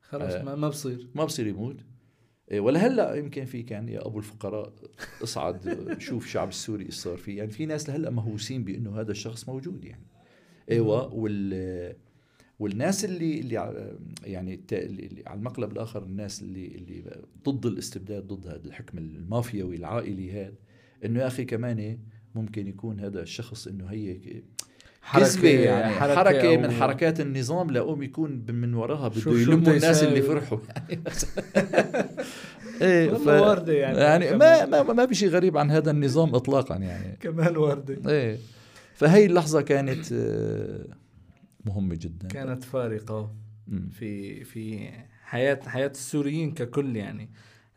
خلص 0.09 0.33
آه. 0.33 0.43
ما, 0.43 0.55
ما 0.55 0.69
بصير. 0.69 1.07
ما 1.15 1.25
بصير 1.25 1.47
يموت. 1.47 1.77
إيه، 2.51 2.59
ولا 2.59 2.87
هلأ 2.87 3.15
يمكن 3.15 3.45
في 3.45 3.63
كان 3.63 3.89
يا 3.89 4.07
أبو 4.07 4.19
الفقراء 4.19 4.73
اصعد 5.23 5.85
شوف 5.99 6.27
شعب 6.27 6.49
السوري 6.49 6.85
إيش 6.85 6.95
صار 6.95 7.17
فيه. 7.17 7.37
يعني 7.37 7.51
في 7.51 7.65
ناس 7.65 7.89
لهلأ 7.89 8.09
مهووسين 8.09 8.63
بأنه 8.63 8.99
هذا 8.99 9.11
الشخص 9.11 9.49
موجود 9.49 9.85
يعني. 9.85 10.05
أيوه 10.71 11.13
وال 11.13 11.95
والناس 12.59 13.05
اللي 13.05 13.39
اللي 13.39 13.55
يعني 14.23 14.59
اللي 14.71 15.05
اللي 15.05 15.23
على 15.27 15.37
المقلب 15.37 15.71
الآخر 15.71 16.03
الناس 16.03 16.41
اللي 16.41 16.67
اللي 16.67 17.21
ضد 17.43 17.65
الاستبداد 17.65 18.27
ضد 18.27 18.47
هذا 18.47 18.65
الحكم 18.65 18.97
المافيوي 18.97 19.75
العائلي 19.75 20.31
هذا 20.31 20.55
إنه 21.05 21.19
يا 21.19 21.27
أخي 21.27 21.45
كمان 21.45 21.99
ممكن 22.35 22.67
يكون 22.67 22.99
هذا 22.99 23.21
الشخص 23.21 23.67
إنه 23.67 23.85
هي 23.85 24.41
كذبه 25.13 25.49
يعني 25.49 25.93
حركة, 25.93 26.15
حركة 26.15 26.57
من 26.57 26.71
حركات 26.71 27.19
النظام 27.19 27.71
لقوم 27.71 28.03
يكون 28.03 28.45
من 28.49 28.73
وراها 28.73 29.07
بده 29.07 29.31
يلموا 29.31 29.73
الناس 29.73 30.03
اللي. 30.03 30.21
فرحوا. 30.21 30.57
يعني 30.75 31.01
إيه 32.81 33.11
والله 33.11 33.41
واردة 33.41 33.73
يعني. 33.73 33.97
يعني 33.97 34.37
ما 34.37 34.65
ما 34.65 34.83
ما 34.83 35.07
في 35.07 35.15
شيء 35.15 35.29
غريب 35.29 35.57
عن 35.57 35.71
هذا 35.71 35.91
النظام 35.91 36.35
اطلاقا 36.35 36.75
يعني. 36.75 37.17
كمان 37.19 37.57
وردة. 37.57 38.11
إيه 38.11 38.37
فهي 38.93 39.25
اللحظة 39.25 39.61
كانت 39.61 40.11
آه، 40.13 40.85
مهمة 41.65 41.95
جدا. 41.95 42.27
كانت 42.27 42.63
فارقة. 42.63 43.35
في 43.91 44.43
في 44.43 44.89
حياة 45.23 45.59
حياة 45.67 45.87
السوريين 45.87 46.51
ككل 46.51 46.95
يعني. 46.95 47.29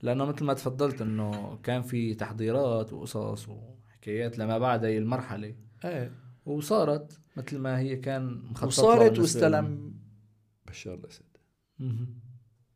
لأنه 0.02 0.24
مثل 0.24 0.44
ما 0.44 0.54
تفضلت 0.54 1.02
إنه 1.02 1.58
كان 1.62 1.82
في 1.82 2.14
تحضيرات 2.14 2.92
وقصص 2.92 3.48
وحكايات 3.48 4.38
لما 4.38 4.58
بعد 4.58 4.84
هي 4.84 4.98
المرحلة. 4.98 5.54
إيه. 5.84 6.27
وصارت 6.48 7.20
مثل 7.36 7.58
ما 7.58 7.78
هي 7.78 7.96
كان 7.96 8.42
مخطط 8.50 8.66
وصارت. 8.66 9.18
واستلم 9.18 9.94
بشار 10.66 10.94
الأسد 10.94 11.24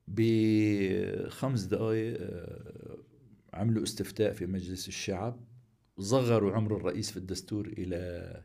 بخمس 0.08 1.62
دقائق 1.62 2.16
آه، 2.20 2.98
عملوا 3.54 3.82
استفتاء 3.82 4.32
في 4.32 4.46
مجلس 4.46 4.88
الشعب 4.88 5.40
صغروا 5.98 6.52
عمر 6.52 6.76
الرئيس 6.76 7.10
في 7.10 7.16
الدستور 7.16 7.66
إلى 7.66 8.42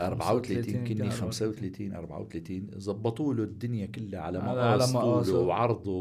34 0.00 0.84
كني 0.84 1.10
35 1.10 1.92
34 1.92 2.70
زبطوا 2.76 3.34
له 3.34 3.42
الدنيا 3.42 3.86
كلها 3.86 4.20
على 4.20 4.38
مقاس 4.38 4.92
طوله 4.92 5.38
وعرضه 5.38 5.92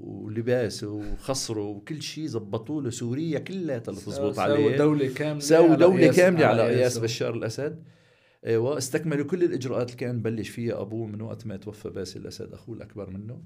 ولباسه 0.00 0.88
وخصره 0.88 1.64
وكل 1.68 2.02
شيء 2.02 2.26
زبطوا 2.26 2.82
له 2.82 2.90
سوريا 2.90 3.38
كلها 3.38 3.78
تزبط 3.78 4.38
عليه. 4.38 4.56
سووا 4.56 4.76
دولة 4.76 5.08
كاملة 5.08 5.40
سووا 5.40 5.74
دولة 5.74 6.12
كاملة 6.12 6.46
على 6.46 6.62
قياس 6.62 6.98
بشار 6.98 7.34
الأسد. 7.34 7.82
أيوه 8.46 8.78
استكملوا 8.78 9.26
كل 9.26 9.44
الإجراءات 9.44 9.86
اللي 9.86 9.96
كان 9.96 10.22
بلش 10.22 10.48
فيها 10.48 10.80
أبوه 10.80 11.06
من 11.06 11.20
وقت 11.20 11.46
ما 11.46 11.56
توفى 11.56 11.90
باسل 11.90 12.20
الأسد 12.20 12.52
أخوه 12.52 12.76
الأكبر 12.76 13.10
منه. 13.10 13.42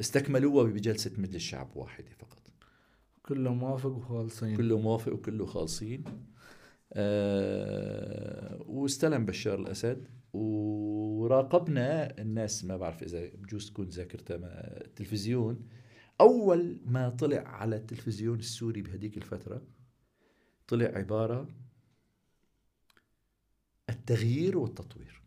استكملوها 0.00 0.64
بجلسة 0.64 1.10
مجلس 1.18 1.34
الشعب 1.34 1.76
واحدة 1.76 2.08
فقط. 2.18 2.40
كله 3.22 3.54
موافق 3.54 3.90
وخالصين. 3.90 4.56
كله 4.56 4.78
موافق 4.78 5.12
وكله 5.12 5.46
خالصين. 5.46 6.04
آه 6.92 8.62
واستلم 8.66 9.26
بشار 9.26 9.60
الأسد 9.60 10.08
وراقبنا 10.32 12.18
الناس 12.20 12.64
ما 12.64 12.76
بعرف 12.76 13.02
إذا 13.02 13.28
بجوز 13.34 13.70
تكون 13.70 13.86
ذاكرتها 13.86 14.36
التلفزيون. 14.84 15.68
أول 16.20 16.80
ما 16.84 17.08
طلع 17.08 17.40
على 17.40 17.76
التلفزيون 17.76 18.38
السوري 18.38 18.82
بهديك 18.82 19.16
الفترة 19.16 19.62
طلع 20.68 20.86
عبارة 20.86 21.48
التغيير 23.90 24.58
والتطوير. 24.58 25.22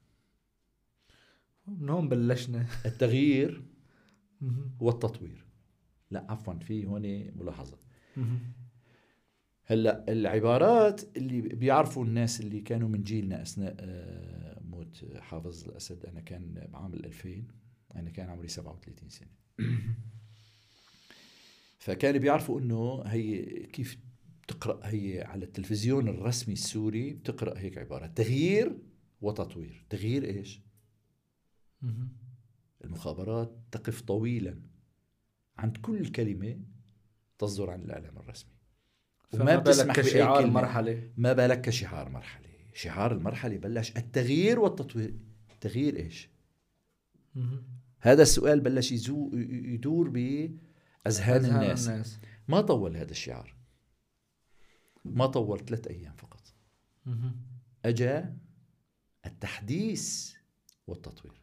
من 1.68 1.90
هون 1.90 2.10
بلشنا. 2.10 2.66
التغيير 2.86 3.64
والتطوير. 4.80 5.46
لا 6.12 6.32
عفوا 6.32 6.54
في 6.54 6.86
هون 6.86 7.02
ملاحظة. 7.38 7.78
هلا 9.66 10.12
العبارات 10.12 11.18
اللي 11.18 11.42
بيعرفوا 11.42 12.06
الناس 12.06 12.42
اللي 12.42 12.62
كانوا 12.62 12.90
من 12.90 13.04
جيلنا 13.04 13.42
أثناء 13.42 13.76
آه، 13.80 14.60
موت 14.62 15.06
حافظ 15.20 15.70
الأسد. 15.70 16.06
أنا 16.06 16.22
كان 16.22 16.68
بعام 16.72 16.94
2000 16.94 17.44
أنا 17.96 18.10
كان 18.10 18.30
عمري 18.30 18.48
37 18.48 19.10
سنة. 19.10 19.28
فكانوا 21.80 22.20
بيعرفوا 22.20 22.60
إنه 22.60 23.04
هي 23.06 23.44
كيف 23.66 23.98
بتقرا 24.44 24.80
هي 24.84 25.22
على 25.22 25.46
التلفزيون 25.46 26.08
الرسمي 26.08 26.54
السوري 26.54 27.14
بتقرأ 27.14 27.60
هيك 27.60 27.78
عباره 27.78 28.08
تغيير 28.08 28.78
وتطوير. 29.22 29.86
تغيير 29.90 30.26
إيش؟ 30.26 30.62
المخابرات 32.84 33.58
تقف 33.72 34.02
طويلا. 34.02 34.62
عند 35.58 35.78
كل 35.78 36.12
كلمة 36.12 36.60
تصدر 37.38 37.70
عن 37.70 37.82
الإعلام 37.82 38.18
الرسمي. 38.18 38.53
وما 39.34 39.56
بتسمح 39.56 39.96
كشعار 39.96 40.46
مرحلة. 40.48 41.10
ما 41.18 41.34
بالك 41.34 41.62
كشعار 41.62 42.10
مرحلة. 42.10 42.50
شعار 42.74 43.12
المرحلة 43.12 43.58
بلش 43.58 43.98
التغيير 43.98 44.60
والتطوير. 44.60 45.14
تغيير 45.62 45.96
إيش؟ 45.96 46.30
هذا 48.00 48.22
السؤال 48.22 48.60
بلش 48.60 48.92
يدور 48.92 50.10
باذهان 50.10 51.46
الناس. 51.46 51.88
الناس. 51.88 52.20
ما 52.48 52.62
طول 52.62 52.98
هذا 52.98 53.12
الشعار؟ 53.12 53.56
ما 55.06 55.26
طول 55.26 55.66
ثلاث 55.66 55.88
أيام 55.88 56.16
فقط. 56.16 56.54
أجا 57.86 58.38
التحديث 59.26 60.34
والتطوير. 60.88 61.42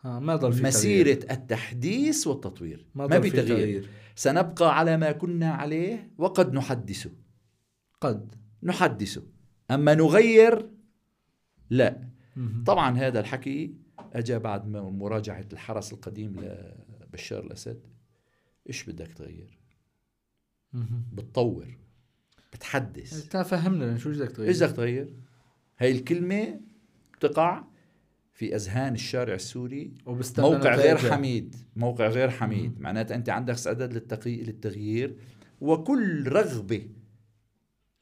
ها 0.00 0.20
ما 0.20 0.36
ضل 0.36 0.52
في 0.52 0.62
مسيرة 0.62 1.14
تغيير. 1.14 1.30
التحديث 1.30 2.26
والتطوير. 2.26 2.86
ما, 2.94 3.06
ما 3.06 3.20
في 3.20 3.30
تغيير. 3.30 3.46
تغيير. 3.46 3.88
سنبقى 4.16 4.78
على 4.78 4.96
ما 4.96 5.12
كنا 5.12 5.50
عليه 5.52 6.10
وقد 6.18 6.52
نحدثه. 6.52 7.10
قد 8.02 8.34
نحدثه 8.62 9.22
أما 9.70 9.94
نغير 9.94 10.70
لا. 11.70 12.08
طبعا 12.66 12.98
هذا 12.98 13.20
الحكي 13.20 13.74
أجا 14.12 14.38
بعد 14.38 14.68
مراجعة 14.68 15.46
الحرس 15.52 15.92
القديم 15.92 16.56
لبشار 17.00 17.44
الأسد. 17.44 17.80
إيش 18.68 18.84
بدك 18.84 19.12
تغير؟ 19.12 19.58
بتطور 21.12 21.78
بتحدث. 22.52 23.24
انت 23.24 23.36
فهمنا 23.46 23.98
شو 23.98 24.10
بدك 24.10 24.30
تغير. 24.30 24.48
إيش 24.48 24.62
بدك 24.62 24.76
تغير؟ 24.76 25.14
هاي 25.78 25.92
الكلمة 25.92 26.60
بتقع 27.18 27.64
في 28.32 28.56
أذهان 28.56 28.94
الشارع 28.94 29.34
السوري. 29.34 29.94
موقع 30.38 30.74
غير 30.74 30.96
حميد. 30.96 31.56
موقع 31.76 32.08
غير 32.08 32.30
حميد. 32.30 32.80
معناتها 32.80 33.14
أنت 33.14 33.28
عندك 33.28 33.54
استعداد 33.54 33.92
للتقي... 33.92 34.42
للتغيير. 34.42 35.16
وكل 35.60 36.28
رغبة 36.28 36.88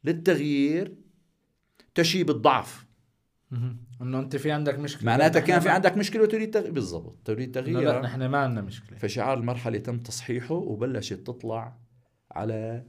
للتغيير 0.04 0.94
تشيب 1.94 2.30
الضعف. 2.30 2.86
إنه 4.02 4.20
أنت 4.20 4.36
في 4.36 4.50
عندك 4.50 4.78
مشكلة. 4.78 5.06
معناتها 5.06 5.40
كان 5.40 5.60
في 5.60 5.68
عندك 5.68 5.96
مشكلة 5.96 6.22
وتريد 6.22 6.50
تغيير 6.50 6.72
بالضبط 6.72 7.18
تريد 7.24 7.54
تغيير 7.54 7.80
لا 7.80 8.00
نحن 8.00 8.26
ما 8.26 8.38
عندنا 8.38 8.60
مشكلة. 8.60 8.98
فشعار 8.98 9.38
المرحلة 9.38 9.78
تم 9.78 9.98
تصحيحه 9.98 10.54
وبلشت 10.54 11.26
تطلع 11.26 11.78
على 12.30 12.84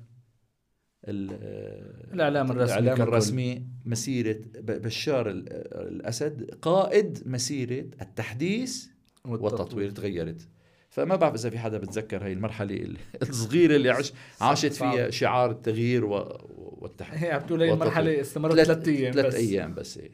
الإعلام 1.07 2.51
الرسمي 2.51 2.79
الإعلام 2.79 3.01
الرسمي 3.01 3.67
مسيرة 3.85 4.41
بشار 4.55 5.29
الأسد 5.29 6.51
قائد 6.61 7.23
مسيرة 7.25 7.85
التحديث 8.01 8.87
والتطوير, 9.25 9.59
والتطوير 9.59 9.91
تغيرت. 9.91 10.47
فما 10.91 11.15
بعرف 11.15 11.35
إذا 11.35 11.49
في 11.49 11.59
حدا 11.59 11.77
بتذكر 11.77 12.23
هاي 12.23 12.33
المرحلة 12.33 12.95
الصغيرة 13.21 13.75
اللي 13.75 13.89
عش 13.89 14.13
عاشت 14.41 14.73
فيها 14.73 15.09
شعار 15.09 15.51
التغيير 15.51 16.05
والتحديث 16.05 17.23
هي 17.23 17.31
عم 17.31 17.41
تقول 17.41 17.61
هي 17.61 17.73
المرحلة 17.73 18.21
استمرت 18.21 18.55
ثلاث 18.55 18.87
أيام 18.87 19.13
ثلاث 19.13 19.35
أيام 19.35 19.73
بس 19.73 19.97
هي 19.97 20.09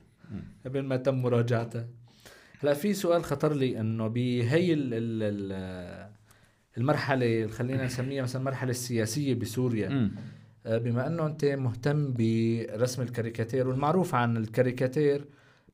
قبل 0.65 0.84
ما 0.84 0.97
تم 0.97 1.21
مراجعتها. 1.21 1.88
هلأ 2.59 2.73
في 2.73 2.93
سؤال 2.93 3.23
خطر 3.23 3.53
لي 3.53 3.80
إنه 3.80 4.07
بهي 4.07 4.73
المرحلة 6.78 7.47
خلينا 7.47 7.86
نسميها 7.86 8.23
مثلا 8.23 8.41
المرحله 8.41 8.69
السياسية 8.69 9.34
بسوريا. 9.34 10.11
آه، 10.65 10.78
بما 10.78 11.07
إنه 11.07 11.25
أنت 11.25 11.45
مهتم 11.45 12.13
برسم 12.13 13.01
الكاريكاتير 13.01 13.67
والمعروف 13.67 14.15
عن 14.15 14.38
الكاريكاتير 14.38 15.25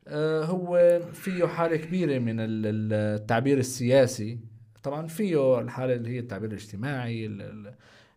آه، 0.07 0.45
هو 0.45 1.01
فيه 1.13 1.45
حالة 1.45 1.75
كبيرة 1.75 2.19
من 2.19 2.35
التعبير 2.39 3.57
السياسي. 3.57 4.52
طبعا 4.83 5.07
فيه 5.07 5.59
الحالة 5.59 5.93
اللي 5.93 6.09
هي 6.09 6.19
التعبير 6.19 6.49
الاجتماعي 6.49 7.25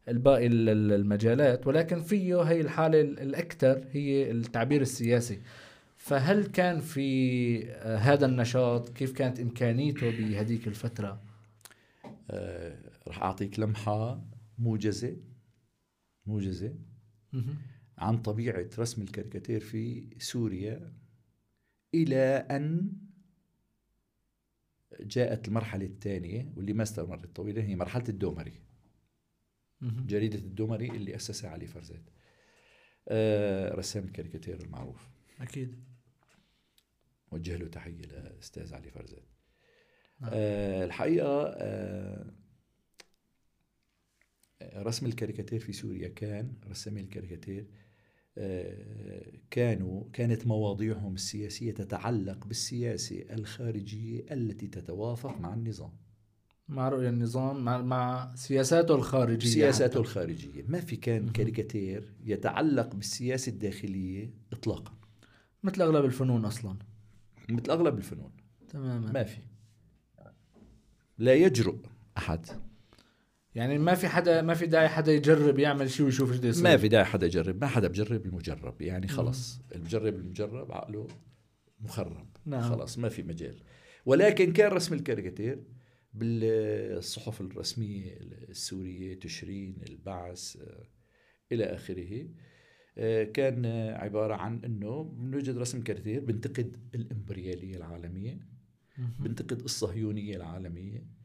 الباقي 0.09 0.47
المجالات 0.47 1.67
ولكن 1.67 2.01
فيه 2.01 2.43
هي 2.43 2.61
الحالة 2.61 3.01
الاكثر 3.01 3.85
هي 3.93 4.31
التعبير 4.31 4.81
السياسي. 4.81 5.41
فهل 5.97 6.47
كان 6.47 6.81
في 6.81 7.71
آه، 7.73 7.97
هذا 7.97 8.27
النشاط؟ 8.27 8.89
كيف 8.89 9.13
كانت 9.13 9.41
إمكانيته 9.41 10.11
بهذيك 10.11 10.67
الفترة؟ 10.69 11.23
أه 12.31 12.79
رح 13.09 13.23
أعطيك 13.23 13.59
لمحة 13.61 14.21
موجزة 14.59 15.17
موجزة 16.27 16.75
عن 17.99 18.19
طبيعة 18.19 18.67
رسم 18.79 19.03
الكاريكاتير 19.03 19.61
في 19.61 20.07
سوريا 20.19 20.93
إلى 21.95 22.47
أن 22.51 22.93
جاءت 25.01 25.49
المرحلة 25.49 25.87
الثانية 25.87 26.53
واللي 26.57 26.73
ما 26.73 26.83
استمرت 26.83 27.37
طويلة 27.37 27.63
هي 27.63 27.77
مرحلة 27.77 28.05
الدومري. 28.09 28.63
جريدة 29.83 30.39
الدومري 30.39 30.89
اللي 30.91 31.17
أسسها 31.17 31.51
علي 31.51 31.67
فرزات 31.67 32.03
آه 33.09 33.75
رسام 33.75 34.05
الكاريكاتير 34.05 34.61
المعروف. 34.61 35.09
أكيد. 35.41 35.85
وجه 37.33 37.57
له 37.57 37.69
تحية 37.69 37.93
للأستاذ 37.93 38.75
علي 38.75 38.91
فرزات 38.91 39.25
نعم. 40.21 40.31
آه 40.35 40.85
الحقيقة 40.85 41.45
آه 41.49 42.35
رسم 44.63 45.07
الكاريكاتير 45.07 45.61
في 45.61 45.73
سوريا 45.73 46.09
كان 46.09 46.55
رسامي 46.69 47.01
الكاريكاتير 47.01 47.63
آه، 47.63 47.86
كانوا 49.51 50.05
كانت 50.13 50.47
مواضيعهم 50.47 51.15
السياسية 51.15 51.73
تتعلق 51.73 52.47
بالسياسة 52.47 53.25
الخارجية 53.31 54.25
التي 54.31 54.67
تتوافق 54.67 55.41
مع 55.41 55.55
النظام. 55.55 55.93
مع 56.69 56.89
رؤية 56.89 57.09
النظام 57.09 57.65
مع, 57.65 57.83
مع 57.83 58.33
سياساته 58.35 58.95
الخارجية 58.95 59.51
سياساته 59.51 59.91
حتى. 59.91 59.99
الخارجية. 59.99 60.65
ما 60.69 60.81
في 60.81 60.97
كان 60.97 61.29
كاريكاتير 61.29 62.13
يتعلق 62.25 62.95
بالسياسة 62.95 63.51
الداخلية 63.53 64.31
إطلاقا. 64.53 64.95
مثل 65.63 65.83
أغلب 65.83 66.05
الفنون 66.05 66.45
أصلا. 66.45 66.77
مثل 67.49 67.71
أغلب 67.71 67.99
الفنون. 67.99 68.31
تماما. 68.69 69.13
ما 69.13 69.25
في. 69.25 69.39
لا 71.19 71.35
يجرؤ 71.35 71.77
أحد. 72.19 72.47
يعني 73.57 73.79
ما 73.79 73.95
في 73.95 74.09
حدا 74.09 74.43
ما 74.43 74.55
في 74.55 74.67
داعي 74.67 74.89
حدا 74.89 75.13
يجرب 75.13 75.59
يعمل 75.59 75.91
شيء 75.91 76.07
ويشوف 76.07 76.33
إيش 76.33 76.45
يصير. 76.45 76.65
ما 76.65 76.77
في 76.77 76.89
داعي 76.89 77.05
حدا 77.05 77.27
يجرب. 77.27 77.61
ما 77.61 77.67
حدا 77.67 77.89
بجرب 77.89 78.27
المجرب. 78.27 78.83
يعني 78.83 79.09
خلص. 79.09 79.61
المجرب 79.75 80.15
المجرب 80.15 80.73
عقله 80.73 81.07
مخرب. 81.81 82.37
نعم. 82.47 82.63
خلص. 82.63 82.99
ما 82.99 83.09
في 83.09 83.23
مجال. 83.23 83.63
ولكن 84.07 84.53
كان 84.53 84.73
رسم 84.73 84.95
الكاريكاتير 84.95 85.65
بالصحف 86.15 87.41
الرسمية 87.41 88.19
السورية 88.21 89.19
تشرين 89.19 89.79
البعث 89.89 90.57
آه، 90.57 90.89
إلى 91.53 91.65
آخره. 91.65 92.29
آه، 92.99 93.25
كان 93.25 93.67
عبارة 93.97 94.35
عن 94.35 94.65
أنه 94.65 95.03
بنوجد 95.05 95.59
رسم 95.59 95.83
كاريكاتير 95.83 96.25
بنتقد 96.25 96.77
الإمبريالية 96.95 97.77
العالمية 97.77 98.41
بنتقد 99.19 99.61
الصهيونية 99.61 100.37
العالمية 100.37 101.16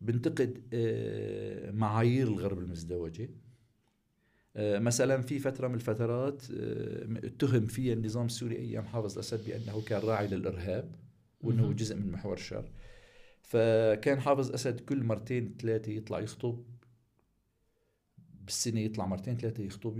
بنتقد 0.00 0.62
آه، 0.72 1.70
معايير 1.70 2.28
الغرب 2.28 2.58
المزدوجة. 2.58 3.30
مثلا 4.56 5.22
في 5.22 5.38
فترة 5.38 5.68
من 5.68 5.74
الفترات 5.74 6.42
اتهم 7.24 7.66
فيها 7.66 7.92
النظام 7.92 8.26
السوري 8.26 8.56
أيام 8.56 8.84
حافظ 8.84 9.12
الأسد 9.12 9.46
بأنه 9.46 9.82
كان 9.86 10.00
راعي 10.00 10.26
للإرهاب 10.26 10.94
وأنه 11.40 11.72
جزء 11.72 11.96
من 11.96 12.12
محور 12.12 12.34
الشر. 12.34 12.70
فكان 13.42 14.20
حافظ 14.20 14.52
اسد 14.52 14.80
كل 14.80 15.04
مرتين 15.04 15.54
ثلاثة 15.60 15.92
يطلع 15.92 16.20
يخطب 16.20 16.64
بالسنة 18.44 18.80
يطلع 18.80 19.06
مرتين 19.06 19.36
ثلاثة 19.36 19.62
يخطب 19.64 19.98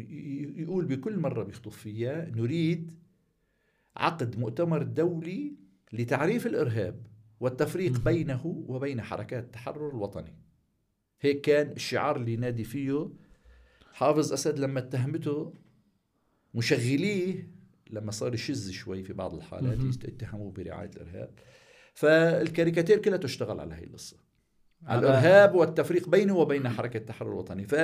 يقول 0.57 0.85
بكل 0.85 1.19
مرة 1.19 1.43
بيخطب 1.43 1.71
فيها 1.71 2.31
نريد 2.31 2.93
عقد 3.97 4.39
مؤتمر 4.39 4.83
دولي 4.83 5.53
لتعريف 5.93 6.47
الإرهاب. 6.47 7.10
والتفريق 7.41 8.01
بينه 8.01 8.47
وبين 8.47 9.03
حركات 9.03 9.45
التحرر 9.45 9.89
الوطني. 9.89 10.37
هيك 11.21 11.41
كان 11.41 11.73
الشعار 11.73 12.17
اللي 12.17 12.33
ينادي 12.33 12.65
فيه 12.65 13.11
حافظ 13.93 14.33
أسد 14.33 14.59
لما 14.59 14.79
اتهمته 14.81 15.55
مشغليه 16.55 17.51
لما 17.91 18.11
صار 18.11 18.35
يشذ 18.35 18.71
شوي 18.71 19.03
في 19.03 19.13
بعض 19.13 19.35
الحالات 19.35 19.79
اتهموه 20.05 20.53
برعاية 20.53 20.91
الإرهاب. 20.97 21.31
فالكاريكاتير 21.95 22.99
كلها 22.99 23.17
تشتغل 23.17 23.61
على 23.61 23.75
هي 23.75 23.85
القصة. 23.85 24.17
على 24.83 25.01
الإرهاب 25.01 25.55
والتفريق 25.55 26.09
بينه 26.09 26.37
وبين 26.37 26.69
حركة 26.69 26.97
التحرر 26.97 27.29
الوطني. 27.29 27.67
ف 27.67 27.75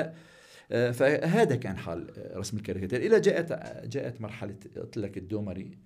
فهذا 0.68 1.56
كان 1.56 1.76
حال 1.76 2.12
رسم 2.36 2.56
الكاريكاتير. 2.56 3.00
إلى 3.00 3.20
جاءت 3.20 3.52
جاءت 3.86 4.20
مرحلة 4.20 4.56
قلت 4.76 4.96
لك 4.96 5.18
الدومري 5.18 5.78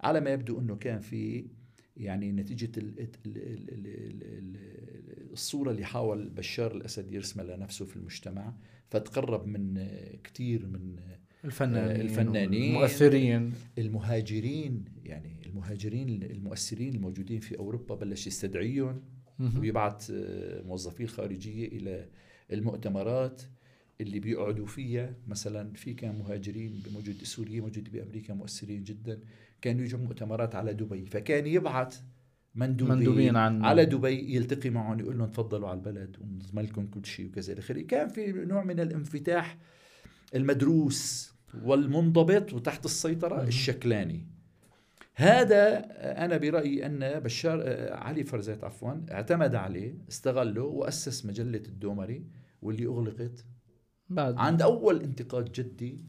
على 0.00 0.20
ما 0.20 0.30
يبدو 0.30 0.60
إنه 0.60 0.76
كان 0.76 1.00
في 1.00 1.46
يعني 1.96 2.32
نتيجة 2.32 2.70
الصورة 5.32 5.70
اللي 5.70 5.84
حاول 5.84 6.28
بشار 6.28 6.76
الأسد 6.76 7.12
يرسمها 7.12 7.56
لنفسه 7.56 7.84
في 7.84 7.96
المجتمع 7.96 8.54
فتقرب 8.90 9.46
من 9.46 9.88
كثير 10.24 10.66
من 10.66 10.96
الفنانين 11.44 12.00
الفنانين 12.00 12.74
المؤثرين 12.74 13.52
المهاجرين 13.78 14.84
يعني 15.04 15.36
المهاجرين 15.46 16.22
المؤثرين 16.22 16.94
الموجودين 16.94 17.40
في 17.40 17.58
أوروبا 17.58 17.94
بلش 17.94 18.26
يستدعيهم 18.26 19.02
ويبعث 19.58 20.10
آه، 20.14 20.62
موظفين 20.62 21.08
خارجية 21.08 21.68
إلى 21.68 22.08
المؤتمرات 22.52 23.42
اللي 24.00 24.20
بيقعدوا 24.20 24.66
فيها. 24.66 25.14
مثلا 25.28 25.72
في 25.74 25.94
كان 25.94 26.18
مهاجرين 26.18 26.82
موجود 26.92 27.14
سوريا 27.22 27.60
موجود 27.60 27.92
بأمريكا 27.92 28.34
مؤثرين 28.34 28.84
جدا. 28.84 29.20
كانوا 29.62 29.84
يجوا 29.84 30.00
مؤتمرات 30.00 30.54
على 30.54 30.74
دبي 30.74 31.06
فكان 31.06 31.46
يبعث 31.46 32.00
مندوبين, 32.54 32.96
مندوبين 32.96 33.36
عن 33.36 33.64
على 33.64 33.84
دبي 33.84 34.34
يلتقي 34.36 34.70
معهم 34.70 35.00
يقول 35.00 35.18
لهم 35.18 35.28
تفضلوا 35.28 35.68
على 35.68 35.78
البلد 35.78 36.16
ونضمن 36.20 36.62
لكم 36.62 36.86
كل 36.86 37.06
شيء 37.06 37.26
وكذا 37.26 37.52
إلى 37.52 37.60
آخره. 37.60 37.80
كان 37.82 38.08
في 38.08 38.32
نوع 38.32 38.64
من 38.64 38.80
الانفتاح 38.80 39.58
المدروس 40.34 41.32
والمنضبط 41.64 42.52
وتحت 42.52 42.84
السيطرة 42.84 43.42
الشكلاني. 43.42 44.26
هذا 45.14 45.78
أنا 46.24 46.36
برأيي 46.36 46.86
أن 46.86 47.20
بشار 47.20 47.62
آه، 47.64 47.94
علي 47.94 48.24
فرزات 48.24 48.64
عفوا 48.64 48.92
اعتمد 49.10 49.54
عليه 49.54 49.94
استغله 50.08 50.62
وأسس 50.62 51.26
مجلة 51.26 51.62
الدومري 51.68 52.26
واللي 52.62 52.86
أغلقت 52.86 53.44
بعد. 54.08 54.34
عند 54.38 54.62
أول 54.62 55.02
انتقاد 55.02 55.52
جدي 55.52 56.04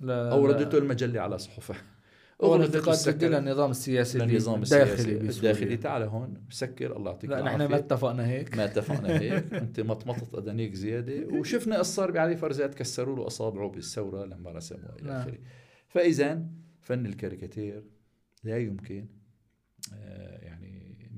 لا 0.00 0.32
أوردته 0.32 0.78
لا. 0.78 0.84
المجلة 0.84 1.20
على 1.20 1.38
صحفه. 1.38 1.74
اول 2.42 2.62
انتقاد 2.62 3.08
جدي 3.08 3.28
للنظام 3.28 3.70
السياسي 3.70 4.18
للنظام 4.18 4.62
السياسي. 4.62 5.12
الداخلي 5.12 5.76
تعال 5.76 6.02
هون 6.02 6.34
سكر 6.50 6.96
الله 6.96 7.10
يعطيك 7.10 7.30
لا 7.30 7.42
نحن 7.42 7.66
ما 7.66 7.76
اتفقنا 7.76 8.26
هيك. 8.28 8.56
ما 8.56 8.64
اتفقنا 8.64 9.08
هيك. 9.20 9.54
أنت 9.54 9.80
مطمطت 9.80 10.34
ادانيك 10.34 10.74
زيادة. 10.74 11.26
وشفنا 11.26 11.82
صار 11.82 12.10
بعلي 12.10 12.36
فرزات 12.36 12.74
كسروا 12.74 13.16
له 13.16 13.26
أصابعه 13.26 13.68
بالثورة 13.68 14.24
لما 14.24 14.50
رسموا 14.50 14.98
إلى 15.00 15.08
نعم. 15.08 15.20
آخره. 15.20 15.38
فاذا 15.88 16.42
فن 16.80 17.06
الكاريكاتير 17.06 17.84
لا 18.44 18.58
يمكن 18.58 19.06
آه، 19.94 20.37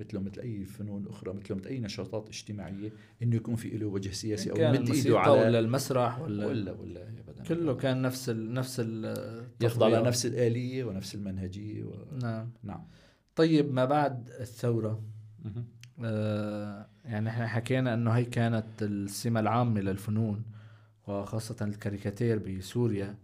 مثله 0.01 0.20
مثل 0.20 0.40
أي 0.40 0.64
فنون 0.64 1.07
أخرى 1.09 1.32
مثله 1.32 1.57
مثل 1.57 1.68
أي 1.68 1.80
نشاطات 1.80 2.28
اجتماعية 2.28 2.92
إنه 3.22 3.36
يكون 3.36 3.57
في 3.57 3.68
له 3.68 3.86
وجه 3.86 4.11
سياسي 4.11 4.51
أو 4.51 4.57
يمد 4.57 4.90
إيده 4.90 5.18
على 5.18 5.32
ولا 5.32 5.59
المسرح 5.59 6.20
ولا 6.20 6.46
ولا 6.46 6.72
ولا 6.72 7.03
ابدا. 7.03 7.42
كله 7.48 7.74
كان 7.74 8.03
نفس 8.03 8.28
ال 8.28 8.55
نفس 8.55 8.80
يخضع 9.61 9.88
لنفس 9.88 10.26
الآلية 10.26 10.84
ونفس 10.84 11.14
المنهجية 11.14 11.84
و... 11.84 11.92
نعم. 12.22 12.51
نعم. 12.62 12.86
طيب 13.36 13.72
ما 13.72 13.84
بعد 13.84 14.30
الثورة؟ 14.40 15.03
آه 16.05 16.86
يعني 17.05 17.28
إحنا 17.28 17.46
حكينا 17.46 17.94
إنه 17.94 18.11
هي 18.11 18.24
كانت 18.24 18.82
السمة 18.82 19.40
العامة 19.40 19.80
للفنون 19.80 20.42
وخاصة 21.07 21.64
الكاريكاتير 21.64 22.38
بسوريا. 22.38 23.18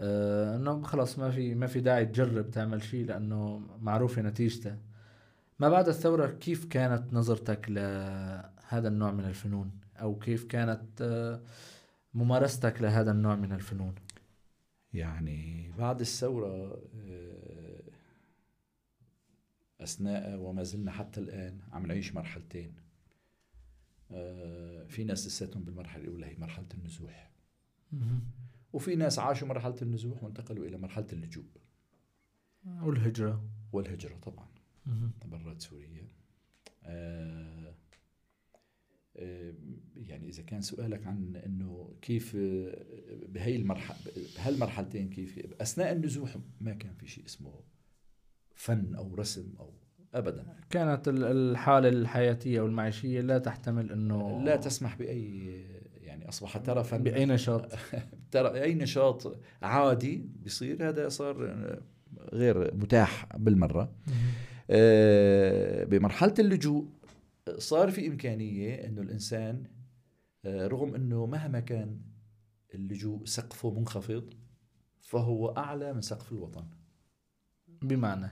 آه 0.00 0.56
إنه 0.56 0.82
خلص 0.82 1.18
ما 1.18 1.30
في 1.30 1.54
ما 1.54 1.66
في 1.66 1.80
داعي 1.80 2.06
تجرب 2.06 2.50
تعمل 2.50 2.82
شيء 2.82 3.06
لأنه 3.06 3.62
معروفة 3.80 4.22
نتيجته 4.22 4.76
ما 5.58 5.68
بعد 5.68 5.88
الثورة 5.88 6.26
كيف 6.26 6.64
كانت 6.64 7.12
نظرتك 7.12 7.66
لهذا 7.68 8.88
النوع 8.88 9.10
من 9.12 9.24
الفنون؟ 9.24 9.70
أو 9.96 10.18
كيف 10.18 10.44
كانت 10.44 11.02
آه 11.02 11.42
ممارستك 12.14 12.82
لهذا 12.82 13.10
النوع 13.10 13.34
من 13.34 13.52
الفنون؟ 13.52 13.94
يعني 14.92 15.72
بعد 15.78 16.00
الثورة 16.00 16.82
آه، 17.00 17.82
أثناء 19.80 20.38
وما 20.38 20.62
زلنا 20.62 20.92
حتى 20.92 21.20
الآن 21.20 21.60
عم 21.72 21.86
نعيش 21.86 22.14
مرحلتين. 22.14 22.74
آه، 24.10 24.84
في 24.84 25.04
ناس 25.04 25.26
لساتهم 25.26 25.64
بالمرحلة 25.64 26.04
الأولى 26.04 26.26
هي 26.26 26.36
مرحلة 26.36 26.66
النزوح. 26.74 27.30
وفي 28.72 28.96
ناس 28.96 29.18
عاشوا 29.18 29.48
مرحلة 29.48 29.76
النزوح 29.82 30.22
وانتقلوا 30.22 30.66
إلى 30.66 30.76
مرحلة 30.78 31.06
اللجوء 31.12 31.44
والهجرة. 32.82 33.44
والهجرة 33.72 34.16
طبعا. 34.16 34.53
برات 35.24 35.62
سوريا 35.62 36.08
آه 36.84 37.74
آه 39.16 39.54
يعني 39.96 40.28
إذا 40.28 40.42
كان 40.42 40.60
سؤالك 40.60 41.06
عن 41.06 41.36
أنه 41.36 41.94
كيف 42.02 42.36
بهي 43.28 43.56
المرحلة 43.56 43.96
بهالمرحلتين 44.36 45.10
كيف 45.10 45.38
أثناء 45.60 45.92
النزوح 45.92 46.36
ما 46.60 46.72
كان 46.74 46.94
في 46.94 47.06
شيء 47.06 47.24
اسمه 47.24 47.60
فن 48.54 48.94
أو 48.94 49.14
رسم 49.14 49.54
أو 49.60 49.74
ابدا. 50.14 50.56
كانت 50.70 51.08
الحالة 51.08 51.88
الحياتية 51.88 52.60
والمعيشيه 52.60 53.20
لا 53.20 53.38
تحتمل 53.38 53.92
إنه 53.92 54.44
لا 54.44 54.56
تسمح 54.56 54.96
بأي 54.96 55.60
يعني 56.00 56.28
أصبح 56.28 56.56
ترفا 56.56 56.96
بأي 56.96 57.26
نشاط. 57.26 57.72
ترى 58.32 58.62
أي 58.62 58.74
نشاط 58.74 59.40
عادي 59.62 60.26
بيصير 60.36 60.88
هذا 60.88 61.08
صار 61.08 61.54
غير 62.32 62.74
متاح 62.74 63.36
بالمرة. 63.36 63.92
بمرحلة 65.84 66.34
اللجوء 66.38 66.88
صار 67.58 67.90
في 67.90 68.06
إمكانية 68.06 68.74
إنه 68.74 69.02
الإنسان 69.02 69.66
آه 70.44 70.66
رغم 70.66 70.94
إنه 70.94 71.26
مهما 71.26 71.60
كان 71.60 72.00
اللجوء 72.74 73.24
سقفه 73.24 73.70
منخفض 73.70 74.34
فهو 75.00 75.48
أعلى 75.48 75.92
من 75.92 76.00
سقف 76.00 76.32
الوطن. 76.32 76.66
بمعنى؟ 77.82 78.30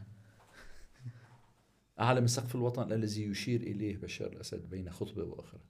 أعلى 2.00 2.20
من 2.20 2.26
سقف 2.26 2.54
الوطن 2.54 2.92
الذي 2.92 3.24
يشير 3.24 3.60
إليه 3.60 3.96
بشار 3.96 4.32
الأسد 4.32 4.70
بين 4.70 4.90
خطبة 4.90 5.24
وأخرى. 5.24 5.60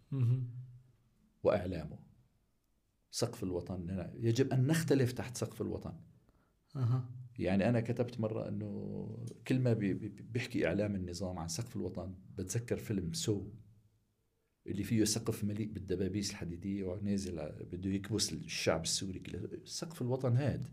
وإعلامه. 1.42 1.98
سقف 3.10 3.42
الوطن 3.42 4.10
يجب 4.14 4.52
أن 4.52 4.66
نختلف 4.66 5.12
تحت 5.12 5.36
سقف 5.36 5.62
الوطن. 5.62 5.94
أه. 6.76 7.04
يعني 7.42 7.68
أنا 7.68 7.80
كتبت 7.80 8.20
مرة 8.20 8.48
أنه 8.48 9.08
كل 9.46 9.58
ما 9.58 9.72
بيحكي 10.32 10.66
إعلام 10.66 10.94
النظام 10.94 11.38
عن 11.38 11.48
سقف 11.48 11.76
الوطن 11.76 12.14
بتذكر 12.38 12.76
فيلم 12.76 13.12
سو 13.12 13.48
اللي 14.66 14.82
فيه 14.82 15.04
سقف 15.04 15.44
مليء 15.44 15.72
بالدبابيس 15.72 16.30
الحديدية 16.30 16.84
ونازل 16.84 17.52
بده 17.72 17.90
يكبس 17.90 18.32
الشعب 18.32 18.82
السوري 18.82 19.18
كله. 19.18 19.48
سقف 19.64 20.02
الوطن 20.02 20.36
هذا 20.36 20.70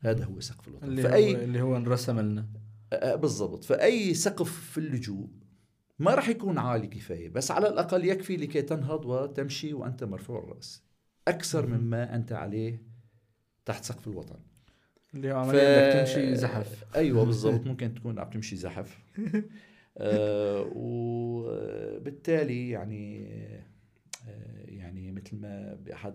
هذا 0.00 0.24
هو 0.24 0.40
سقف 0.40 0.68
الوطن. 0.68 0.86
اللي 0.86 1.02
فأي 1.02 1.36
هو 1.36 1.40
اللي 1.40 1.60
هو 1.60 1.76
انرسم 1.76 2.20
لنا. 2.20 2.48
بالضبط. 2.92 3.64
فأي 3.64 4.14
سقف 4.14 4.70
في 4.70 4.78
اللجوء 4.78 5.28
ما 5.98 6.14
راح 6.14 6.28
يكون 6.28 6.58
عالي 6.58 6.86
كفاية 6.86 7.28
بس 7.28 7.50
على 7.50 7.68
الأقل 7.68 8.04
يكفي 8.04 8.36
لكي 8.36 8.62
تنهض 8.62 9.04
وتمشي 9.04 9.74
وأنت 9.74 10.04
مرفوع 10.04 10.38
الرأس. 10.38 10.84
أكثر 11.28 11.66
مما 11.66 12.14
أنت 12.14 12.32
عليه 12.32 12.82
تحت 13.64 13.84
سقف 13.84 14.08
الوطن. 14.08 14.40
اللي 15.14 15.32
هو 15.32 15.38
عملية 15.38 15.58
ف... 15.58 15.62
إنك 15.62 16.06
تمشي 16.08 16.36
زحف. 16.36 16.84
أيوه 16.96 17.24
بالضبط. 17.24 17.66
ممكن 17.70 17.94
تكون 17.94 18.18
عم 18.18 18.30
تمشي 18.30 18.56
زحف. 18.56 18.98
آه 19.98 20.70
وبالتالي 20.74 22.70
يعني 22.70 23.26
آه 24.28 24.64
يعني 24.66 25.12
مثل 25.12 25.36
ما 25.36 25.74
بأحد 25.74 26.14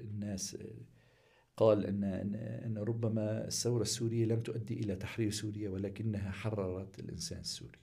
الناس 0.00 0.58
قال 1.56 1.86
ان 1.86 2.04
ان 2.64 2.78
ربما 2.78 3.46
الثورة 3.46 3.82
السورية 3.82 4.24
لم 4.24 4.40
تؤدي 4.40 4.74
إلى 4.74 4.96
تحرير 4.96 5.30
سوريا 5.30 5.70
ولكنها 5.70 6.30
حررت 6.30 6.98
الإنسان 6.98 7.40
السوري. 7.40 7.78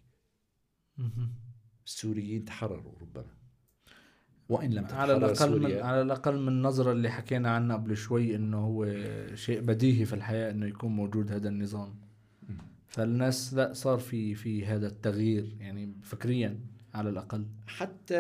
السوريين 1.86 2.46
تحرروا 2.46 3.00
ربما. 3.02 3.43
وإن 4.50 4.74
لم 4.74 4.86
على 4.92 5.18
الأقل 5.18 5.62
من 5.62 5.82
على 5.82 6.02
الأقل 6.02 6.40
من 6.40 6.48
النظره 6.48 6.92
اللي 6.92 7.10
حكينا 7.10 7.52
عنها 7.52 7.76
قبل 7.76 7.98
شوي 7.98 8.36
إنه 8.36 8.58
هو 8.58 8.94
شيء 9.36 9.62
بديهي 9.62 10.06
في 10.06 10.14
الحياة 10.14 10.52
إنه 10.52 10.66
يكون 10.66 10.96
موجود 10.96 11.32
هذا 11.32 11.50
النظام. 11.50 11.96
فالناس 12.88 13.54
لا 13.54 13.74
صار 13.74 13.98
في 13.98 14.36
في 14.36 14.66
هذا 14.66 14.88
التغيير 14.88 15.56
يعني 15.60 15.94
فكريا 16.04 16.60
على 16.94 17.10
الأقل. 17.10 17.46
حتى 17.68 18.16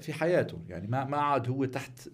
في 0.00 0.12
حياته 0.12 0.58
يعني 0.68 0.86
ما 0.86 1.04
ما 1.04 1.16
عاد 1.16 1.48
هو 1.48 1.64
تحت 1.64 2.08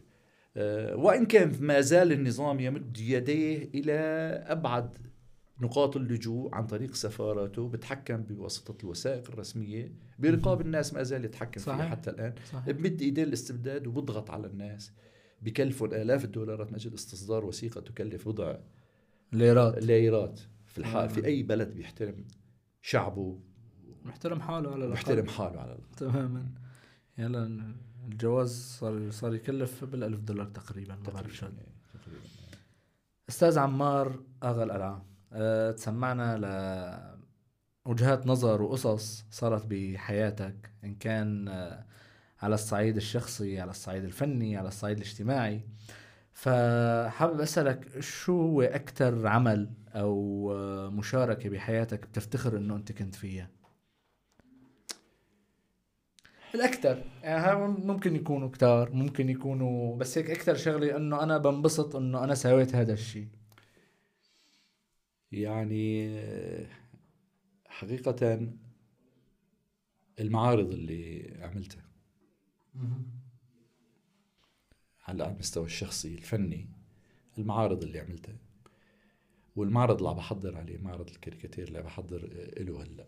آه، 0.56 0.96
وإن 0.96 1.26
كان 1.26 1.52
ما 1.60 1.80
زال 1.80 2.12
النظام 2.12 2.60
يمد 2.60 2.98
يديه 2.98 3.70
إلى 3.74 3.92
أبعد 4.46 4.98
نقاط 5.60 5.96
اللجوء 5.96 6.54
عن 6.54 6.66
طريق 6.66 6.94
سفاراته 6.94 7.68
بتحكم 7.68 8.16
بواسطة 8.22 8.84
الوثائق 8.84 9.30
الرسمية 9.30 9.92
برقاب 10.18 10.60
الناس 10.60 10.94
ما 10.94 11.02
زال 11.02 11.24
يتحكم 11.24 11.60
صحيح. 11.60 11.76
فيها 11.76 11.88
حتى 11.88 12.10
الآن. 12.10 12.34
صحيح. 12.52 12.70
بمد 12.70 13.02
إيديه 13.02 13.22
الاستبداد 13.22 13.86
وبضغط 13.86 14.30
على 14.30 14.46
الناس. 14.46 14.92
بكلفهم 15.42 15.94
آلاف 15.94 16.24
الدولارات 16.24 16.68
من 16.68 16.74
أجل 16.74 16.94
استصدار 16.94 17.44
وثيقة 17.44 17.80
تكلف 17.80 18.28
بضع 18.28 18.56
ليرات. 19.32 19.84
ليرات 19.84 20.40
في 20.66 20.78
الحال 20.78 21.10
في 21.10 21.26
أي 21.26 21.42
بلد 21.42 21.74
بيحترم 21.74 22.24
شعبه. 22.82 23.40
محترم 24.04 24.40
حاله 24.40 24.70
على 24.70 24.76
الأقل. 24.76 24.92
محترم 24.92 25.26
حاله 25.26 25.60
على 25.60 25.72
الأقل. 25.72 25.94
تماما. 25.96 26.46
يلا 27.18 27.74
الجواز 28.08 28.76
صار 28.80 29.10
صار 29.10 29.34
يكلف 29.34 29.84
بالألف 29.84 30.20
دولار 30.20 30.46
تقريبا 30.46 30.94
ما 30.94 31.10
بعرف 31.12 31.36
شو 31.36 31.46
أستاذ 33.28 33.58
عمار 33.58 34.20
أغا 34.42 34.64
القلعه 34.64 35.09
تسمعنا 35.76 36.38
ل 36.38 36.44
وجهات 37.90 38.26
نظر 38.26 38.62
وقصص 38.62 39.24
صارت 39.30 39.66
بحياتك 39.66 40.70
إن 40.84 40.94
كان 40.94 41.48
أه 41.48 41.84
على 42.42 42.54
الصعيد 42.54 42.96
الشخصي 42.96 43.60
على 43.60 43.70
الصعيد 43.70 44.04
الفني 44.04 44.56
على 44.56 44.68
الصعيد 44.68 44.96
الاجتماعي. 44.96 45.60
فحابب 46.32 47.40
أسألك 47.40 48.00
شو 48.00 48.42
هو 48.42 48.62
أكثر 48.62 49.26
عمل 49.26 49.70
أو 49.94 50.52
آه، 50.52 50.88
مشاركة 50.88 51.48
بحياتك 51.50 52.06
بتفتخر 52.06 52.56
إنه 52.56 52.76
أنت 52.76 52.92
كنت 52.92 53.14
فيها؟ 53.14 53.50
الاكثر 56.54 57.02
يعني 57.22 57.66
ممكن 57.66 58.16
يكونوا 58.16 58.48
كتار 58.48 58.92
ممكن 58.92 59.28
يكونوا 59.28 59.96
بس 59.96 60.18
هيك 60.18 60.30
أكثر 60.30 60.54
شغلة 60.54 60.96
إنه 60.96 61.22
أنا 61.22 61.38
بنبسط 61.38 61.96
إنه 61.96 62.24
أنا 62.24 62.34
سويت 62.34 62.74
هذا 62.74 62.92
الشيء 62.92 63.28
يعني 65.32 66.20
حقيقة 67.66 68.48
المعارض 70.20 70.72
اللي 70.72 71.30
عملتها 71.40 71.84
على 75.06 75.28
المستوى 75.28 75.64
الشخصي 75.64 76.14
الفني 76.14 76.68
المعارض 77.38 77.82
اللي 77.82 78.00
عملتها. 78.00 78.36
والمعرض 79.56 79.96
اللي 79.96 80.08
عم 80.08 80.16
بحضر 80.16 80.56
عليه 80.56 80.78
معرض 80.78 81.10
الكاريكاتير 81.10 81.68
اللي 81.68 81.78
عم 81.78 81.84
بحضر 81.84 82.26
له 82.58 82.82
هلأ. 82.82 83.06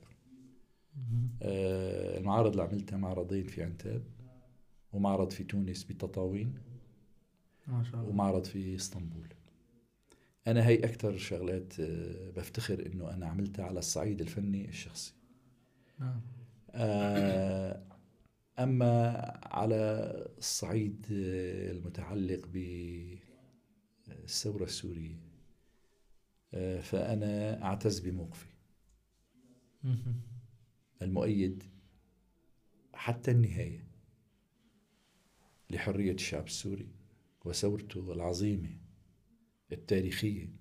آه 1.43 2.18
المعارض 2.18 2.51
اللي 2.51 2.62
عملتها 2.62 2.97
معرضين 2.97 3.47
في 3.47 3.62
عنتاب 3.62 4.03
ومعرض 4.93 5.31
في 5.31 5.45
تونس 5.45 5.85
بتطاوين 5.85 6.59
ما 7.66 7.85
شاء 7.85 8.01
الله. 8.01 8.09
ومعرض 8.09 8.45
في 8.45 8.75
إسطنبول. 8.77 9.29
أنا 10.47 10.66
هي 10.66 10.78
أكثر 10.78 11.16
شغلات 11.16 11.80
آه، 11.80 12.30
بفتخر 12.30 12.86
إنه 12.86 13.11
أنا 13.11 13.26
عملتها 13.26 13.64
على 13.64 13.78
الصعيد 13.78 14.20
الفني 14.20 14.68
الشخصي. 14.68 15.14
نعم. 16.01 16.20
آه 16.70 17.82
أما 18.59 19.11
على 19.47 19.76
الصعيد 20.38 21.07
آه، 21.12 21.70
المتعلق 21.70 22.47
بالثورة 24.09 24.64
السورية 24.64 25.32
فأنا 26.82 27.62
أعتز 27.64 27.99
بموقفي. 28.01 28.47
المؤيد 31.03 31.62
حتى 32.95 33.30
النهاية 33.30 33.86
لحرية 35.70 36.12
الشعب 36.12 36.47
السوري 36.47 36.88
وثورته 37.45 38.12
العظيمة 38.12 38.82
التاريخية. 39.73 40.53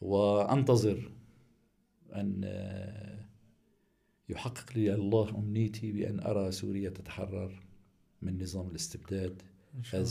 وأنتظر 0.00 1.12
أن 2.12 2.44
يحقق 4.28 4.72
لي 4.76 4.94
الله 4.94 5.38
أمنيتي 5.38 5.92
بأن 5.92 6.20
أرى 6.20 6.52
سوريا 6.52 6.90
تتحرر 6.90 7.62
من 8.22 8.42
نظام 8.42 8.70
الاستبداد 8.70 9.42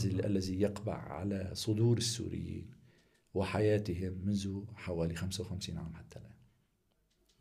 الذي 0.04 0.60
يقبع 0.60 0.94
على 0.94 1.50
صدور 1.54 1.96
السوريين 1.98 2.70
وحياتهم 3.34 4.12
منذ 4.24 4.64
حوالي 4.74 5.14
55 5.14 5.78
عام 5.78 5.94
حتى 5.94 6.18
الآن. 6.18 6.32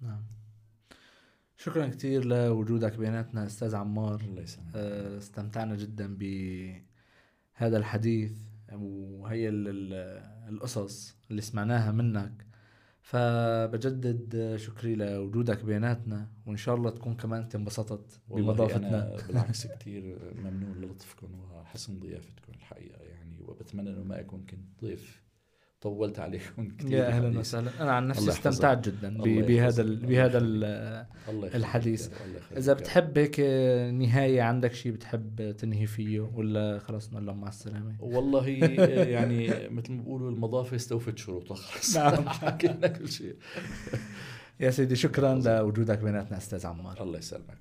نعم. 0.02 0.24
شكرا 1.58 1.88
كثير 1.88 2.26
لوجودك 2.26 2.98
بيناتنا 2.98 3.46
أستاذ 3.46 3.76
عمار. 3.76 4.22
الله 4.22 4.42
يسلمك. 4.42 4.72
آه، 4.76 5.18
استمتعنا 5.18 5.76
جدا 5.76 6.16
بهذا 6.18 7.78
الحديث. 7.78 8.34
وهي 8.82 9.50
القصص 10.50 11.16
اللي 11.32 11.42
سمعناها 11.42 11.92
منك. 11.92 12.46
فبجدد 13.06 14.56
شكري 14.56 14.96
لوجودك 14.96 15.64
بيناتنا 15.64 16.28
وإن 16.46 16.58
شاء 16.58 16.76
الله 16.76 16.90
تكون 16.90 17.16
كمان 17.16 17.42
انت 17.42 17.56
انبسطت 17.56 18.20
بمضافتنا 18.30 19.16
بالعكس 19.28 19.68
كثير 19.68 20.20
ممنون 20.36 20.82
للطفكم 20.82 21.28
وحسن 21.54 22.00
ضيافتكم 22.00 22.54
الحقيقة 22.54 23.04
يعني 23.04 23.42
وبتمنى 23.42 23.90
إنه 23.90 24.04
ما 24.04 24.20
اكون 24.20 24.46
كنت 24.50 24.82
ضيف 24.82 25.25
طولت 25.86 26.20
عليكم 26.20 26.68
كثير 26.80 26.92
يا 26.92 27.08
أهلا 27.08 27.40
وسهلا. 27.40 27.72
أنا 27.80 27.92
عن 27.92 28.08
نفسي 28.08 28.30
استمتعت 28.30 28.90
جدا 28.90 29.18
بهذا 29.18 29.84
بهذا 29.84 30.38
الحديث. 31.30 32.10
إذا 32.58 32.74
بتحب 32.74 33.18
هيك 33.18 33.40
نهاية 33.94 34.42
عندك 34.42 34.74
شيء 34.74 34.92
بتحب 34.92 35.56
تنهي 35.58 35.86
فيه 35.86 36.20
ولا 36.20 36.80
خلص؟ 36.80 37.14
نقول 37.14 37.26
لهم 37.26 37.42
مع 37.42 37.48
السلامة. 37.48 37.96
والله 38.00 38.48
يعني 39.16 39.48
مثل 39.70 39.92
ما 39.94 40.02
بيقولوا 40.02 40.32
المضافه 40.32 40.76
استوفت 40.76 41.18
شروطها 41.18 41.56
خلص. 41.56 41.98
نعم. 41.98 42.30
حكينا 42.42 42.88
كل 42.88 43.10
شيء. 43.10 43.36
يا 44.60 44.70
سيدي 44.70 44.96
شكرا 44.96 45.36
لوجودك 45.36 46.00
بيناتنا 46.00 46.38
أستاذ 46.38 46.68
عمار. 46.68 47.04
الله 47.04 47.18
يسلمك. 47.18 47.58